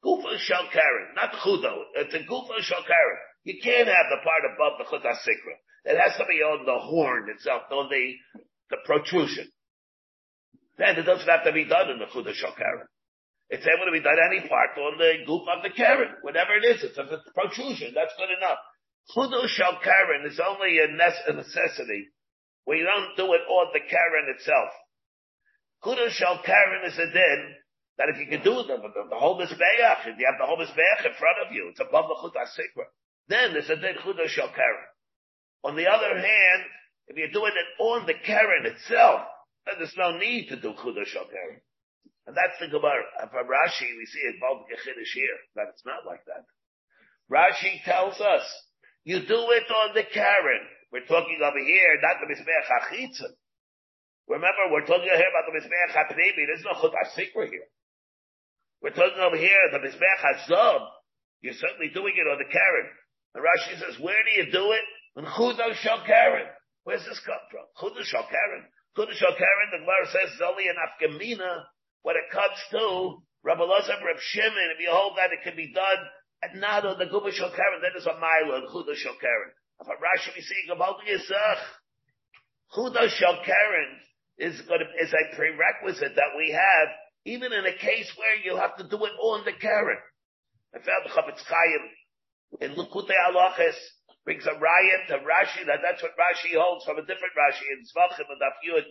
Gufo 0.06 0.38
shalkaran, 0.38 1.16
not 1.16 1.34
chudo. 1.44 1.84
It's 1.96 2.14
a 2.14 2.20
gufo 2.20 2.56
shalkaran. 2.62 3.22
You 3.44 3.58
can't 3.62 3.88
have 3.88 4.08
the 4.10 4.22
part 4.22 4.44
above 4.54 4.78
the 4.78 4.86
chut 4.86 5.02
sikra. 5.02 5.56
It 5.86 5.98
has 5.98 6.18
to 6.18 6.26
be 6.26 6.42
on 6.46 6.66
the 6.66 6.78
horn 6.78 7.30
itself, 7.30 7.64
on 7.72 7.90
the, 7.90 8.14
the 8.70 8.78
protrusion. 8.86 9.50
Then 10.78 10.98
it 10.98 11.04
doesn't 11.04 11.28
have 11.28 11.44
to 11.46 11.52
be 11.52 11.66
done 11.66 11.90
in 11.90 12.00
the 12.00 12.06
chut 12.06 12.26
shalkaran. 12.26 12.86
It's 13.50 13.68
able 13.68 13.86
to 13.86 13.92
be 13.92 14.00
done 14.00 14.18
any 14.32 14.48
part 14.48 14.78
on 14.78 14.98
the 14.98 15.26
goof 15.26 15.44
of 15.50 15.64
the 15.64 15.72
karen, 15.76 16.16
whatever 16.22 16.56
it 16.56 16.64
is. 16.64 16.84
It's 16.84 16.98
a 16.98 17.04
protrusion. 17.34 17.94
That's 17.94 18.14
good 18.16 18.32
enough. 18.32 18.60
Chudo 19.12 19.44
shalkaran 19.50 20.26
is 20.30 20.40
only 20.40 20.80
a, 20.80 20.88
necessity 20.88 22.14
you 22.68 22.86
don't 22.86 23.18
do 23.18 23.34
it 23.34 23.44
on 23.50 23.68
the 23.74 23.82
karen 23.82 24.28
itself. 24.36 24.72
Shel 26.14 26.42
Karen 26.46 26.86
is 26.86 26.98
a 26.98 27.10
din 27.10 27.42
that 27.98 28.10
if 28.14 28.20
you 28.20 28.28
can 28.30 28.44
do 28.44 28.54
the, 28.62 28.78
the, 28.78 29.10
the 29.10 29.18
whole 29.18 29.40
Mizbeach, 29.40 30.06
if 30.06 30.18
you 30.18 30.26
have 30.30 30.38
the 30.38 30.46
whole 30.46 30.58
Mizbeach 30.58 31.06
in 31.06 31.14
front 31.18 31.38
of 31.46 31.52
you, 31.52 31.70
it's 31.70 31.80
above 31.80 32.06
the 32.08 32.18
Chut 32.22 32.38
HaSikra, 32.38 32.86
then 33.32 33.54
there's 33.54 33.70
a 33.70 33.76
din 33.76 33.96
Kudah 34.04 34.28
shel 34.28 34.50
Karen. 34.50 34.88
On 35.64 35.76
the 35.76 35.88
other 35.88 36.18
hand, 36.20 36.62
if 37.08 37.18
you're 37.18 37.32
doing 37.32 37.54
it 37.54 37.82
on 37.82 38.06
the 38.06 38.14
Karen 38.14 38.66
itself, 38.66 39.22
then 39.66 39.76
there's 39.78 39.98
no 39.98 40.18
need 40.18 40.50
to 40.50 40.58
do 40.58 40.74
shel 41.06 41.26
Karen. 41.26 41.62
And 42.28 42.38
that's 42.38 42.58
the 42.60 42.68
Gemara. 42.68 43.04
From 43.32 43.48
Rashi, 43.50 43.90
we 43.98 44.06
see 44.06 44.22
it 44.30 44.40
both 44.40 44.70
Chiddush 44.70 45.14
here, 45.14 45.38
that 45.56 45.74
it's 45.74 45.86
not 45.86 46.06
like 46.06 46.22
that. 46.26 46.46
Rashi 47.32 47.82
tells 47.84 48.20
us, 48.22 48.46
you 49.04 49.20
do 49.26 49.42
it 49.58 49.68
on 49.72 49.96
the 49.96 50.04
Karen. 50.04 50.62
We're 50.92 51.08
talking 51.10 51.40
over 51.42 51.60
here, 51.60 51.98
not 52.02 52.22
the 52.22 52.30
Mizbeach 52.30 52.68
HaChitzah. 52.70 53.34
Remember, 54.28 54.70
we're 54.70 54.86
talking 54.86 55.10
here 55.10 55.32
about 55.32 55.50
the 55.50 55.56
Mizbeach 55.58 55.92
HaPnimi. 55.98 56.46
There's 56.46 56.64
no 56.64 56.78
Chut 56.78 57.50
here. 57.50 57.68
We're 58.82 58.94
talking 58.94 59.20
over 59.20 59.38
here, 59.38 59.70
the 59.72 59.80
Mizbeach 59.80 60.22
HaZob. 60.22 60.88
You're 61.42 61.58
certainly 61.58 61.90
doing 61.94 62.14
it 62.18 62.30
on 62.30 62.38
the 62.38 62.52
Karen. 62.52 62.90
And 63.34 63.44
Rashi 63.44 63.80
says, 63.80 64.00
where 64.00 64.20
do 64.20 64.32
you 64.44 64.52
do 64.52 64.72
it? 64.72 64.86
On 65.18 65.26
Chudo 65.26 65.74
Shal 65.76 66.04
Karen. 66.06 66.48
Where's 66.84 67.04
this 67.06 67.22
come 67.26 67.40
from? 67.52 67.68
Chudo 67.80 68.04
Shal 68.04 68.28
Karen. 68.28 68.68
Chudo 68.98 69.14
Shal 69.16 69.36
Karen, 69.36 69.70
the 69.72 69.80
Gemara 69.80 70.08
says, 70.12 70.36
is 70.36 70.44
only 70.44 70.68
an 70.68 70.76
when 72.04 72.16
it 72.18 72.28
comes 72.32 72.60
to 72.72 73.22
Rabbi 73.44 73.64
Lazar, 73.64 73.98
Reb 74.04 74.20
Shimon. 74.20 74.74
If 74.76 74.82
you 74.82 74.92
hold 74.92 75.18
that, 75.18 75.32
it 75.32 75.44
can 75.44 75.56
be 75.56 75.72
done 75.72 76.02
and 76.42 76.60
not 76.60 76.86
on 76.86 76.98
the 76.98 77.06
Guba 77.06 77.32
Shal 77.32 77.54
Karen. 77.56 77.80
Then 77.82 77.92
there's 77.94 78.10
a 78.10 78.20
mile 78.20 78.58
on 78.58 78.68
Chudo 78.68 78.96
Karen. 79.22 79.52
If 79.80 79.88
Rashi 79.88 80.36
we 80.36 80.42
see, 80.42 80.68
Gabaldi 80.70 81.08
Yisach. 81.08 81.62
Chudo 82.76 83.08
Shal 83.10 83.40
Karen 83.46 83.92
is 84.38 84.62
going 84.68 84.82
to, 84.82 84.88
is 85.04 85.14
a 85.14 85.36
prerequisite 85.36 86.16
that 86.16 86.34
we 86.38 86.52
have, 86.52 86.88
even 87.26 87.54
in 87.54 87.66
a 87.66 87.78
case 87.78 88.12
where 88.18 88.38
you 88.44 88.58
have 88.58 88.76
to 88.78 88.84
do 88.84 88.98
it 89.06 89.16
on 89.20 89.46
the 89.46 89.54
Karen. 89.54 89.98
I 90.74 90.80
found 90.80 91.06
Chofetz 91.12 91.44
Chaim 91.46 91.84
in 92.60 92.76
Lukutei 92.76 93.16
Halachas 93.16 93.78
brings 94.26 94.46
a 94.46 94.58
riot 94.60 95.02
to 95.08 95.24
Rashi 95.24 95.64
that 95.66 95.80
that's 95.82 96.04
what 96.04 96.18
Rashi 96.20 96.58
holds 96.58 96.84
from 96.86 97.00
a 97.00 97.06
different 97.08 97.34
Rashi 97.38 97.64
in 97.72 97.86
Zvachim 97.88 98.28
and 98.28 98.42
Daf 98.42 98.60
Yud, 98.68 98.86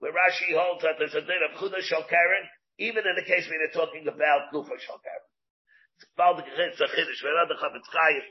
where 0.00 0.12
Rashi 0.12 0.50
holds 0.56 0.82
that 0.82 0.98
there's 0.98 1.14
a 1.14 1.22
din 1.22 1.44
of 1.46 1.56
Chudah 1.56 1.80
Shal 1.86 2.04
Karen, 2.04 2.44
even 2.78 3.06
in 3.06 3.14
the 3.14 3.24
case 3.24 3.46
where 3.46 3.60
they're 3.62 3.78
talking 3.78 4.08
about 4.08 4.50
Gufa 4.52 4.74
Shal 4.82 4.98
Karen. 4.98 5.30
It's 5.96 6.10
about 6.18 6.42
the 6.42 6.44
Chiddush, 6.44 6.82
the 6.82 7.56
Chofetz 7.56 7.88
Chaim 7.92 8.24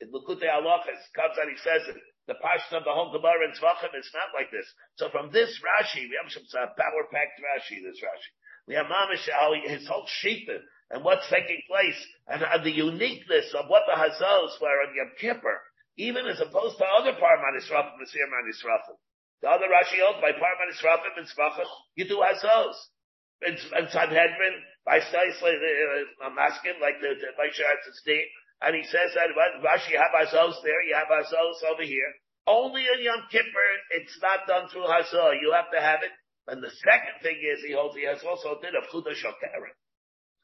in 0.00 0.14
Lukutei 0.14 0.46
Halachas 0.46 1.02
comes 1.14 1.34
and 1.42 1.50
he 1.50 1.58
says 1.58 1.82
it 1.90 1.98
the 2.28 2.36
passion 2.44 2.76
of 2.76 2.84
the 2.84 2.92
whole 2.92 3.08
Gemara 3.10 3.48
in 3.48 3.56
Tzvachim 3.56 3.96
is 3.96 4.12
not 4.12 4.36
like 4.36 4.52
this. 4.52 4.68
So 5.00 5.08
from 5.08 5.32
this 5.32 5.48
Rashi, 5.64 6.04
we 6.04 6.14
have 6.20 6.28
some 6.28 6.44
power 6.76 7.08
packed 7.08 7.40
Rashi, 7.40 7.80
this 7.80 8.04
Rashi. 8.04 8.30
We 8.68 8.76
have 8.76 8.84
Mamish, 8.84 9.24
his 9.64 9.88
whole 9.88 10.04
Shita, 10.20 10.60
and 10.90 11.04
what's 11.04 11.28
taking 11.28 11.60
place, 11.68 12.00
and, 12.28 12.42
and 12.42 12.64
the 12.64 12.72
uniqueness 12.72 13.52
of 13.52 13.68
what 13.68 13.84
the 13.84 13.96
Hazals 13.96 14.56
were 14.60 14.80
on 14.84 14.96
Yom 14.96 15.12
Kippur, 15.20 15.60
even 15.96 16.26
as 16.26 16.40
opposed 16.40 16.78
to 16.78 16.86
other 16.86 17.12
Parman 17.12 17.60
Israfim, 17.60 17.98
Nasir 18.00 18.28
Man 18.28 18.48
Israfim. 18.48 18.96
The 19.42 19.48
other 19.48 19.68
Rashi 19.68 20.00
holds 20.00 20.20
by 20.24 20.32
Parman 20.32 20.72
Israfim 20.72 21.14
and 21.18 21.28
Tzvachim, 21.28 21.68
you 21.94 22.08
do 22.08 22.24
Hazals. 22.24 22.76
And, 23.40 23.54
in 23.54 23.86
Sanhedrin, 23.92 24.56
by 24.84 24.98
Staisla, 24.98 25.52
uh, 25.54 26.26
I'm 26.26 26.34
like 26.34 26.98
the, 26.98 27.14
the 27.14 27.30
Moshe 27.38 27.62
had 27.62 27.78
state, 27.94 28.26
and 28.62 28.74
he 28.74 28.82
says 28.82 29.14
that 29.14 29.30
Rashi, 29.62 29.92
you 29.92 29.98
have 29.98 30.14
ourselves 30.14 30.58
there, 30.64 30.82
you 30.82 30.96
have 30.96 31.10
ourselves 31.10 31.62
over 31.70 31.82
here. 31.84 32.10
Only 32.48 32.80
in 32.80 33.04
Yom 33.04 33.28
Kippur, 33.30 33.68
it's 33.90 34.18
not 34.22 34.48
done 34.48 34.68
through 34.72 34.88
Hazor. 34.88 35.34
You 35.36 35.52
have 35.52 35.70
to 35.70 35.80
have 35.80 36.00
it. 36.02 36.10
And 36.48 36.64
the 36.64 36.72
second 36.80 37.20
thing 37.22 37.36
is, 37.36 37.62
he 37.62 37.74
holds, 37.74 37.94
he 37.94 38.08
has 38.08 38.24
also 38.24 38.58
did 38.58 38.72
a 38.72 38.80
din 38.80 39.04
of 39.28 39.77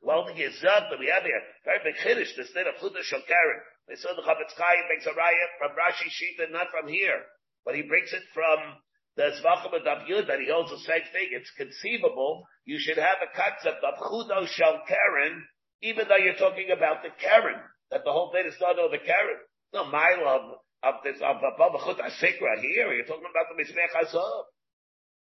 Well, 0.04 0.28
the 0.28 0.36
Gezab 0.36 0.92
that 0.92 1.00
we 1.00 1.08
have 1.08 1.24
here, 1.24 1.40
very 1.64 1.80
big 1.80 1.96
Kiddush, 2.04 2.36
this 2.36 2.52
din 2.52 2.68
of 2.68 2.76
Shokaren. 2.76 3.60
They 3.88 3.96
saw 3.96 4.12
the 4.12 4.20
Chofetz 4.20 4.52
Chaim 4.52 4.84
makes 4.92 5.08
a 5.08 5.16
riot 5.16 5.50
from 5.56 5.72
Rashi 5.72 6.12
Shita, 6.12 6.52
not 6.52 6.68
from 6.68 6.92
here. 6.92 7.24
But 7.64 7.74
he 7.74 7.88
brings 7.88 8.12
it 8.12 8.22
from 8.36 8.84
the 9.16 9.32
Zvachim 9.40 9.72
of 9.72 10.04
Yud 10.04 10.28
that 10.28 10.40
he 10.40 10.52
holds 10.52 10.70
the 10.70 10.84
same 10.84 11.08
thing. 11.08 11.32
It's 11.32 11.50
conceivable. 11.56 12.44
You 12.66 12.78
should 12.78 13.00
have 13.00 13.16
a 13.24 13.32
concept 13.32 13.80
of 13.80 13.96
Chudah 13.96 14.44
Shokaren, 14.44 15.40
even 15.80 16.04
though 16.08 16.20
you're 16.20 16.36
talking 16.36 16.68
about 16.68 17.02
the 17.02 17.08
Karen, 17.16 17.60
that 17.90 18.04
the 18.04 18.12
whole 18.12 18.30
thing 18.30 18.44
is 18.44 18.60
not 18.60 18.78
over 18.78 18.92
the 18.92 19.04
Karen. 19.04 19.40
No, 19.72 19.88
my 19.88 20.20
love 20.20 20.60
of 20.84 20.94
this, 21.02 21.16
of 21.24 21.40
Baba 21.40 21.78
Chudah 21.80 22.12
Sikra 22.20 22.60
here, 22.60 22.92
you're 22.92 23.08
talking 23.08 23.24
about 23.24 23.48
the 23.48 23.56
Mizbech 23.56 23.96
Hazor. 23.96 24.52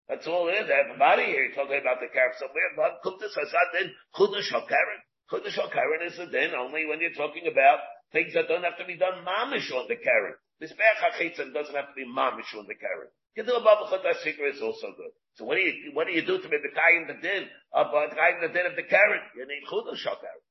That's 0.08 0.26
all 0.26 0.48
it 0.48 0.58
is. 0.58 0.68
Everybody 0.68 1.30
here 1.30 1.46
is 1.46 1.54
talking 1.54 1.78
about 1.78 2.02
the 2.02 2.10
Karen. 2.10 2.34
So 2.38 2.50
we're 2.50 2.74
about 2.74 3.02
Kutas 3.06 3.32
Hazad 3.38 3.68
then 3.72 3.94
Chudash 4.14 4.50
HaKaren. 4.50 5.00
Chudash 5.30 5.56
HaKaren 5.56 6.06
is 6.06 6.18
a 6.18 6.26
din 6.26 6.54
only 6.58 6.86
when 6.86 7.00
you're 7.00 7.14
talking 7.14 7.46
about 7.46 7.78
things 8.10 8.34
that 8.34 8.48
don't 8.48 8.66
have 8.66 8.76
to 8.78 8.84
be 8.84 8.98
done 8.98 9.24
mamish 9.24 9.70
on 9.72 9.86
the 9.88 9.96
Karen. 9.96 10.34
This 10.60 10.72
Be'ach 10.74 11.00
HaChitzan 11.00 11.54
doesn't 11.54 11.74
have 11.74 11.88
to 11.88 11.96
be 11.96 12.04
mamish 12.04 12.50
on 12.58 12.66
the 12.66 12.74
Karen. 12.74 13.08
You 13.36 13.44
do 13.44 13.54
a 13.54 13.64
Baba 13.64 13.88
Chudash 13.88 14.20
Sikra 14.26 14.52
is 14.52 14.60
also 14.60 14.92
good. 14.92 15.14
So 15.38 15.44
what 15.46 15.56
do 15.56 15.62
you, 15.62 15.94
what 15.94 16.06
do 16.06 16.12
you 16.12 16.26
do 16.26 16.36
to 16.42 16.48
be 16.48 16.58
the 16.60 16.74
guy 16.74 16.98
in 17.00 17.06
the 17.08 17.16
din 17.22 17.48
of, 17.72 17.86
uh, 17.88 18.10
the 18.10 18.16
guy 18.16 18.36
in 18.36 18.42
the 18.42 18.52
din 18.52 18.66
of 18.66 18.76
the 18.76 18.84
Karen? 18.84 19.22
You 19.38 19.46
need 19.46 19.64
Chudash 19.70 20.02
HaKaren. 20.04 20.42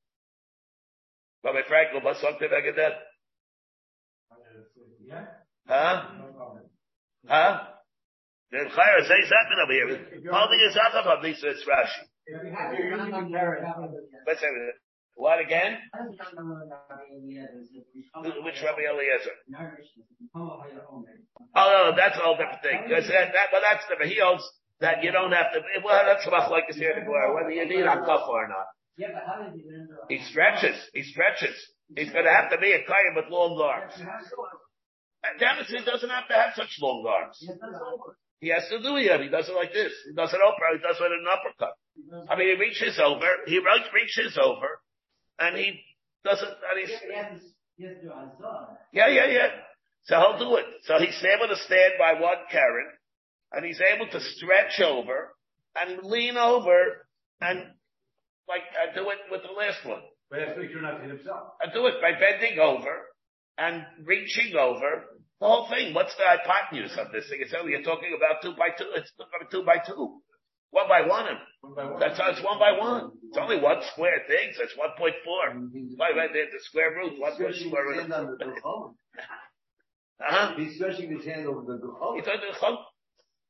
Rabbi 1.44 1.62
Frankel, 1.68 2.02
what's 2.02 2.20
something 2.20 2.48
like 2.50 2.74
that? 2.76 2.92
Huh? 5.66 6.02
Huh? 7.28 7.60
The 8.52 8.68
Chayra 8.68 9.00
says 9.08 9.24
something 9.32 9.58
over 9.64 9.72
here. 9.72 9.88
Holding 10.30 10.60
his 10.60 10.76
other 10.76 11.08
of 11.08 11.24
these, 11.24 11.40
it's 11.42 11.64
Rashi. 11.64 12.04
Let's 14.26 14.40
say 14.40 14.46
it. 14.46 14.74
What 15.14 15.40
again? 15.40 15.78
Which 18.44 18.60
Rabbi 18.62 18.82
Eliezer? 18.88 19.36
Oh, 21.54 21.90
no, 21.90 21.96
that's 21.96 22.16
a 22.16 22.20
whole 22.20 22.36
different 22.36 22.62
thing. 22.62 22.84
Because 22.88 23.08
that, 23.08 23.32
that, 23.32 23.52
well, 23.52 23.62
that's 23.62 23.84
different. 23.88 24.12
He 24.12 24.20
holds 24.20 24.44
that 24.80 25.02
you 25.02 25.12
don't 25.12 25.32
have 25.32 25.52
to, 25.52 25.60
well, 25.84 26.02
that's 26.06 26.26
about 26.26 26.50
like 26.50 26.64
this 26.68 26.76
here 26.76 26.92
in 26.92 27.04
the 27.04 27.10
whether 27.10 27.50
you 27.50 27.64
need 27.66 27.84
a 27.84 28.04
cuff 28.04 28.28
or 28.28 28.48
not. 28.48 28.66
He 30.08 30.18
stretches, 30.30 30.76
he 30.92 31.02
stretches. 31.02 31.56
He's 31.96 32.10
gonna 32.10 32.32
have 32.32 32.50
to 32.50 32.58
be 32.58 32.72
a 32.72 32.78
kayan 32.84 33.14
with 33.16 33.26
long 33.30 33.58
arms. 33.60 33.92
And 35.24 35.38
Davidson 35.38 35.84
doesn't 35.84 36.08
have 36.08 36.26
to 36.28 36.34
have 36.34 36.52
such 36.56 36.78
long 36.80 37.06
arms. 37.06 37.38
He 38.42 38.48
has 38.48 38.66
to 38.70 38.82
do 38.82 38.96
it. 38.96 39.20
He 39.22 39.28
does 39.28 39.48
it 39.48 39.54
like 39.54 39.72
this. 39.72 39.92
He 40.04 40.12
does 40.14 40.34
it 40.34 40.40
over. 40.42 40.74
He 40.74 40.82
does 40.82 40.98
it 40.98 41.06
in 41.06 41.22
an 41.22 41.30
uppercut. 41.30 41.78
I 42.28 42.36
mean, 42.36 42.56
he 42.56 42.60
reaches 42.60 42.98
over. 42.98 43.24
He 43.46 43.62
reaches 43.94 44.36
over, 44.36 44.82
and 45.38 45.56
he 45.56 45.78
doesn't. 46.24 46.48
And 46.50 46.76
he's, 46.80 46.90
yeah, 48.92 49.06
yeah, 49.06 49.26
yeah. 49.26 49.48
So 50.06 50.18
he'll 50.18 50.38
do 50.38 50.56
it. 50.56 50.66
So 50.82 50.98
he's 50.98 51.22
able 51.22 51.54
to 51.54 51.56
stand 51.62 51.92
by 52.00 52.20
one 52.20 52.42
Karen, 52.50 52.90
and 53.52 53.64
he's 53.64 53.80
able 53.80 54.08
to 54.10 54.20
stretch 54.20 54.80
over 54.80 55.36
and 55.76 56.02
lean 56.02 56.36
over 56.36 57.06
and 57.40 57.60
like 58.48 58.62
uh, 58.74 58.92
do 58.92 59.08
it 59.10 59.18
with 59.30 59.42
the 59.42 59.52
last 59.52 59.86
one. 59.86 60.02
But 60.30 60.40
he 60.40 60.46
has 60.46 60.56
you're 60.68 60.82
not 60.82 60.96
to 60.96 61.02
hit 61.02 61.10
himself. 61.10 61.52
I 61.62 61.72
do 61.72 61.86
it 61.86 61.94
by 62.02 62.18
bending 62.18 62.58
over 62.58 63.06
and 63.56 63.86
reaching 64.04 64.56
over 64.56 65.04
the 65.42 65.50
whole 65.50 65.66
thing. 65.66 65.90
What's 65.90 66.14
the 66.14 66.22
hypotenuse 66.22 66.94
of 66.94 67.10
this 67.10 67.26
thing? 67.26 67.42
It's 67.42 67.50
only 67.50 67.74
you're 67.74 67.82
talking 67.82 68.14
about 68.14 68.38
two 68.46 68.54
by 68.54 68.70
two. 68.78 68.86
It's 68.94 69.10
not 69.18 69.26
going 69.34 69.50
two 69.50 69.66
by 69.66 69.82
two. 69.82 70.22
One 70.70 70.86
by 70.86 71.02
one. 71.02 71.26
One 71.66 71.74
by 71.74 71.84
one. 71.90 71.98
That's 71.98 72.14
how 72.14 72.30
it's 72.30 72.40
one 72.46 72.62
by 72.62 72.78
one. 72.78 73.10
It's 73.26 73.36
only 73.36 73.58
one 73.58 73.82
square 73.92 74.22
thing, 74.30 74.54
so 74.54 74.62
it's 74.62 74.78
1.4. 74.78 75.98
By 75.98 76.14
right 76.16 76.30
there, 76.32 76.46
the 76.46 76.62
square 76.62 76.94
root, 76.94 77.18
one 77.18 77.34
square 77.34 77.50
root. 77.50 78.06
Uh-huh. 80.22 80.54
He's 80.56 80.76
stretching 80.76 81.10
his 81.10 81.26
hand 81.26 81.46
over 81.50 81.66
the 81.66 81.82
Duchol. 81.82 82.16
He's 82.16 82.28
over 82.30 82.38
the 82.38 82.54
chol. 82.56 82.78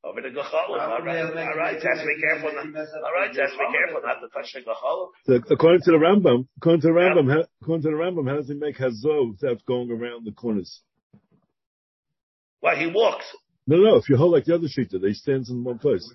Over 0.02 0.20
the 0.22 0.30
gachol. 0.30 0.70
All 0.70 1.02
right. 1.04 1.22
All 1.22 1.54
right. 1.54 1.74
Just 1.76 2.02
be 2.02 2.16
careful. 2.20 2.50
Not, 2.52 2.66
all 2.74 3.12
right. 3.14 3.30
Just 3.32 3.52
be 3.52 3.66
careful 3.70 4.00
not 4.02 4.18
to 4.18 4.28
touch 4.32 4.50
the 4.54 4.60
gachol. 4.60 5.10
So 5.26 5.34
according 5.52 5.82
to 5.82 5.92
the 5.92 5.98
Rambam, 5.98 6.48
according 6.56 6.80
to 6.80 6.88
the 6.88 6.94
Rambam, 6.94 7.30
how, 7.30 7.44
according 7.60 7.82
to 7.82 7.90
the 7.90 7.94
Rambam, 7.94 8.26
how 8.28 8.36
does 8.36 8.48
he 8.48 8.54
make 8.54 8.78
hazov 8.78 9.32
without 9.32 9.64
going 9.66 9.92
around 9.92 10.24
the 10.24 10.32
corners? 10.32 10.80
Well, 12.62 12.76
he 12.76 12.86
walks. 12.86 13.26
No, 13.66 13.76
no. 13.76 13.96
If 13.96 14.08
you 14.08 14.16
hold 14.16 14.32
like 14.32 14.44
the 14.46 14.54
other 14.54 14.68
shita, 14.70 15.00
they 15.02 15.12
stands 15.12 15.50
in 15.50 15.62
one 15.64 15.78
place. 15.78 16.06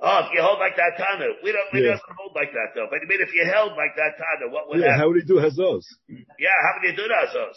Oh, 0.00 0.20
if 0.24 0.32
you 0.36 0.40
hold 0.44 0.60
like 0.60 0.76
that 0.76 0.96
Tana. 1.00 1.40
We 1.42 1.52
don't, 1.52 1.68
we 1.72 1.80
Yeah. 1.80 1.96
don't 1.96 2.16
hold 2.20 2.36
like 2.36 2.52
that 2.52 2.76
though. 2.76 2.86
But 2.92 3.00
I 3.00 3.08
mean, 3.08 3.20
if 3.24 3.32
you 3.32 3.44
held 3.48 3.72
like 3.76 3.96
that 3.96 4.16
Tana, 4.20 4.52
what 4.52 4.68
would 4.68 4.80
Yeah, 4.80 4.92
happen? 4.92 5.00
how 5.00 5.08
would 5.08 5.16
he 5.20 5.24
do 5.26 5.40
hazos? 5.40 5.84
Yeah, 6.08 6.52
how 6.52 6.76
would 6.76 6.84
you 6.88 6.96
do 6.96 7.08
that, 7.08 7.32
Azos? 7.32 7.56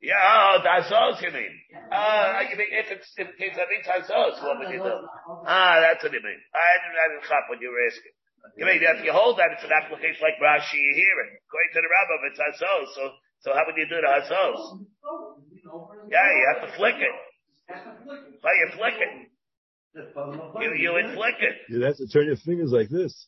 Yeah, 0.00 0.14
oh, 0.22 0.62
the 0.62 0.70
Azos, 0.70 1.18
you 1.20 1.30
mean? 1.34 1.52
Uh, 1.90 2.40
you 2.48 2.56
mean, 2.56 2.70
if 2.70 2.86
it's, 2.94 3.10
if 3.18 3.28
it's 3.34 3.58
a 3.58 3.66
means 3.66 3.86
Azos, 3.90 4.38
what 4.46 4.58
would 4.62 4.70
you 4.70 4.78
do? 4.78 4.94
Ah, 5.44 5.82
that's 5.82 6.02
what 6.06 6.12
you 6.14 6.22
mean. 6.22 6.40
I 6.54 6.70
didn't, 6.80 6.98
I 7.02 7.06
didn't 7.10 7.26
chop 7.28 7.44
what 7.50 7.60
you 7.60 7.68
were 7.68 7.82
asking. 7.84 8.14
You 8.56 8.64
mean, 8.64 8.78
if 8.80 9.04
you 9.04 9.12
hold 9.12 9.36
that, 9.42 9.52
it's 9.58 9.66
an 9.66 9.74
application 9.74 10.22
like 10.22 10.38
Rashi 10.40 10.80
here, 10.94 11.16
and 11.26 11.30
according 11.34 11.72
to 11.74 11.80
the 11.82 11.90
Rambam, 11.90 12.20
it's 12.30 12.40
Azos, 12.40 12.88
so, 12.94 13.02
so 13.42 13.48
how 13.52 13.66
would 13.66 13.76
you 13.76 13.90
do 13.90 13.98
the 14.00 14.08
Azos? 14.08 14.60
Yeah, 16.08 16.26
you 16.30 16.44
have 16.54 16.62
to 16.64 16.70
flick 16.78 16.96
it. 16.96 17.16
How 17.70 18.50
you 18.50 18.68
flick 18.76 18.94
it? 18.98 19.30
You, 20.62 20.74
you 20.78 20.92
would 20.92 21.14
flick 21.14 21.34
it. 21.40 21.56
You'd 21.68 21.82
have 21.82 21.96
to 21.96 22.06
turn 22.06 22.26
your 22.26 22.36
fingers 22.36 22.70
like 22.70 22.88
this. 22.88 23.26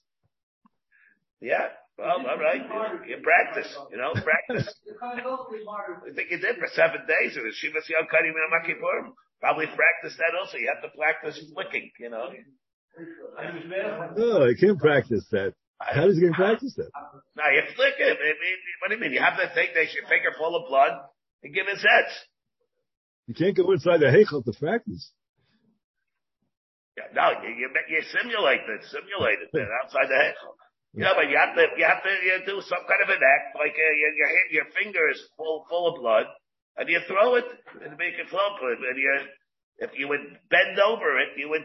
Yeah. 1.40 1.68
Well, 1.98 2.24
all 2.26 2.38
right. 2.38 2.62
You, 2.62 3.16
you 3.16 3.22
practice, 3.22 3.70
you 3.90 3.98
know, 3.98 4.14
practice. 4.14 4.72
I 5.02 6.14
think 6.14 6.30
you 6.30 6.38
did 6.38 6.56
for 6.56 6.68
seven 6.72 7.02
days. 7.06 7.36
It 7.36 7.42
was 7.42 7.58
Shivas 7.58 7.88
Yom 7.90 8.06
Karim 8.10 8.34
Yom 8.34 9.14
Probably 9.40 9.66
practice 9.66 10.16
that 10.18 10.38
also. 10.38 10.56
You 10.56 10.70
have 10.72 10.82
to 10.86 10.96
practice 10.96 11.42
flicking, 11.52 11.90
you 11.98 12.10
know. 12.10 12.30
No, 14.16 14.46
I 14.46 14.54
can't 14.58 14.78
practice 14.78 15.26
that. 15.32 15.54
How 15.80 16.06
does 16.06 16.14
he 16.14 16.22
can 16.22 16.34
practice 16.34 16.74
that? 16.76 16.90
Now 17.34 17.50
you 17.50 17.62
flick 17.74 17.94
it. 17.98 18.16
I 18.18 18.38
mean, 18.38 18.58
what 18.80 18.88
do 18.88 18.94
you 18.94 19.00
mean? 19.00 19.12
You 19.12 19.20
have 19.20 19.36
to 19.36 19.50
take 19.54 19.74
that 19.74 19.92
your 19.92 20.06
finger 20.06 20.30
full 20.38 20.54
of 20.54 20.68
blood 20.68 20.92
and 21.42 21.52
give 21.52 21.66
it 21.66 21.78
sets. 21.78 22.14
You 23.26 23.34
can't 23.34 23.56
go 23.56 23.70
inside 23.72 24.00
the 24.00 24.10
heichel 24.10 24.44
to 24.44 24.52
practice. 24.58 25.12
Yeah, 26.96 27.08
no, 27.16 27.40
you, 27.40 27.54
you, 27.56 27.68
you 27.88 28.00
simulate 28.12 28.66
it, 28.68 28.82
simulate 28.90 29.40
it 29.40 29.48
outside 29.80 30.10
the 30.10 30.18
head. 30.18 30.34
You 30.92 31.08
know, 31.08 31.16
but 31.16 31.30
you 31.32 31.40
have 31.40 31.56
to, 31.56 31.64
you 31.80 31.86
have 31.88 32.04
to 32.04 32.12
you 32.20 32.36
do 32.44 32.60
some 32.60 32.84
kind 32.84 33.00
of 33.00 33.08
an 33.08 33.22
act, 33.24 33.56
like 33.56 33.72
uh, 33.72 33.94
your, 33.96 34.12
your, 34.12 34.28
hand- 34.28 34.52
your 34.52 34.68
finger 34.76 35.08
is 35.08 35.24
full, 35.40 35.64
full 35.72 35.88
of 35.88 35.96
blood, 35.96 36.28
and 36.76 36.84
you 36.84 37.00
throw 37.08 37.40
it, 37.40 37.48
and 37.80 37.96
make 37.96 38.20
it 38.20 38.28
flow, 38.28 38.60
and 38.60 38.98
you, 39.00 39.12
if 39.80 39.90
you 39.96 40.04
would 40.12 40.20
bend 40.52 40.76
over 40.76 41.16
it, 41.16 41.32
you 41.40 41.48
would, 41.48 41.64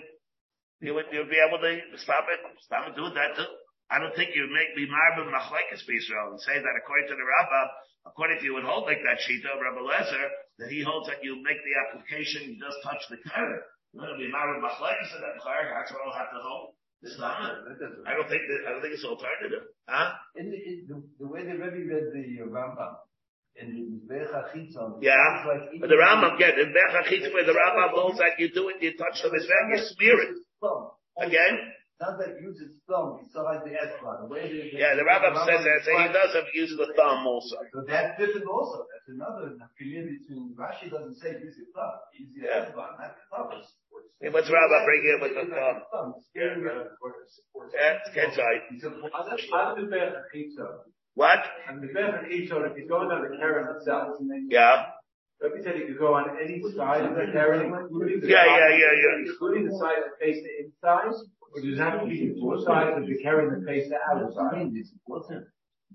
you 0.80 0.96
would, 0.96 1.12
you'd 1.12 1.28
be 1.28 1.44
able 1.44 1.60
to 1.60 1.76
stop 2.00 2.24
it, 2.32 2.40
stop 2.64 2.88
it 2.88 2.96
doing 2.96 3.12
that 3.20 3.36
too. 3.36 3.52
I 3.92 4.00
don't 4.00 4.16
think 4.16 4.32
you'd 4.32 4.52
make 4.52 4.72
me 4.80 4.88
marvin 4.88 5.28
machlekes 5.32 5.84
Israel 5.84 6.32
and 6.32 6.40
say 6.40 6.56
that 6.56 6.76
according 6.80 7.12
to 7.12 7.16
the 7.20 7.28
Rabbah, 7.28 7.68
according 8.08 8.40
to 8.40 8.46
you 8.46 8.54
would 8.56 8.66
hold 8.68 8.88
like 8.88 9.04
that 9.04 9.20
Shita 9.20 9.52
of 9.52 9.60
Rabbi 9.60 9.84
Lezer, 9.84 10.26
that 10.60 10.72
he 10.72 10.82
holds 10.82 11.08
that 11.08 11.24
you 11.24 11.38
make 11.44 11.60
the 11.62 11.76
application, 11.88 12.48
you 12.48 12.56
just 12.58 12.80
touch 12.84 13.04
the 13.12 13.20
curve. 13.28 13.62
You're 13.94 14.08
going 14.08 14.16
to 14.16 14.20
be 14.20 14.32
marvin 14.32 14.64
machlekes 14.64 15.12
in 15.16 15.22
that 15.22 15.38
curve, 15.44 15.68
that's 15.72 15.92
what 15.92 16.02
I'll 16.08 16.18
have 16.18 16.32
to 16.32 16.42
hold. 16.42 16.74
It's 17.02 17.20
not. 17.20 17.38
I 18.10 18.18
don't 18.18 18.26
think 18.30 18.42
that, 18.50 18.60
I 18.66 18.74
don't 18.74 18.82
think 18.82 18.98
it's 18.98 19.06
alternative. 19.06 19.70
Huh? 19.88 20.18
In 20.36 20.50
the, 20.50 20.58
in 20.58 20.78
the, 20.90 20.98
the 21.22 21.28
way 21.30 21.46
the 21.46 21.54
Rebbe 21.54 21.86
read 21.86 22.10
the 22.10 22.42
Rambam, 22.50 22.98
in 23.62 23.70
the 23.70 24.14
Mizbech 24.14 24.34
Yeah. 25.02 25.14
like 25.46 25.78
But 25.80 25.90
the 25.90 25.96
Rambam, 25.96 26.40
yeah, 26.40 26.58
the 26.58 27.34
where 27.34 27.46
the 27.46 27.54
Rambam 27.54 27.90
holds 27.94 28.18
that 28.18 28.40
you 28.40 28.50
do 28.50 28.70
it, 28.70 28.82
you 28.82 28.98
touch 28.98 29.22
the 29.22 29.30
Mizveh, 29.30 29.78
you 29.78 29.84
smear 29.94 30.18
it. 30.22 30.36
Again? 31.18 31.58
Sounds 31.98 32.22
like 32.22 32.38
use 32.38 32.62
his 32.62 32.78
thumb 32.86 33.18
besides 33.18 33.66
the. 33.66 33.74
The 33.74 34.30
the, 34.30 34.78
Yeah, 34.78 34.94
the 34.94 35.02
Rambam 35.02 35.34
says 35.50 35.66
that, 35.66 35.80
so 35.82 35.98
he 35.98 36.06
does 36.14 36.30
have 36.38 36.46
use 36.54 36.70
the 36.78 36.94
thumb 36.94 37.26
also. 37.26 37.58
So 37.74 37.82
that's 37.90 38.14
different 38.22 38.46
also. 38.46 38.86
That's 38.86 39.10
another 39.18 39.58
affiliate 39.58 40.06
between 40.22 40.54
Rashi 40.54 40.94
doesn't 40.94 41.18
say 41.18 41.42
use 41.42 41.58
your 41.58 41.74
thumb. 41.74 41.98
Use 42.14 42.30
your 42.38 42.46
Yeah. 42.54 42.70
Esra, 42.70 43.02
not 43.02 43.18
the 43.18 43.26
thumb. 43.34 43.50
Hey, 44.22 44.30
what's 44.30 44.46
Rambam 44.46 44.86
bring 44.86 45.04
in 45.10 45.18
with 45.26 45.34
the 45.42 45.46
thumb? 45.50 46.14
Yeah. 46.38 46.54
Yeah, 47.74 47.98
can't 48.14 48.34
say. 48.34 48.54
What? 51.16 51.40
And 51.68 51.82
the 51.82 52.30
each 52.30 52.52
other, 52.52 52.68
if 52.68 52.78
he's 52.78 52.88
going 52.88 53.10
on 53.10 53.26
the 53.26 53.38
Karen 53.38 53.76
itself, 53.76 54.18
Yeah. 54.50 54.94
Rebbe 55.42 55.62
said 55.64 55.76
he 55.76 55.86
could 55.86 56.00
go 56.00 56.14
on 56.14 56.30
any 56.42 56.62
side 56.74 57.06
of 57.06 57.14
the 57.14 57.30
Karen, 57.32 57.66
including 57.74 58.22
the 58.22 58.28
Yeah, 58.28 58.46
side- 58.46 58.58
yeah, 58.58 58.70
yeah, 58.78 58.94
yeah. 59.02 59.30
Including 59.30 59.66
the 59.70 59.78
side 59.78 59.98
that 60.02 60.18
face 60.20 60.42
the 60.42 60.66
inside, 60.66 61.14
or 61.54 61.62
does 61.62 61.80
it 61.80 61.82
have 61.82 62.02
to 62.02 62.08
be 62.08 62.28
the 62.28 62.34
two 62.36 62.64
sides 62.66 62.98
of 62.98 63.08
the 63.08 63.18
Karen 63.22 63.60
that 63.60 63.66
face 63.66 63.90
the 63.90 63.98
outside? 63.98 64.72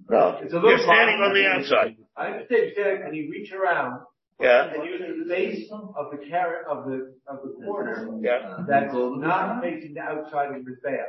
No. 0.09 0.39
It's 0.43 0.53
a 0.53 0.57
little 0.57 0.71
You're 0.71 0.79
standing 0.79 1.21
on 1.21 1.35
the 1.35 1.47
outside. 1.47 1.97
I 2.17 2.27
understand, 2.29 2.63
you 2.67 2.73
said, 2.77 3.03
can 3.03 3.13
he 3.15 3.29
reach 3.31 3.53
around 3.53 4.01
Yeah, 4.41 4.73
And 4.75 4.85
using 4.85 5.21
the 5.23 5.29
base 5.29 5.71
of 5.71 6.11
the 6.11 6.19
carrot, 6.27 6.67
of 6.67 6.85
the, 6.87 7.15
of 7.29 7.39
the 7.45 7.65
corner, 7.65 8.09
yeah. 8.23 8.65
that's 8.67 8.93
not 8.95 9.63
facing 9.63 9.95
the 9.95 10.01
outside 10.01 10.49
of 10.55 10.65
the 10.65 10.71
Mizbeach. 10.71 11.07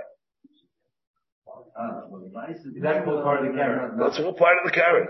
Is 2.75 2.81
that 2.83 3.05
called 3.05 3.23
part 3.23 3.45
of 3.45 3.51
the 3.51 3.57
carrot? 3.57 3.93
That's 3.97 4.19
all 4.19 4.33
part 4.33 4.57
of 4.57 4.65
the 4.65 4.71
carrot. 4.71 5.09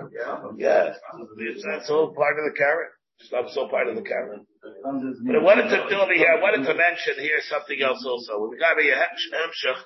Yeah. 0.57 0.93
It's, 1.37 1.63
that's 1.63 1.89
all 1.89 2.13
part 2.13 2.37
of 2.37 2.45
the 2.51 2.57
carrot. 2.57 2.89
It's 3.19 3.31
not 3.31 3.49
so 3.51 3.67
part 3.67 3.87
of 3.87 3.95
the 3.95 4.01
carrot. 4.01 4.41
But 4.61 5.35
I 5.35 5.41
wanted 5.41 5.69
to 5.69 5.89
do 5.89 5.95
over 5.95 6.13
here, 6.13 6.27
I 6.37 6.41
wanted 6.41 6.65
to 6.65 6.73
mention 6.73 7.15
here 7.19 7.39
something 7.49 7.81
else 7.81 8.05
also. 8.05 8.47
We 8.49 8.57
got 8.57 8.77
a 8.77 8.81
hemshach 8.81 9.69
of 9.69 9.77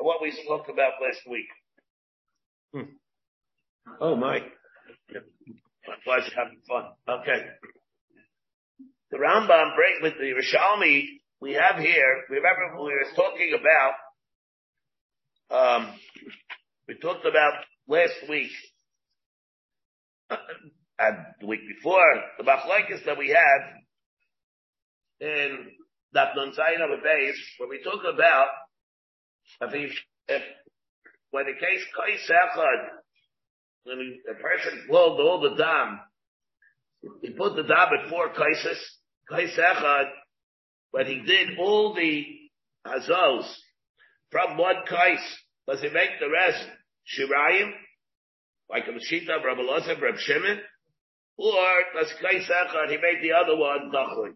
what 0.00 0.22
we 0.22 0.30
spoke 0.30 0.68
about 0.68 0.92
last 1.02 1.20
week. 1.28 1.48
Hmm. 2.72 2.94
Oh 4.00 4.16
my. 4.16 4.40
My 5.86 5.94
pleasure 6.04 6.32
having 6.36 6.60
fun. 6.68 6.84
Okay. 7.08 7.46
The 9.10 9.18
Rambam 9.18 9.76
break 9.76 10.02
with 10.02 10.14
the 10.18 10.32
Rishalmi 10.32 11.06
we 11.40 11.52
have 11.52 11.78
here, 11.78 12.24
remember 12.30 12.82
we 12.82 12.92
were 12.92 13.04
talking 13.14 13.54
about, 13.60 13.94
um, 15.50 15.92
we 16.88 16.94
talked 16.94 17.26
about 17.26 17.52
last 17.86 18.14
week, 18.30 18.50
and 20.98 21.16
the 21.40 21.46
week 21.46 21.60
before, 21.76 22.22
the 22.38 22.44
machlokes 22.44 23.04
that 23.04 23.18
we 23.18 23.28
had 23.28 23.74
in 25.20 25.58
that 26.12 26.36
Nun 26.36 26.52
Zayin 26.52 26.84
of 26.84 26.98
a 26.98 27.02
base, 27.02 27.40
where 27.58 27.68
we 27.68 27.82
talk 27.82 28.00
about 28.12 28.48
if, 29.60 29.92
if 30.28 30.42
when 31.30 31.46
the 31.46 31.52
case 31.52 31.84
Kais 31.96 32.30
Echad, 32.30 32.88
when 33.84 33.98
he, 33.98 34.20
a 34.30 34.34
person 34.34 34.86
pulled 34.88 35.20
all 35.20 35.40
the 35.40 35.56
dam, 35.56 36.00
he 37.20 37.30
put 37.30 37.56
the 37.56 37.64
dam 37.64 37.88
at 38.00 38.08
four 38.08 38.28
kaises, 38.30 38.78
Kais 39.28 39.58
Echad, 39.58 40.10
when 40.92 41.06
he 41.06 41.22
did 41.26 41.58
all 41.58 41.94
the 41.94 42.24
hazos 42.86 43.52
from 44.30 44.56
one 44.56 44.76
kais, 44.88 45.18
does 45.66 45.80
he 45.80 45.88
make 45.88 46.20
the 46.20 46.30
rest 46.30 46.64
shirayim, 47.18 47.72
like 48.70 48.84
a 48.86 48.90
Mashita, 48.90 49.44
Rabbi 49.44 49.60
Elazar, 49.60 50.00
Rabbi 50.00 50.18
Shimon, 50.18 50.60
or 51.36 51.68
does 51.94 52.12
Kais 52.20 52.48
Echad, 52.48 52.90
he 52.90 52.96
made 52.96 53.22
the 53.22 53.32
other 53.32 53.56
one 53.56 53.90
dachli? 53.92 54.34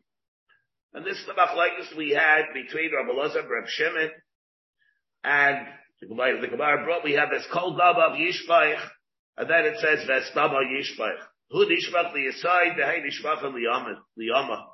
And 0.95 1.05
this 1.05 1.19
is 1.19 1.27
the 1.27 1.35
machlekes 1.35 1.97
we 1.97 2.11
had 2.11 2.53
between 2.55 2.91
Rabbi 2.95 3.11
Elazar, 3.11 3.49
Rabbi 3.49 3.69
Shimon, 3.69 4.11
and 5.23 5.67
the 6.01 6.07
Gemara, 6.07 6.85
brought, 6.85 7.05
we 7.05 7.13
have 7.15 7.31
this 7.31 7.47
kol 7.53 7.79
daba 7.79 8.17
yishpaich, 8.17 8.81
and 9.37 9.51
then 9.51 9.65
it 9.67 9.77
says 9.81 10.09
vestama 10.09 10.61
yishpaich. 10.65 11.19
Hu 11.51 11.67
nishpach 11.67 12.15
liyasai, 12.15 12.77
v'hei 12.77 13.03
nishpach 13.05 13.43
liyama. 14.19 14.65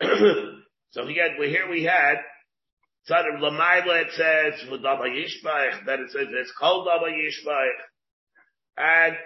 So 0.90 1.04
again, 1.04 1.36
we 1.40 1.48
here 1.48 1.70
we 1.70 1.84
had, 1.84 2.16
Tzad 3.08 3.34
of 3.34 3.40
Lamaila 3.40 4.02
it 4.02 4.10
says, 4.12 4.68
v'dama 4.68 5.08
yishpaich, 5.08 5.86
then 5.86 6.00
it 6.00 6.10
says 6.10 6.26
it's 6.30 6.52
kol 6.60 6.86
daba. 6.86 7.08
And 8.76 9.16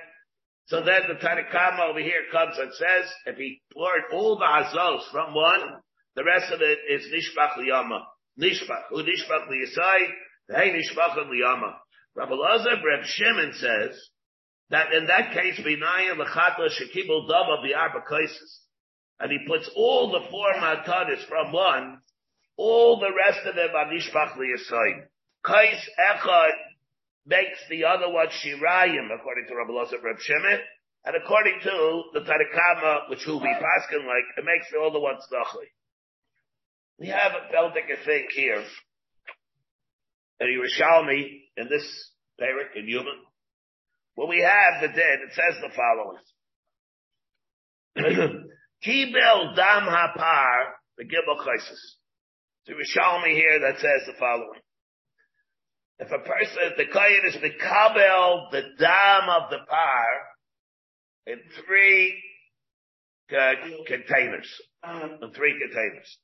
so 0.67 0.83
then 0.85 1.03
the 1.09 1.15
Tanakama 1.15 1.91
over 1.91 2.01
here 2.01 2.23
comes 2.31 2.57
and 2.59 2.73
says, 2.73 3.11
if 3.27 3.37
he 3.37 3.61
poured 3.73 4.03
all 4.13 4.39
the 4.39 4.45
hazos 4.45 5.11
from 5.11 5.35
one, 5.35 5.81
the 6.15 6.25
rest 6.25 6.53
of 6.53 6.61
it 6.61 6.79
is 6.91 7.07
nishpach 7.13 7.59
liyama. 7.59 8.01
Nishpach. 8.41 8.89
Hu 8.91 9.03
nishpach 9.03 9.49
liyasai, 9.49 10.09
Hey, 10.49 10.71
Nishbachim 10.71 11.27
Liyama. 11.27 11.75
Rabbi 12.15 12.35
Lazar 12.35 12.77
Reb 12.77 13.05
Shimon 13.05 13.53
says 13.55 13.99
that 14.71 14.93
in 14.93 15.07
that 15.07 15.33
case, 15.33 15.59
Binayim 15.59 16.19
Lechatla 16.19 16.69
Shekibul 16.71 17.27
Dama 17.29 17.59
Bi'arba 17.65 18.07
Kaisis. 18.09 18.63
And 19.19 19.33
he 19.33 19.39
puts 19.45 19.69
all 19.75 20.13
the 20.13 20.21
four 20.31 20.53
matanis 20.55 21.27
from 21.27 21.53
one, 21.53 21.99
all 22.57 23.01
the 23.01 23.11
rest 23.13 23.45
of 23.45 23.57
them 23.57 23.71
on 23.71 23.93
Nishbach 23.93 24.37
Liyasai. 24.37 25.07
Kais 25.45 25.89
Echad 25.99 26.53
makes 27.27 27.59
the 27.69 27.85
other 27.85 28.11
one 28.11 28.29
Shirayim, 28.29 29.11
according 29.15 29.47
to 29.49 29.57
Rabbi 29.57 29.73
Lazar 29.73 29.99
Reb 30.03 30.19
Shimon. 30.21 30.61
And 31.05 31.15
according 31.15 31.61
to 31.63 32.03
the 32.15 32.21
Tanakama, 32.21 33.11
which 33.11 33.27
will 33.27 33.41
be 33.41 33.47
Paskin 33.47 34.07
like, 34.07 34.27
it 34.37 34.45
makes 34.45 34.67
the 34.73 34.99
ones 34.99 35.23
Dachli. 35.33 35.71
We 36.99 37.09
have 37.09 37.33
a 37.33 37.53
Beldik 37.55 38.05
thing 38.05 38.27
here 38.35 38.65
and 40.41 40.49
Yerushalmi 40.49 41.43
in 41.57 41.69
this 41.69 42.11
parak 42.41 42.77
in 42.77 42.89
Yuma. 42.89 43.11
When 44.15 44.29
we 44.29 44.41
have 44.41 44.81
the 44.81 44.89
dead, 44.89 45.19
it 45.27 45.33
says 45.33 45.61
the 45.61 45.71
following. 45.77 46.23
Kibel 48.85 49.57
dam 49.57 49.83
hapar, 49.83 50.73
the 50.99 51.05
Gibel 51.05 51.45
Chaisis. 51.45 51.97
So 52.65 52.73
Yerushalmi 52.73 53.33
here 53.33 53.61
that 53.61 53.77
says 53.77 54.07
the 54.07 54.15
following. 54.19 54.61
If 55.99 56.09
a 56.09 56.19
person, 56.19 56.59
if 56.61 56.77
the 56.77 56.93
Kayan 56.93 57.25
is 57.27 57.37
Mikabel, 57.37 58.51
the 58.51 58.63
dam 58.79 59.29
of 59.31 59.51
the 59.51 59.59
par, 59.69 60.07
in 61.27 61.41
three 61.65 62.23
uh, 63.33 63.53
containers, 63.87 64.49
in 65.23 65.33
three 65.33 65.59
containers. 65.59 66.19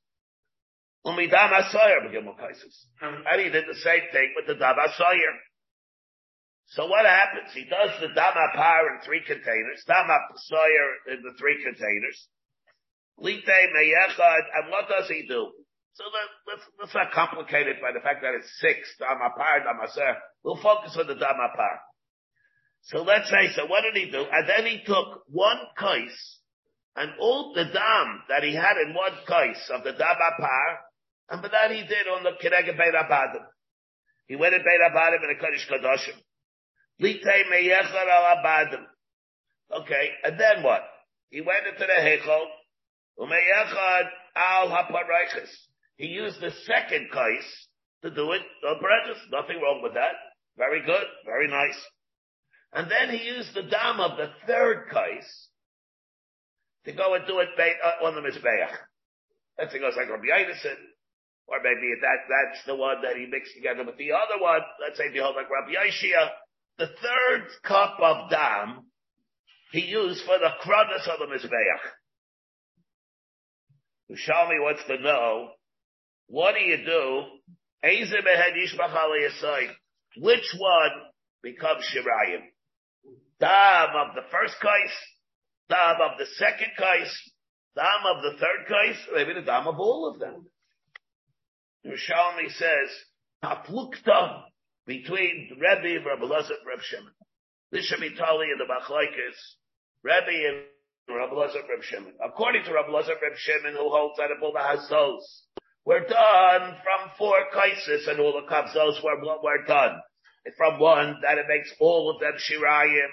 Umidam 1.06 1.50
asayer 1.50 2.06
begimel 2.06 2.38
kaisis. 2.38 2.86
And 3.00 3.40
he 3.40 3.48
did 3.48 3.64
the 3.68 3.80
same 3.82 4.02
thing 4.12 4.34
with 4.36 4.46
the 4.46 4.54
dam 4.54 4.76
asayer. 4.76 5.34
So 6.66 6.86
what 6.86 7.04
happens? 7.04 7.52
He 7.52 7.64
does 7.64 7.90
the 8.00 8.08
dam 8.14 8.34
apar 8.34 8.94
in 8.94 9.00
three 9.04 9.22
containers, 9.26 9.82
dam 9.86 10.06
asayer 10.06 11.14
in 11.14 11.22
the 11.22 11.34
three 11.38 11.62
containers. 11.64 12.28
Lite 13.18 13.44
meyechad, 13.46 14.42
and 14.54 14.70
what 14.70 14.88
does 14.88 15.08
he 15.08 15.26
do? 15.26 15.50
So 15.94 16.04
that, 16.08 16.28
let's, 16.48 16.64
let's 16.80 16.94
not 16.94 17.12
complicate 17.12 17.68
it 17.68 17.76
by 17.80 17.92
the 17.92 18.00
fact 18.00 18.22
that 18.24 18.32
it's 18.32 18.48
six, 18.60 18.88
dam 18.98 19.20
apar, 19.20 19.60
dam 19.60 19.76
asayer. 19.84 20.16
We'll 20.42 20.60
focus 20.62 20.96
on 20.98 21.06
the 21.06 21.14
dam 21.14 21.36
apar. 21.36 21.84
So 22.88 23.02
let's 23.02 23.28
say, 23.28 23.52
so 23.54 23.66
what 23.66 23.84
did 23.84 23.94
he 23.94 24.10
do? 24.10 24.24
And 24.24 24.48
then 24.48 24.64
he 24.66 24.80
took 24.84 25.22
one 25.28 25.60
kais, 25.78 26.16
and 26.96 27.12
all 27.20 27.52
the 27.54 27.64
dam 27.64 28.06
that 28.28 28.42
he 28.42 28.54
had 28.54 28.80
in 28.80 28.94
one 28.94 29.12
kais 29.28 29.60
of 29.70 29.84
the 29.84 29.92
dam 29.92 30.16
apar, 30.16 30.68
and 31.28 31.42
for 31.42 31.48
that 31.48 31.70
he 31.70 31.82
did 31.82 32.08
on 32.08 32.24
the 32.24 32.32
Kirega 32.42 32.72
Beit 32.76 32.94
Abadim. 32.96 33.44
He 34.26 34.36
went 34.36 34.54
in 34.54 34.62
Beit 34.64 34.80
Abadim 34.80 35.22
in 35.24 35.36
a 35.36 35.40
Kaddish 35.40 35.68
Kadoshim. 35.68 36.16
Litei 37.00 37.44
meyechar 37.52 38.08
al 38.08 38.36
Abadim. 38.36 38.84
Okay, 39.82 40.08
and 40.24 40.40
then 40.40 40.62
what? 40.62 40.82
He 41.30 41.40
went 41.40 41.66
into 41.66 41.86
the 41.86 42.00
Heichel, 42.00 42.44
umeyechad 43.18 44.08
al 44.36 44.68
haparaychis. 44.68 45.52
He 45.96 46.06
used 46.06 46.40
the 46.40 46.50
second 46.66 47.08
kais 47.12 47.68
to 48.02 48.10
do 48.10 48.32
it 48.32 48.42
purpose. 48.62 49.20
Nothing 49.30 49.60
wrong 49.62 49.80
with 49.82 49.94
that. 49.94 50.14
Very 50.56 50.84
good, 50.84 51.06
very 51.24 51.48
nice. 51.48 51.78
And 52.72 52.90
then 52.90 53.16
he 53.16 53.24
used 53.24 53.54
the 53.54 53.62
dam 53.62 54.00
of 54.00 54.16
the 54.16 54.30
third 54.46 54.88
kais 54.90 55.48
to 56.84 56.92
go 56.92 57.14
and 57.14 57.26
do 57.26 57.38
it 57.38 57.48
uh, 57.58 58.06
on 58.06 58.14
the 58.14 58.20
Mizbeach. 58.20 58.72
That's 59.58 59.74
it 59.74 59.80
goes 59.80 59.94
like 59.96 60.08
Rabbi 60.08 60.24
Yedison, 60.24 60.80
or 61.46 61.58
maybe 61.62 61.92
that, 62.00 62.18
that's 62.28 62.64
the 62.66 62.74
one 62.74 63.02
that 63.02 63.16
he 63.16 63.26
mixed 63.26 63.54
together 63.54 63.84
with 63.84 63.98
the 63.98 64.12
other 64.12 64.40
one. 64.40 64.60
Let's 64.80 64.98
say 64.98 65.04
if 65.04 65.14
you 65.14 65.22
hold 65.22 65.36
like 65.36 65.50
Rabbi 65.50 65.72
Yeshia, 65.72 66.28
the 66.78 66.86
third 66.86 67.48
cup 67.62 67.98
of 68.00 68.30
dam, 68.30 68.86
he 69.72 69.80
used 69.80 70.24
for 70.24 70.38
the 70.38 70.50
kranus 70.64 71.06
of 71.08 71.18
the 71.18 71.26
Mizbeach. 71.26 71.84
Ushalmi 74.10 74.60
wants 74.60 74.82
to 74.88 74.98
know, 74.98 75.50
what 76.28 76.54
do 76.54 76.60
you 76.60 76.78
do? 76.84 77.24
Which 80.16 80.54
one 80.58 80.90
becomes 81.42 81.84
Shirayim? 81.92 82.42
Dam 83.40 83.88
of 83.96 84.14
the 84.14 84.22
first 84.30 84.54
case, 84.60 84.96
dam 85.68 85.96
of 86.00 86.18
the 86.18 86.26
second 86.36 86.70
case, 86.78 87.32
dam 87.74 88.06
of 88.06 88.22
the 88.22 88.38
third 88.38 88.68
case, 88.68 88.98
maybe 89.14 89.34
the 89.34 89.42
dam 89.42 89.66
of 89.66 89.80
all 89.80 90.08
of 90.12 90.20
them. 90.20 90.46
Yerushalmi 91.84 92.52
says, 92.52 92.90
Haplukta 93.42 94.44
between 94.86 95.58
Rebbe 95.58 95.96
and 95.96 96.06
Rabbi 96.06 96.24
Lazar 96.24 96.54
and 96.54 96.66
Rabbi 96.66 96.82
Shimon. 96.84 97.12
This 97.72 97.86
should 97.86 98.00
be 98.00 98.14
totally 98.14 98.46
in 98.52 98.58
the 98.58 98.70
Machlaikis, 98.70 99.38
Rebbe 100.04 100.48
and 100.48 100.62
Rabbi 101.08 101.34
Lazar 101.34 101.58
and 101.60 101.68
Rabbi 101.68 101.82
Shimon. 101.82 102.14
According 102.24 102.64
to 102.64 102.72
Rabbi 102.72 102.90
Lazar 102.90 103.12
and 103.12 103.22
Rabbi 103.22 103.36
Shimon, 103.38 103.72
who 103.72 103.90
holds 103.90 104.18
that 104.18 104.30
all 104.40 104.52
the 104.52 104.60
Hazos 104.60 105.22
were 105.84 106.00
done 106.00 106.76
from 106.82 107.10
four 107.18 107.36
kaises 107.52 108.06
and 108.06 108.20
all 108.20 108.32
the 108.32 108.52
kavzos 108.52 109.02
were, 109.02 109.18
were 109.42 109.64
done. 109.66 110.00
From 110.56 110.80
one, 110.80 111.16
that 111.22 111.38
it 111.38 111.46
makes 111.48 111.72
all 111.80 112.10
of 112.10 112.20
them 112.20 112.32
Shirayim. 112.34 113.08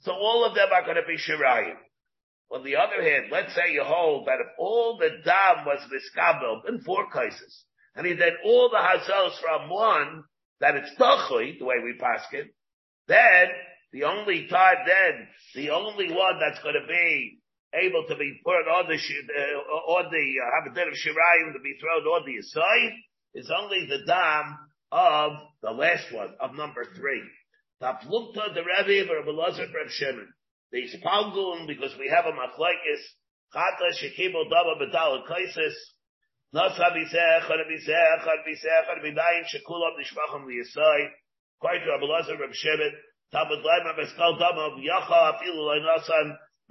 So 0.00 0.12
all 0.12 0.44
of 0.46 0.54
them 0.54 0.68
are 0.72 0.82
going 0.82 0.96
to 0.96 1.06
be 1.06 1.18
Shirayim. 1.18 1.76
On 2.50 2.62
the 2.62 2.76
other 2.76 3.02
hand, 3.02 3.26
let's 3.30 3.54
say 3.54 3.72
you 3.72 3.82
hold 3.84 4.26
that 4.26 4.40
if 4.40 4.46
all 4.58 4.96
the 4.98 5.10
dam 5.24 5.64
was 5.66 5.80
miskabel 5.90 6.68
in 6.68 6.80
four 6.82 7.10
cases, 7.10 7.64
and 7.94 8.06
he 8.06 8.14
did 8.14 8.34
all 8.44 8.70
the 8.70 8.78
hazos 8.78 9.38
from 9.40 9.68
one, 9.68 10.24
that 10.60 10.76
it's 10.76 10.94
tachui, 10.98 11.58
the 11.58 11.64
way 11.64 11.76
we 11.82 11.98
pass 11.98 12.24
it, 12.32 12.54
then 13.08 13.48
the 13.92 14.04
only 14.04 14.46
time 14.48 14.76
then, 14.86 15.28
the 15.54 15.70
only 15.70 16.12
one 16.12 16.38
that's 16.40 16.62
going 16.62 16.74
to 16.80 16.86
be 16.86 17.38
able 17.74 18.06
to 18.08 18.16
be 18.16 18.40
put 18.44 18.70
on 18.70 18.86
the, 18.86 18.94
uh, 18.94 19.90
on 19.98 20.10
the, 20.10 20.26
uh, 20.38 20.74
din 20.74 20.88
of 20.88 20.94
shirayim 20.94 21.52
to 21.52 21.60
be 21.60 21.74
thrown 21.80 22.06
on 22.06 22.22
the 22.26 22.38
aside 22.38 22.94
is 23.34 23.50
only 23.50 23.86
the 23.86 24.06
dam 24.06 24.58
of 24.92 25.32
the 25.62 25.70
last 25.70 26.06
one, 26.12 26.34
of 26.40 26.54
number 26.54 26.84
three. 26.96 27.22
Taplukta 27.82 28.54
the 28.54 28.62
Rebbe 28.62 29.10
Rabbi 29.12 29.30
Lazar 29.30 29.66
Reb 29.74 29.90
Shimon. 29.90 30.28
The 30.70 30.86
Spalgun, 30.94 31.66
because 31.66 31.92
we 31.98 32.08
have 32.14 32.26
a 32.26 32.32
machlaikis, 32.32 33.02
chata 33.52 33.90
shekibel 33.98 34.48
dama 34.48 34.78
bedal 34.78 35.26
kaisis, 35.26 35.74
nasa 36.54 36.94
bisech, 36.94 37.50
or 37.50 37.58
bisech, 37.66 38.26
or 38.26 38.38
bisech, 38.46 38.86
or 38.88 39.02
bidayin 39.02 39.44
shekulam 39.50 39.98
nishmacham 39.98 40.46
liyasai, 40.46 41.08
quite 41.60 41.82
Rabbi 41.86 42.06
Lazar 42.06 42.38
Reb 42.38 42.54
Shimon, 42.54 42.92
tabad 43.34 43.62
laima 43.62 43.98
beskal 43.98 44.38
dama 44.38 44.70
of 44.70 44.78
yacha 44.78 45.34
afilu 45.34 45.66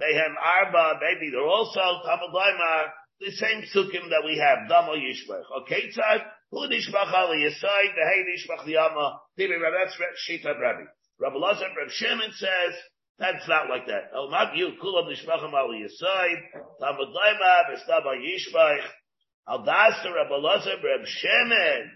Behem 0.00 0.34
Arba, 0.42 1.00
maybe 1.00 1.30
they're 1.30 1.42
also 1.42 1.80
Tamadlaima, 1.80 2.88
the 3.20 3.30
same 3.32 3.62
sukkim 3.74 4.08
that 4.10 4.22
we 4.24 4.38
have, 4.38 4.68
Damo 4.68 4.94
Yishbach. 4.94 5.62
Okay, 5.62 5.90
tzad, 5.90 6.22
who 6.50 6.68
Nishbach 6.68 7.12
Ali 7.12 7.38
Yisai, 7.38 7.94
the 7.94 8.04
Hey 8.04 8.24
Nishbach 8.28 8.66
Liyama, 8.66 9.18
Tibi 9.38 9.54
Rabbi, 9.54 9.76
that's 9.84 9.96
Shita 10.28 10.58
Rabbi. 10.60 10.84
Rabbi 11.20 11.36
Lazar, 11.36 11.66
Rabbi 11.76 11.90
Shimon 11.90 12.32
says, 12.32 12.74
that's 13.18 13.48
not 13.48 13.68
like 13.70 13.86
that. 13.86 14.10
Oh, 14.14 14.28
not 14.30 14.56
you, 14.56 14.72
Kulam 14.82 15.08
Nishbacham 15.08 15.54
Ali 15.54 15.84
Yisai, 15.84 16.34
Tamadlaima, 16.80 17.70
Bestaba 17.70 18.14
Yishbach, 18.18 18.82
Al 19.48 19.64
Dasta 19.64 20.12
Rabbi 20.12 20.34
Lazar, 20.34 20.76
Rabbi 20.82 21.06
Shimon, 21.06 21.90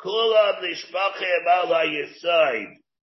Kulam 0.00 0.62
Nishbachim 0.62 1.46
Ali 1.50 2.04
Yisai, 2.04 2.66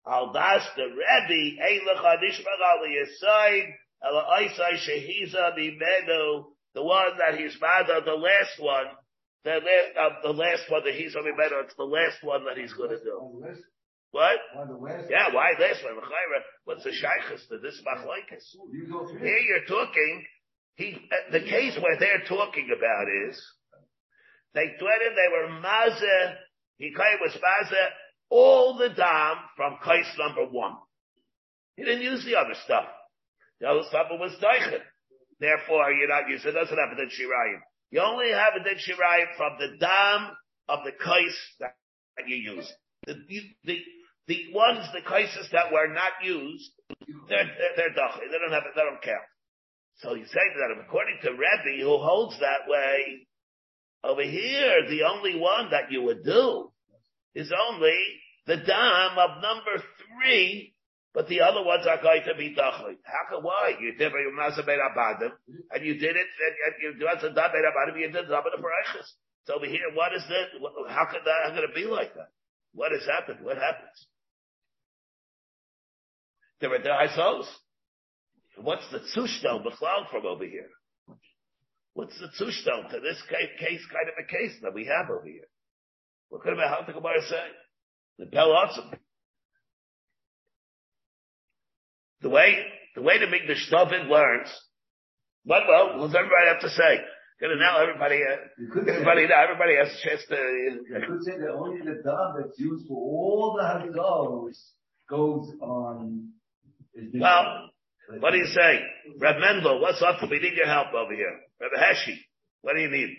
Al 0.08 0.32
Dasta 0.32 0.82
Rebbe, 0.82 1.60
Ein 1.62 1.82
Lecha 1.88 2.16
Ali 2.16 2.96
Yisai, 2.96 3.74
Ela 4.04 4.24
Isai 4.42 4.76
Shehiza 4.84 5.56
Bimenu, 5.58 6.46
the 6.76 6.84
one 6.84 7.18
that 7.20 7.40
he's 7.40 7.56
father, 7.56 8.02
the 8.04 8.14
last 8.14 8.60
one, 8.60 8.86
the 9.44 9.52
last, 9.52 9.90
uh, 10.00 10.10
the 10.24 10.34
last 10.34 10.64
one 10.70 10.84
that 10.86 10.94
he's 10.94 11.16
it's 11.16 11.76
the 11.76 11.84
last 11.84 12.18
one 12.22 12.46
that 12.46 12.58
he's 12.58 12.74
going 12.74 12.90
to 12.90 13.00
do. 13.00 13.12
On 13.12 13.42
the 13.42 13.48
list, 13.48 13.62
What? 14.12 14.38
on 14.58 14.68
the 14.68 14.78
list. 14.78 15.10
Yeah, 15.10 15.34
why 15.34 15.54
this 15.58 15.80
one? 15.84 15.96
What's 16.66 16.84
the 16.84 16.92
shaykhs 16.92 17.48
to 17.48 17.58
this 17.60 17.82
machlaikas? 17.88 18.44
You 18.72 18.88
go 18.92 19.08
through. 19.08 19.20
Here 19.20 19.38
you're 19.40 19.66
talking, 19.68 20.26
he, 20.76 20.96
uh, 21.12 21.32
the 21.32 21.42
case 21.42 21.78
where 21.82 21.98
they're 22.00 22.24
talking 22.28 22.70
about 22.76 23.06
is, 23.30 23.42
they 24.54 24.68
threatened 24.80 25.16
they 25.16 25.32
were 25.32 25.62
maze, 25.62 26.36
he 26.78 26.94
was 27.22 27.34
maze, 27.34 27.78
all 28.30 28.78
the 28.78 28.90
dam 28.90 29.38
from 29.56 29.78
case 29.84 30.12
number 30.18 30.46
one. 30.52 30.76
He 31.78 31.84
didn't 31.84 32.04
use 32.04 32.26
the 32.26 32.36
other 32.36 32.54
stuff. 32.66 32.86
Stuff 33.64 34.08
was 34.12 34.36
daichen. 34.42 34.82
Therefore, 35.40 35.92
you're 35.92 36.10
not 36.10 36.30
using, 36.30 36.52
it 36.52 36.54
doesn't 36.54 36.78
have 36.78 36.92
a 36.92 36.96
din 36.96 37.10
shirayim. 37.10 37.60
You 37.92 38.02
only 38.02 38.32
have 38.32 38.54
a 38.60 38.64
din 38.64 38.78
shirayim 38.78 39.36
from 39.38 39.58
the 39.60 39.78
dam 39.80 40.36
of 40.68 40.80
the 40.84 40.92
kais 40.92 41.38
that 41.60 41.76
you 42.28 42.36
use. 42.36 42.72
The, 43.08 43.16
the, 43.64 43.80
the 44.28 44.38
ones, 44.54 44.88
the 44.94 45.02
kaises 45.02 45.50
that 45.52 45.72
were 45.72 45.88
not 45.94 46.12
used, 46.24 46.72
they're, 47.30 47.46
they're, 47.76 47.94
they're. 47.96 48.30
They 48.32 48.38
don't 48.38 48.52
have, 48.52 48.64
it, 48.64 48.76
they 48.76 48.82
don't 48.82 49.02
count. 49.02 49.28
So 49.98 50.16
you 50.16 50.26
say 50.26 50.34
that 50.34 50.84
according 50.86 51.20
to 51.24 51.32
Rebbe, 51.32 51.84
who 51.84 51.98
holds 51.98 52.40
that 52.40 52.68
way, 52.68 53.28
over 54.04 54.24
here, 54.24 54.88
the 54.90 55.04
only 55.04 55.40
one 55.40 55.72
that 55.72 55.92
you 55.92 56.04
would 56.04 56.24
do 56.24 56.72
is 57.36 57.52
only 57.70 57.98
the 58.48 58.58
dam 58.58 59.18
of 59.18 59.42
number 59.42 59.82
three, 59.98 60.73
but 61.14 61.28
the 61.28 61.42
other 61.42 61.64
ones 61.64 61.86
are 61.88 62.02
going 62.02 62.24
to 62.26 62.36
be 62.36 62.56
dachli. 62.56 62.98
How 63.06 63.30
come, 63.30 63.44
why? 63.44 63.74
You 63.80 63.94
did 63.94 64.12
your 64.12 64.34
masabed 64.34 64.80
abadim, 64.82 65.32
and 65.72 65.86
you 65.86 65.94
did 65.94 66.16
it, 66.16 66.28
and, 66.28 66.56
and 66.66 66.76
you 66.82 66.94
did 67.00 67.22
the 67.22 67.30
dabed 67.40 67.62
abadim, 67.62 68.00
you 68.00 68.12
did 68.12 68.26
dabed 68.26 68.54
parachas. 68.58 69.08
So 69.46 69.56
over 69.56 69.66
here, 69.66 69.94
what 69.94 70.14
is 70.14 70.24
that? 70.28 70.48
How 70.90 71.06
could 71.06 71.22
that, 71.26 71.50
how 71.50 71.56
could 71.56 71.66
it 71.66 71.76
be 71.76 71.86
like 71.86 72.14
that? 72.16 72.30
What 72.74 72.92
has 72.92 73.06
happened? 73.06 73.46
What 73.46 73.58
happens? 73.58 74.08
There 76.62 76.74
are 76.74 76.80
the 76.80 77.46
What's 78.56 78.90
the 78.92 79.00
tzushtel 79.00 79.64
b'chlal 79.66 80.10
from 80.10 80.26
over 80.26 80.46
here? 80.46 80.70
What's 81.94 82.18
the 82.20 82.28
tzushtel 82.28 82.90
to 82.90 83.00
this 83.00 83.22
case, 83.30 83.86
kind 83.92 84.10
of 84.10 84.16
a 84.18 84.28
case 84.28 84.58
that 84.62 84.74
we 84.74 84.86
have 84.86 85.10
over 85.10 85.26
here? 85.26 85.48
What 86.30 86.42
could 86.42 86.58
have 86.58 86.70
how 86.70 86.84
the 86.86 86.94
Gemara 86.94 87.22
say? 87.30 87.46
The 88.20 88.26
Pelotzim. 88.26 88.98
The 92.24 92.30
way, 92.30 92.66
the 92.96 93.02
way 93.02 93.20
to 93.20 93.28
make 93.28 93.48
the 93.48 93.54
Mikdash 93.54 93.70
David 93.70 94.08
learns, 94.08 94.48
but 95.46 95.64
well, 95.68 96.00
what 96.00 96.08
does 96.08 96.16
everybody 96.16 96.48
have 96.48 96.62
to 96.62 96.70
say? 96.70 96.94
Gonna 97.42 97.58
now 97.58 97.82
everybody, 97.82 98.16
uh, 98.24 98.38
You 98.58 98.72
say, 98.74 98.92
everybody, 98.94 99.28
now 99.28 99.44
everybody 99.44 99.76
has 99.76 99.90
a 99.92 100.08
chance 100.08 100.22
to, 100.30 100.36
you 100.36 100.86
could 101.06 101.24
say 101.24 101.38
that 101.38 101.52
only 101.52 101.80
the 101.80 102.00
dam 102.02 102.40
that's 102.40 102.58
used 102.58 102.88
for 102.88 102.96
all 102.96 103.58
the 103.60 103.64
hazos 103.68 104.56
goes 105.10 105.52
on. 105.60 106.30
is 106.96 107.12
the- 107.12 107.20
well, 107.20 107.70
what 108.20 108.32
do 108.32 108.38
you 108.38 108.46
say? 108.46 108.80
Reb 109.20 109.38
Mendel, 109.42 109.82
what's 109.82 110.02
up? 110.02 110.22
We 110.30 110.40
need 110.40 110.54
your 110.54 110.68
help 110.68 110.94
over 110.94 111.14
here. 111.14 111.42
Reb 111.60 111.72
Heshi, 111.78 112.16
what 112.62 112.76
do 112.76 112.82
you 112.82 112.90
need? 112.90 113.18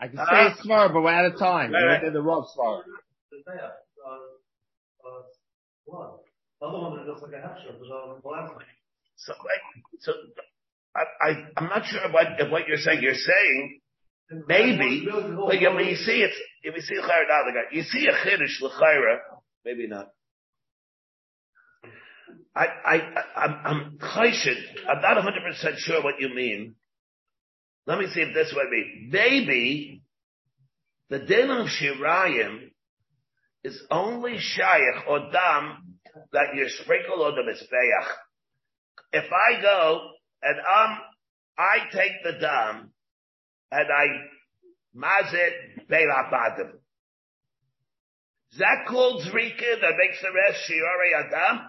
I 0.00 0.08
can 0.08 0.18
Uh, 0.18 0.24
say 0.30 0.46
it 0.46 0.62
tomorrow, 0.62 0.88
but 0.92 1.02
we're 1.02 1.10
out 1.10 1.26
of 1.26 1.38
time. 1.38 1.72
Right, 1.72 1.82
We're 1.82 1.88
right. 1.88 2.04
in 2.04 2.12
the 2.14 2.22
rough 2.22 2.46
spot. 2.48 2.84
Other 6.62 6.78
one 6.78 6.96
that 6.96 7.06
looks 7.06 7.22
like 7.22 7.32
a 7.32 7.46
on 7.46 8.20
the 8.22 8.28
last 8.28 8.54
one. 8.54 8.64
So, 9.16 9.32
so, 10.00 10.12
I, 10.94 11.02
I, 11.20 11.30
I'm 11.56 11.68
not 11.68 11.86
sure 11.86 12.00
what, 12.12 12.26
if 12.38 12.50
what 12.50 12.68
you're 12.68 12.76
saying. 12.76 13.00
You're 13.02 13.14
saying, 13.14 13.80
maybe, 14.46 15.06
but 15.06 15.60
you, 15.60 15.70
when 15.70 15.86
you 15.86 15.96
see 15.96 16.22
it, 16.22 16.32
if 16.62 16.74
you 16.74 16.82
see 16.82 16.96
a 16.96 17.02
chayra, 17.02 17.28
now 17.28 17.44
the 17.46 17.52
guy, 17.52 17.76
you 17.76 17.82
see 17.82 18.06
a 18.06 18.12
chiddush 18.12 18.60
l'chayra, 18.60 19.18
maybe 19.64 19.86
not. 19.86 20.10
I, 22.54 22.66
I, 22.84 23.00
I'm, 23.36 23.56
I'm 23.64 23.98
chayshed, 23.98 24.48
I'm 24.88 25.00
not 25.00 25.16
100% 25.24 25.78
sure 25.78 26.02
what 26.02 26.20
you 26.20 26.34
mean. 26.34 26.74
Let 27.86 27.98
me 27.98 28.06
see 28.12 28.20
if 28.20 28.34
this 28.34 28.52
would 28.54 28.70
be. 28.70 29.08
Maybe, 29.10 30.02
the 31.08 31.20
din 31.20 31.50
of 31.50 31.68
shirayim 31.68 32.70
is 33.64 33.80
only 33.90 34.32
shayach 34.32 35.06
or 35.08 35.30
dam 35.32 35.89
that 36.32 36.54
you 36.54 36.68
sprinkle 36.68 37.22
on 37.24 37.34
the 37.34 37.42
mizbeach. 37.42 38.08
If 39.12 39.30
I 39.32 39.60
go 39.60 40.00
and 40.42 40.58
um, 40.58 40.98
I 41.58 41.78
take 41.92 42.12
the 42.24 42.38
dam 42.40 42.92
and 43.70 43.88
I 43.90 44.06
mazit 44.96 45.88
beirabadim. 45.88 46.72
Is 48.52 48.58
that 48.58 48.86
called 48.88 49.22
zrika 49.22 49.80
that 49.80 49.94
makes 49.98 50.20
the 50.22 50.32
rest 50.34 50.68
shiori 50.68 51.12
adam? 51.14 51.66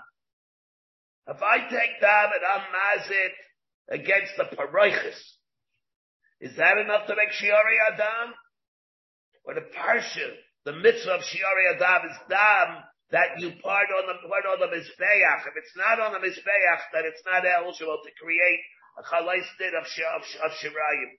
If 1.28 1.42
I 1.42 1.58
take 1.70 2.02
dam 2.02 2.30
and 2.34 2.44
I'm 2.54 2.66
mazit 2.74 4.00
against 4.00 4.34
the 4.38 4.56
paroiches, 4.56 5.20
is 6.40 6.56
that 6.58 6.78
enough 6.78 7.06
to 7.08 7.16
make 7.16 7.30
shiori 7.30 7.78
adam? 7.94 8.34
Or 9.44 9.54
the 9.56 9.62
parsha, 9.62 10.32
the 10.66 10.74
mitzvah 10.74 11.12
of 11.12 11.22
shiori 11.22 11.76
adam 11.76 12.10
is 12.10 12.18
dam 12.30 12.84
that 13.12 13.40
you 13.40 13.52
part 13.62 13.88
on 13.92 14.08
the 14.08 14.28
part 14.28 14.46
on 14.48 14.60
the 14.60 14.72
mizbeach. 14.72 15.42
If 15.48 15.56
it's 15.56 15.76
not 15.76 16.00
on 16.00 16.14
the 16.14 16.20
mizbeach, 16.20 16.82
then 16.94 17.04
it's 17.06 17.24
not 17.26 17.44
eligible 17.46 18.00
to 18.04 18.12
create 18.20 18.62
a 19.00 19.04
chalais 19.04 19.48
din 19.60 19.76
of 19.76 19.84
of, 19.84 20.24
of 20.46 20.52
shirayim. 20.60 21.12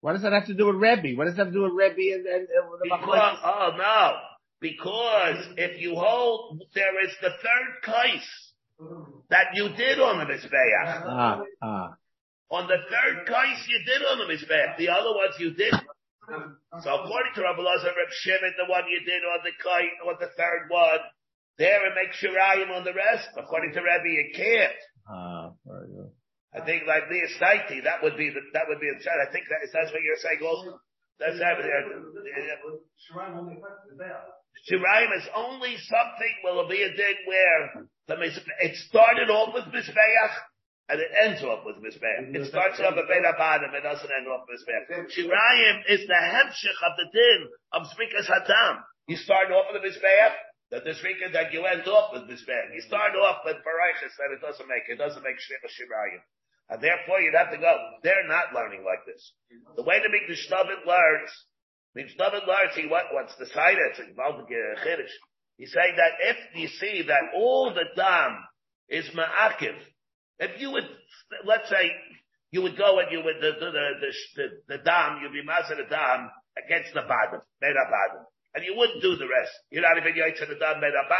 What 0.00 0.12
does 0.12 0.22
that 0.22 0.32
have 0.32 0.46
to 0.46 0.54
do 0.54 0.66
with 0.66 0.76
Rebbe? 0.76 1.16
What 1.18 1.26
does 1.26 1.34
that 1.34 1.46
have 1.46 1.52
to 1.52 1.58
do 1.58 1.62
with 1.62 1.72
Rebbe 1.74 2.14
and, 2.14 2.26
and, 2.26 2.46
and 2.46 2.66
the 2.70 2.78
Because, 2.84 3.38
oh 3.42 3.70
no, 3.76 4.12
because 4.60 5.44
if 5.56 5.80
you 5.80 5.94
hold, 5.96 6.62
there 6.74 7.04
is 7.04 7.12
the 7.20 7.30
third 7.30 7.70
case 7.84 8.30
that 9.30 9.48
you 9.54 9.70
did 9.76 9.98
on 9.98 10.18
the 10.18 10.32
mizbeach. 10.32 11.02
Ah, 11.04 11.42
ah. 11.62 11.88
On 12.50 12.66
the 12.66 12.78
third 12.88 13.26
case 13.26 13.68
you 13.68 13.84
did 13.84 14.06
on 14.06 14.18
the 14.18 14.32
mizbeach. 14.32 14.78
The 14.78 14.88
other 14.88 15.10
ones 15.10 15.34
you 15.38 15.50
didn't. 15.52 15.82
So 16.28 16.88
according 16.92 17.32
to 17.34 17.42
Rabbi 17.42 17.62
Lazar, 17.62 17.92
Reb 17.96 18.12
Shimon, 18.12 18.54
the 18.60 18.68
one 18.68 18.84
you 18.88 19.00
did 19.00 19.24
on 19.24 19.40
the 19.44 19.54
kite, 19.62 19.96
or 20.04 20.14
the 20.20 20.28
third 20.36 20.68
one, 20.68 21.00
there 21.56 21.80
it 21.88 21.94
makes 21.96 22.20
shirayim 22.20 22.70
on 22.70 22.84
the 22.84 22.94
rest. 22.94 23.28
According 23.36 23.72
to 23.74 23.80
Rabbi, 23.80 24.08
you 24.12 24.30
can't. 24.36 24.80
Ah, 25.08 25.50
very 25.64 25.88
good. 25.88 26.12
I 26.54 26.64
think 26.64 26.84
like 26.86 27.08
the 27.08 27.20
Estaiti, 27.28 27.84
that 27.84 28.02
would 28.02 28.16
be 28.16 28.30
the, 28.30 28.40
that 28.52 28.68
would 28.68 28.80
be 28.80 28.88
the 28.88 29.02
chat. 29.04 29.16
I 29.20 29.30
think 29.32 29.48
that, 29.48 29.60
that's 29.72 29.92
what 29.92 30.00
you're 30.00 30.20
saying 30.20 30.40
also. 30.44 30.80
That's 31.18 31.38
that. 31.40 31.58
Shirayim 31.58 33.36
only 33.36 33.58
affects 33.58 33.88
the 33.90 33.96
there. 33.98 34.22
Shirayim 34.70 35.10
is 35.18 35.26
only 35.34 35.76
something 35.76 36.34
will 36.44 36.68
be 36.68 36.82
a 36.82 36.90
din 36.94 37.16
where 37.26 37.86
the 38.06 38.16
it 38.62 38.76
started 38.88 39.30
off 39.30 39.54
with 39.54 39.64
Mizbeach 39.64 40.34
and 40.88 41.00
it 41.00 41.10
ends 41.24 41.44
off 41.44 41.64
with 41.64 41.76
Mizbeach. 41.76 42.32
It 42.32 42.48
starts 42.48 42.80
off 42.80 42.96
with 42.96 43.08
Beit 43.08 43.24
Abadim, 43.24 43.76
it 43.76 43.84
doesn't 43.84 44.08
end 44.08 44.26
off 44.28 44.48
with 44.48 44.60
Mizbeach. 44.64 45.12
Shirayim 45.12 45.76
is 45.88 46.06
the 46.08 46.16
hemshich 46.16 46.80
of 46.84 46.92
the 46.96 47.06
din 47.12 47.40
of 47.72 47.82
Zrikas 47.92 48.28
Hatam. 48.28 48.80
You 49.06 49.16
start 49.16 49.52
off 49.52 49.66
with 49.72 49.82
the 49.82 49.88
Mizbeach 49.88 50.34
that 50.70 50.84
the 50.84 50.96
weekend 51.04 51.34
that 51.34 51.52
you 51.52 51.64
end 51.64 51.88
off 51.88 52.12
with 52.12 52.28
bag. 52.28 52.68
You 52.74 52.82
start 52.84 53.16
off 53.16 53.40
with 53.44 53.56
Paraichas 53.64 54.12
that 54.20 54.32
it 54.32 54.40
doesn't 54.40 54.68
make, 54.68 54.84
it 54.88 55.00
doesn't 55.00 55.24
make 55.24 55.36
Shirayim. 55.36 56.20
And 56.68 56.82
therefore 56.82 57.20
you'd 57.20 57.34
have 57.34 57.50
to 57.52 57.56
go. 57.56 57.72
They're 58.02 58.28
not 58.28 58.52
learning 58.52 58.84
like 58.84 59.04
this. 59.06 59.32
The 59.76 59.82
way 59.82 60.00
the 60.00 60.12
Mikdash 60.12 60.44
David 60.48 60.84
learns, 60.84 61.30
Mikdash 61.96 62.16
David 62.20 62.44
learns, 62.44 62.76
he 62.76 62.86
what, 62.86 63.08
what's 63.12 63.34
the 63.36 63.46
side, 63.46 63.76
it's 63.90 63.98
in 64.00 64.12
Chiddush. 64.12 65.16
He's 65.56 65.72
saying 65.72 65.96
that 65.96 66.12
if 66.20 66.36
you 66.54 66.68
see 66.68 67.02
that 67.08 67.32
all 67.34 67.72
the 67.72 67.88
dam 67.96 68.36
is 68.88 69.08
ma'akiv, 69.16 69.74
if 70.38 70.60
you 70.60 70.70
would, 70.70 70.86
let's 71.44 71.68
say, 71.68 71.90
you 72.50 72.62
would 72.62 72.78
go 72.78 72.98
and 72.98 73.10
you 73.12 73.22
would, 73.22 73.36
the, 73.40 73.52
the, 73.60 73.70
the, 73.70 74.10
the, 74.36 74.46
the 74.76 74.78
dam, 74.82 75.20
you'd 75.20 75.32
be 75.32 75.44
master 75.44 75.76
the 75.76 75.88
dam 75.90 76.30
against 76.56 76.94
the 76.94 77.02
bottom, 77.02 77.42
made 77.60 77.76
up 77.76 77.90
bottom. 77.90 78.24
And 78.54 78.64
you 78.64 78.74
wouldn't 78.74 79.02
do 79.02 79.16
the 79.16 79.28
rest. 79.28 79.52
You're 79.70 79.84
not 79.84 79.98
even 79.98 80.14
to 80.14 80.46
the 80.46 80.58
dam 80.58 80.80
made 80.80 80.96
up. 80.96 81.10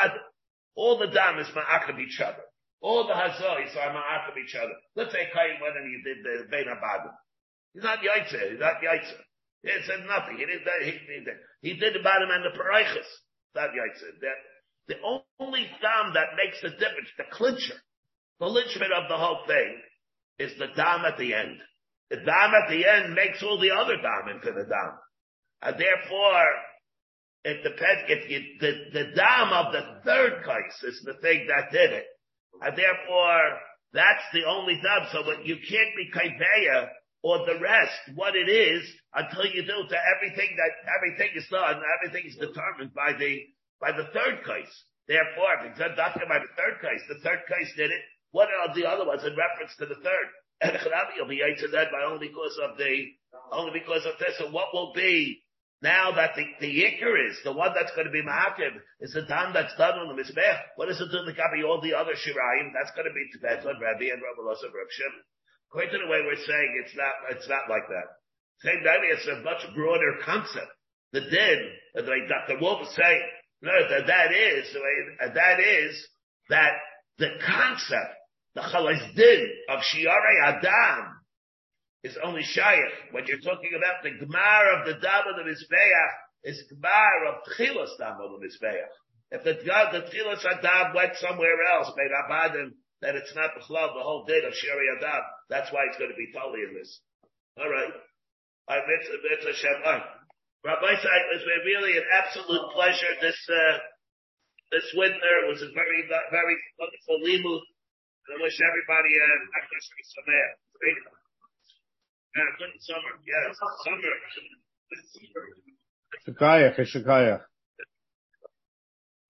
All 0.74 0.98
the 0.98 1.12
dam 1.12 1.38
is 1.38 1.48
ma'akiv 1.52 2.00
each 2.00 2.20
other. 2.20 2.42
All 2.80 3.06
the 3.06 3.12
hazois 3.12 3.74
are 3.76 3.92
ma'akiv 3.92 4.38
each 4.38 4.54
other. 4.54 4.72
Let's 4.96 5.12
say 5.12 5.28
Kain 5.34 5.60
went 5.60 5.76
and 5.76 5.86
he 5.86 6.00
did 6.02 6.24
the 6.24 6.48
Bein 6.48 6.66
Abadim. 6.70 7.12
He's 7.74 7.82
not 7.82 7.98
Yaitse, 7.98 8.50
he's 8.50 8.60
not 8.60 8.80
Yaitse. 8.80 9.12
He 9.62 9.70
said 9.84 10.06
nothing. 10.06 10.38
He 10.38 10.46
did 10.46 10.62
he, 10.82 10.90
he, 10.92 11.24
he 11.60 11.74
did 11.76 11.94
the 11.94 12.02
bottom 12.02 12.30
and 12.30 12.44
the 12.44 12.56
Paraichas. 12.56 13.10
Not. 13.54 13.70
The, 13.74 14.94
the 14.94 15.00
only 15.40 15.68
dam 15.82 16.14
that 16.14 16.36
makes 16.36 16.62
the 16.62 16.70
difference, 16.70 17.10
the 17.18 17.24
clincher, 17.32 17.74
the 18.40 18.46
linchpin 18.46 18.90
of 18.94 19.08
the 19.08 19.16
whole 19.16 19.40
thing, 19.46 19.80
is 20.38 20.52
the 20.58 20.68
dam 20.76 21.04
at 21.04 21.18
the 21.18 21.34
end. 21.34 21.58
The 22.10 22.16
dam 22.16 22.52
at 22.54 22.70
the 22.70 22.86
end 22.86 23.14
makes 23.14 23.42
all 23.42 23.58
the 23.58 23.72
other 23.72 23.96
dam 23.96 24.34
into 24.34 24.52
the 24.52 24.64
dam. 24.64 24.92
And 25.62 25.76
therefore, 25.78 26.46
it 27.44 27.62
depends, 27.62 28.02
if 28.08 28.30
you, 28.30 28.40
the, 28.60 28.72
the 28.92 29.04
dam 29.14 29.52
of 29.52 29.72
the 29.72 29.82
third 30.04 30.44
case 30.44 30.78
is 30.84 31.02
the 31.04 31.14
thing 31.20 31.46
that 31.48 31.72
did 31.72 31.92
it. 31.92 32.06
And 32.62 32.76
therefore, 32.76 33.58
that's 33.92 34.24
the 34.32 34.46
only 34.46 34.80
dam. 34.80 35.08
So 35.12 35.26
you 35.44 35.56
can't 35.56 35.94
be 35.96 36.10
kaiveya 36.14 36.88
or 37.22 37.44
the 37.44 37.58
rest, 37.60 38.14
what 38.14 38.36
it 38.36 38.48
is, 38.48 38.86
until 39.14 39.46
you 39.46 39.62
do 39.62 39.78
to 39.88 39.98
everything 40.14 40.54
that, 40.54 40.72
everything 40.94 41.34
is 41.34 41.46
done, 41.50 41.82
everything 41.98 42.30
is 42.30 42.36
determined 42.36 42.94
by 42.94 43.12
the, 43.18 43.42
by 43.80 43.90
the 43.90 44.06
third 44.14 44.46
case. 44.46 44.70
Therefore, 45.08 45.50
if 45.58 45.72
it's 45.72 45.80
adopted 45.80 46.28
by 46.28 46.38
the 46.38 46.52
third 46.54 46.78
case, 46.80 47.02
the 47.08 47.18
third 47.24 47.42
case 47.48 47.72
did 47.76 47.90
it, 47.90 48.02
what 48.38 48.46
are 48.54 48.70
the 48.70 48.86
other 48.86 49.02
ones 49.02 49.26
in 49.26 49.34
reference 49.34 49.74
to 49.82 49.86
the 49.90 49.98
third? 49.98 50.28
And 50.62 50.74
will 51.18 51.26
be 51.26 51.42
to 51.42 51.68
that 51.74 51.90
by 51.90 52.06
only 52.06 52.30
because 52.30 52.54
of 52.62 52.78
the, 52.78 52.94
only 53.50 53.74
because 53.74 54.06
of 54.06 54.14
this. 54.18 54.38
And 54.38 54.54
what 54.54 54.70
will 54.74 54.94
be 54.94 55.42
now 55.82 56.10
that 56.14 56.34
the, 56.34 56.46
the 56.58 56.70
is, 56.70 57.38
the 57.42 57.54
one 57.54 57.70
that's 57.74 57.94
going 57.94 58.06
to 58.06 58.14
be 58.14 58.22
Ma'akiv, 58.22 58.74
is 58.98 59.14
the 59.14 59.26
time 59.26 59.54
that's 59.54 59.74
done 59.78 59.98
on 59.98 60.10
the 60.10 60.18
Mizbech. 60.18 60.74
What 60.74 60.90
is 60.90 60.98
it 60.98 61.14
do 61.14 61.22
to 61.22 61.34
copy 61.34 61.62
all 61.62 61.78
the 61.78 61.94
other 61.94 62.14
Shirayim? 62.14 62.74
That's 62.74 62.90
going 62.98 63.06
to 63.06 63.14
be 63.14 63.26
depends 63.30 63.66
on 63.66 63.78
Rabbi 63.78 64.10
and 64.10 64.18
Rabbi 64.18 64.42
Losa 64.42 64.66
Rabbi 64.66 64.90
Shimon. 64.90 65.22
According 65.70 65.94
to 65.94 65.98
the 66.02 66.10
way 66.10 66.26
we're 66.26 66.42
saying, 66.42 66.70
it's 66.82 66.96
not, 66.98 67.14
it's 67.30 67.46
not 67.46 67.70
like 67.70 67.86
that. 67.86 68.18
Same 68.66 68.82
maybe 68.82 69.14
it's 69.14 69.30
a 69.30 69.42
much 69.46 69.62
broader 69.74 70.18
concept. 70.26 70.74
The 71.14 71.22
din, 71.22 71.58
like 71.94 72.26
Dr. 72.26 72.58
Wolf 72.58 72.82
is 72.82 72.94
saying, 72.98 73.22
no, 73.62 73.74
that 73.90 74.10
that 74.10 74.30
is, 74.34 74.66
that 75.34 75.58
is, 75.62 75.94
that 76.50 76.74
the 77.18 77.38
concept, 77.46 78.17
the 78.58 78.66
chalais 78.66 79.14
din 79.14 79.46
of 79.70 79.78
shiarei 79.78 80.38
adam 80.42 81.14
is 82.02 82.18
only 82.24 82.42
shayach. 82.42 83.14
When 83.14 83.26
you're 83.26 83.38
talking 83.38 83.70
about 83.78 84.02
the 84.02 84.10
Gmar 84.10 84.80
of 84.80 84.86
the 84.86 84.98
dam 84.98 85.30
of 85.30 85.38
mizbeach, 85.46 86.10
is 86.42 86.62
Gmar 86.66 87.30
of 87.30 87.46
tchilas 87.46 87.94
dam 87.98 88.18
of 88.18 88.42
mizbeach. 88.42 88.90
If 89.30 89.44
the 89.44 89.62
God, 89.64 89.94
the 89.94 90.10
tchilas 90.10 90.42
adam 90.42 90.94
went 90.94 91.14
somewhere 91.16 91.54
else, 91.70 91.92
made 91.96 92.10
abadim, 92.10 92.74
then 93.00 93.14
it's 93.14 93.34
not 93.36 93.50
the 93.54 93.62
chlab, 93.62 93.94
the 93.94 94.02
whole 94.02 94.24
din 94.26 94.42
of 94.44 94.52
shiarei 94.52 94.98
adam. 94.98 95.22
That's 95.48 95.70
why 95.72 95.86
it's 95.86 95.98
going 95.98 96.10
to 96.10 96.18
be 96.18 96.32
totally 96.34 96.66
in 96.66 96.74
this. 96.74 97.00
All 97.58 97.70
right. 97.70 97.94
I 98.68 98.82
mitzvah, 98.84 99.22
mitzvah 99.22 99.54
Shem. 99.54 100.02
Rabbi 100.66 100.86
Isaac, 100.90 101.06
it 101.06 101.34
was 101.38 101.46
really 101.64 101.96
an 101.96 102.04
absolute 102.12 102.66
pleasure 102.74 103.14
this, 103.22 103.38
uh, 103.48 103.78
this 104.72 104.90
winter. 104.94 105.34
It 105.46 105.48
was 105.48 105.62
a 105.62 105.70
very, 105.72 106.02
very 106.10 106.56
wonderful 106.76 107.22
limud. 107.22 107.62
I 108.28 108.36
wish 108.42 108.60
everybody, 108.60 109.12
uh, 109.16 109.58
Akashmi 109.58 110.02
Samer. 110.04 110.48
Great. 110.80 111.00
Yeah, 112.36 112.44
good 112.60 112.76
summer. 112.80 113.16
Yes, 113.24 113.56
summer. 113.84 114.14
Shakaya, 116.28 116.76
Shakaya. 116.76 117.40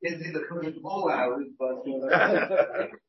It's 0.03 0.25
in 0.25 0.33
the 0.33 0.41
current 0.49 0.83
ball 0.83 1.11
hours, 1.11 1.47
but, 1.59 1.85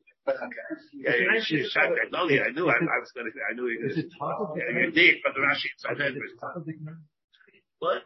Yeah, 0.94 1.12
yeah, 1.16 1.42
she, 1.42 1.66
I, 1.76 1.86
I 1.86 2.10
told 2.12 2.32
I 2.32 2.52
knew 2.52 2.70
I, 2.70 2.74
I 2.74 3.00
was 3.00 3.12
gonna, 3.16 3.30
I 3.50 3.54
knew 3.56 3.68
you. 3.68 3.88
Is 3.90 3.98
it 3.98 4.12
top 4.20 4.56
Yeah, 4.56 4.80
you 4.80 4.92
did, 4.92 5.16
but 5.24 5.34
the 5.34 5.40
Rashi 5.40 5.70
inside 5.74 5.98
What? 7.80 8.04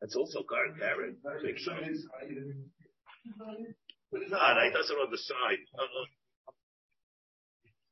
That's 0.00 0.16
also 0.16 0.42
Karen 0.48 0.74
Karen. 0.78 1.16
Think. 1.44 1.58
But 4.10 4.22
it's 4.22 4.30
not, 4.32 4.56
it 4.64 4.72
does 4.74 4.90
it 4.90 4.94
on 4.98 5.10
the 5.10 5.18
side. 5.18 5.60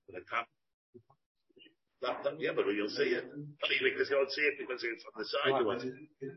The 0.08 0.20
top. 0.30 0.48
Yeah, 2.38 2.52
but 2.56 2.66
you'll 2.72 2.88
see 2.88 3.12
it. 3.12 3.24
I 3.26 3.36
mean, 3.68 3.82
because 3.92 4.08
you 4.10 4.16
don't 4.16 4.30
see 4.32 4.42
it 4.42 4.54
because 4.58 4.82
it's 4.82 5.04
on 5.04 5.14
the 5.18 5.26
side. 5.26 5.52
You 5.60 5.66
want 5.66 5.82
it. 5.84 5.92
Oh. 5.94 6.28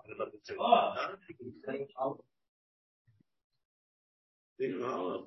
I 0.00 0.08
don't 0.08 0.18
know 0.18 0.26
if 0.26 0.34
it's 0.34 0.50
in- 0.50 0.56
huh? 0.60 1.16
Oh. 4.84 5.26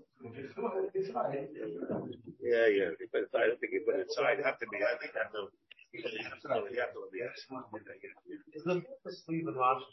Yeah, 2.41 2.67
yeah. 2.71 2.89
You 2.99 3.07
put 3.11 3.21
it 3.21 3.29
inside. 3.29 3.43
I 3.43 3.47
don't 3.47 3.59
think 3.59 3.73
it 3.73 3.83
inside. 4.01 4.39
Have 4.43 4.59
to 4.59 4.67
be. 4.71 4.77
I 4.81 4.97
think 4.99 5.13
Is 5.93 6.03
the 8.65 8.81
sleeve 9.25 9.47
in 9.47 9.53
Rashi? 9.53 9.83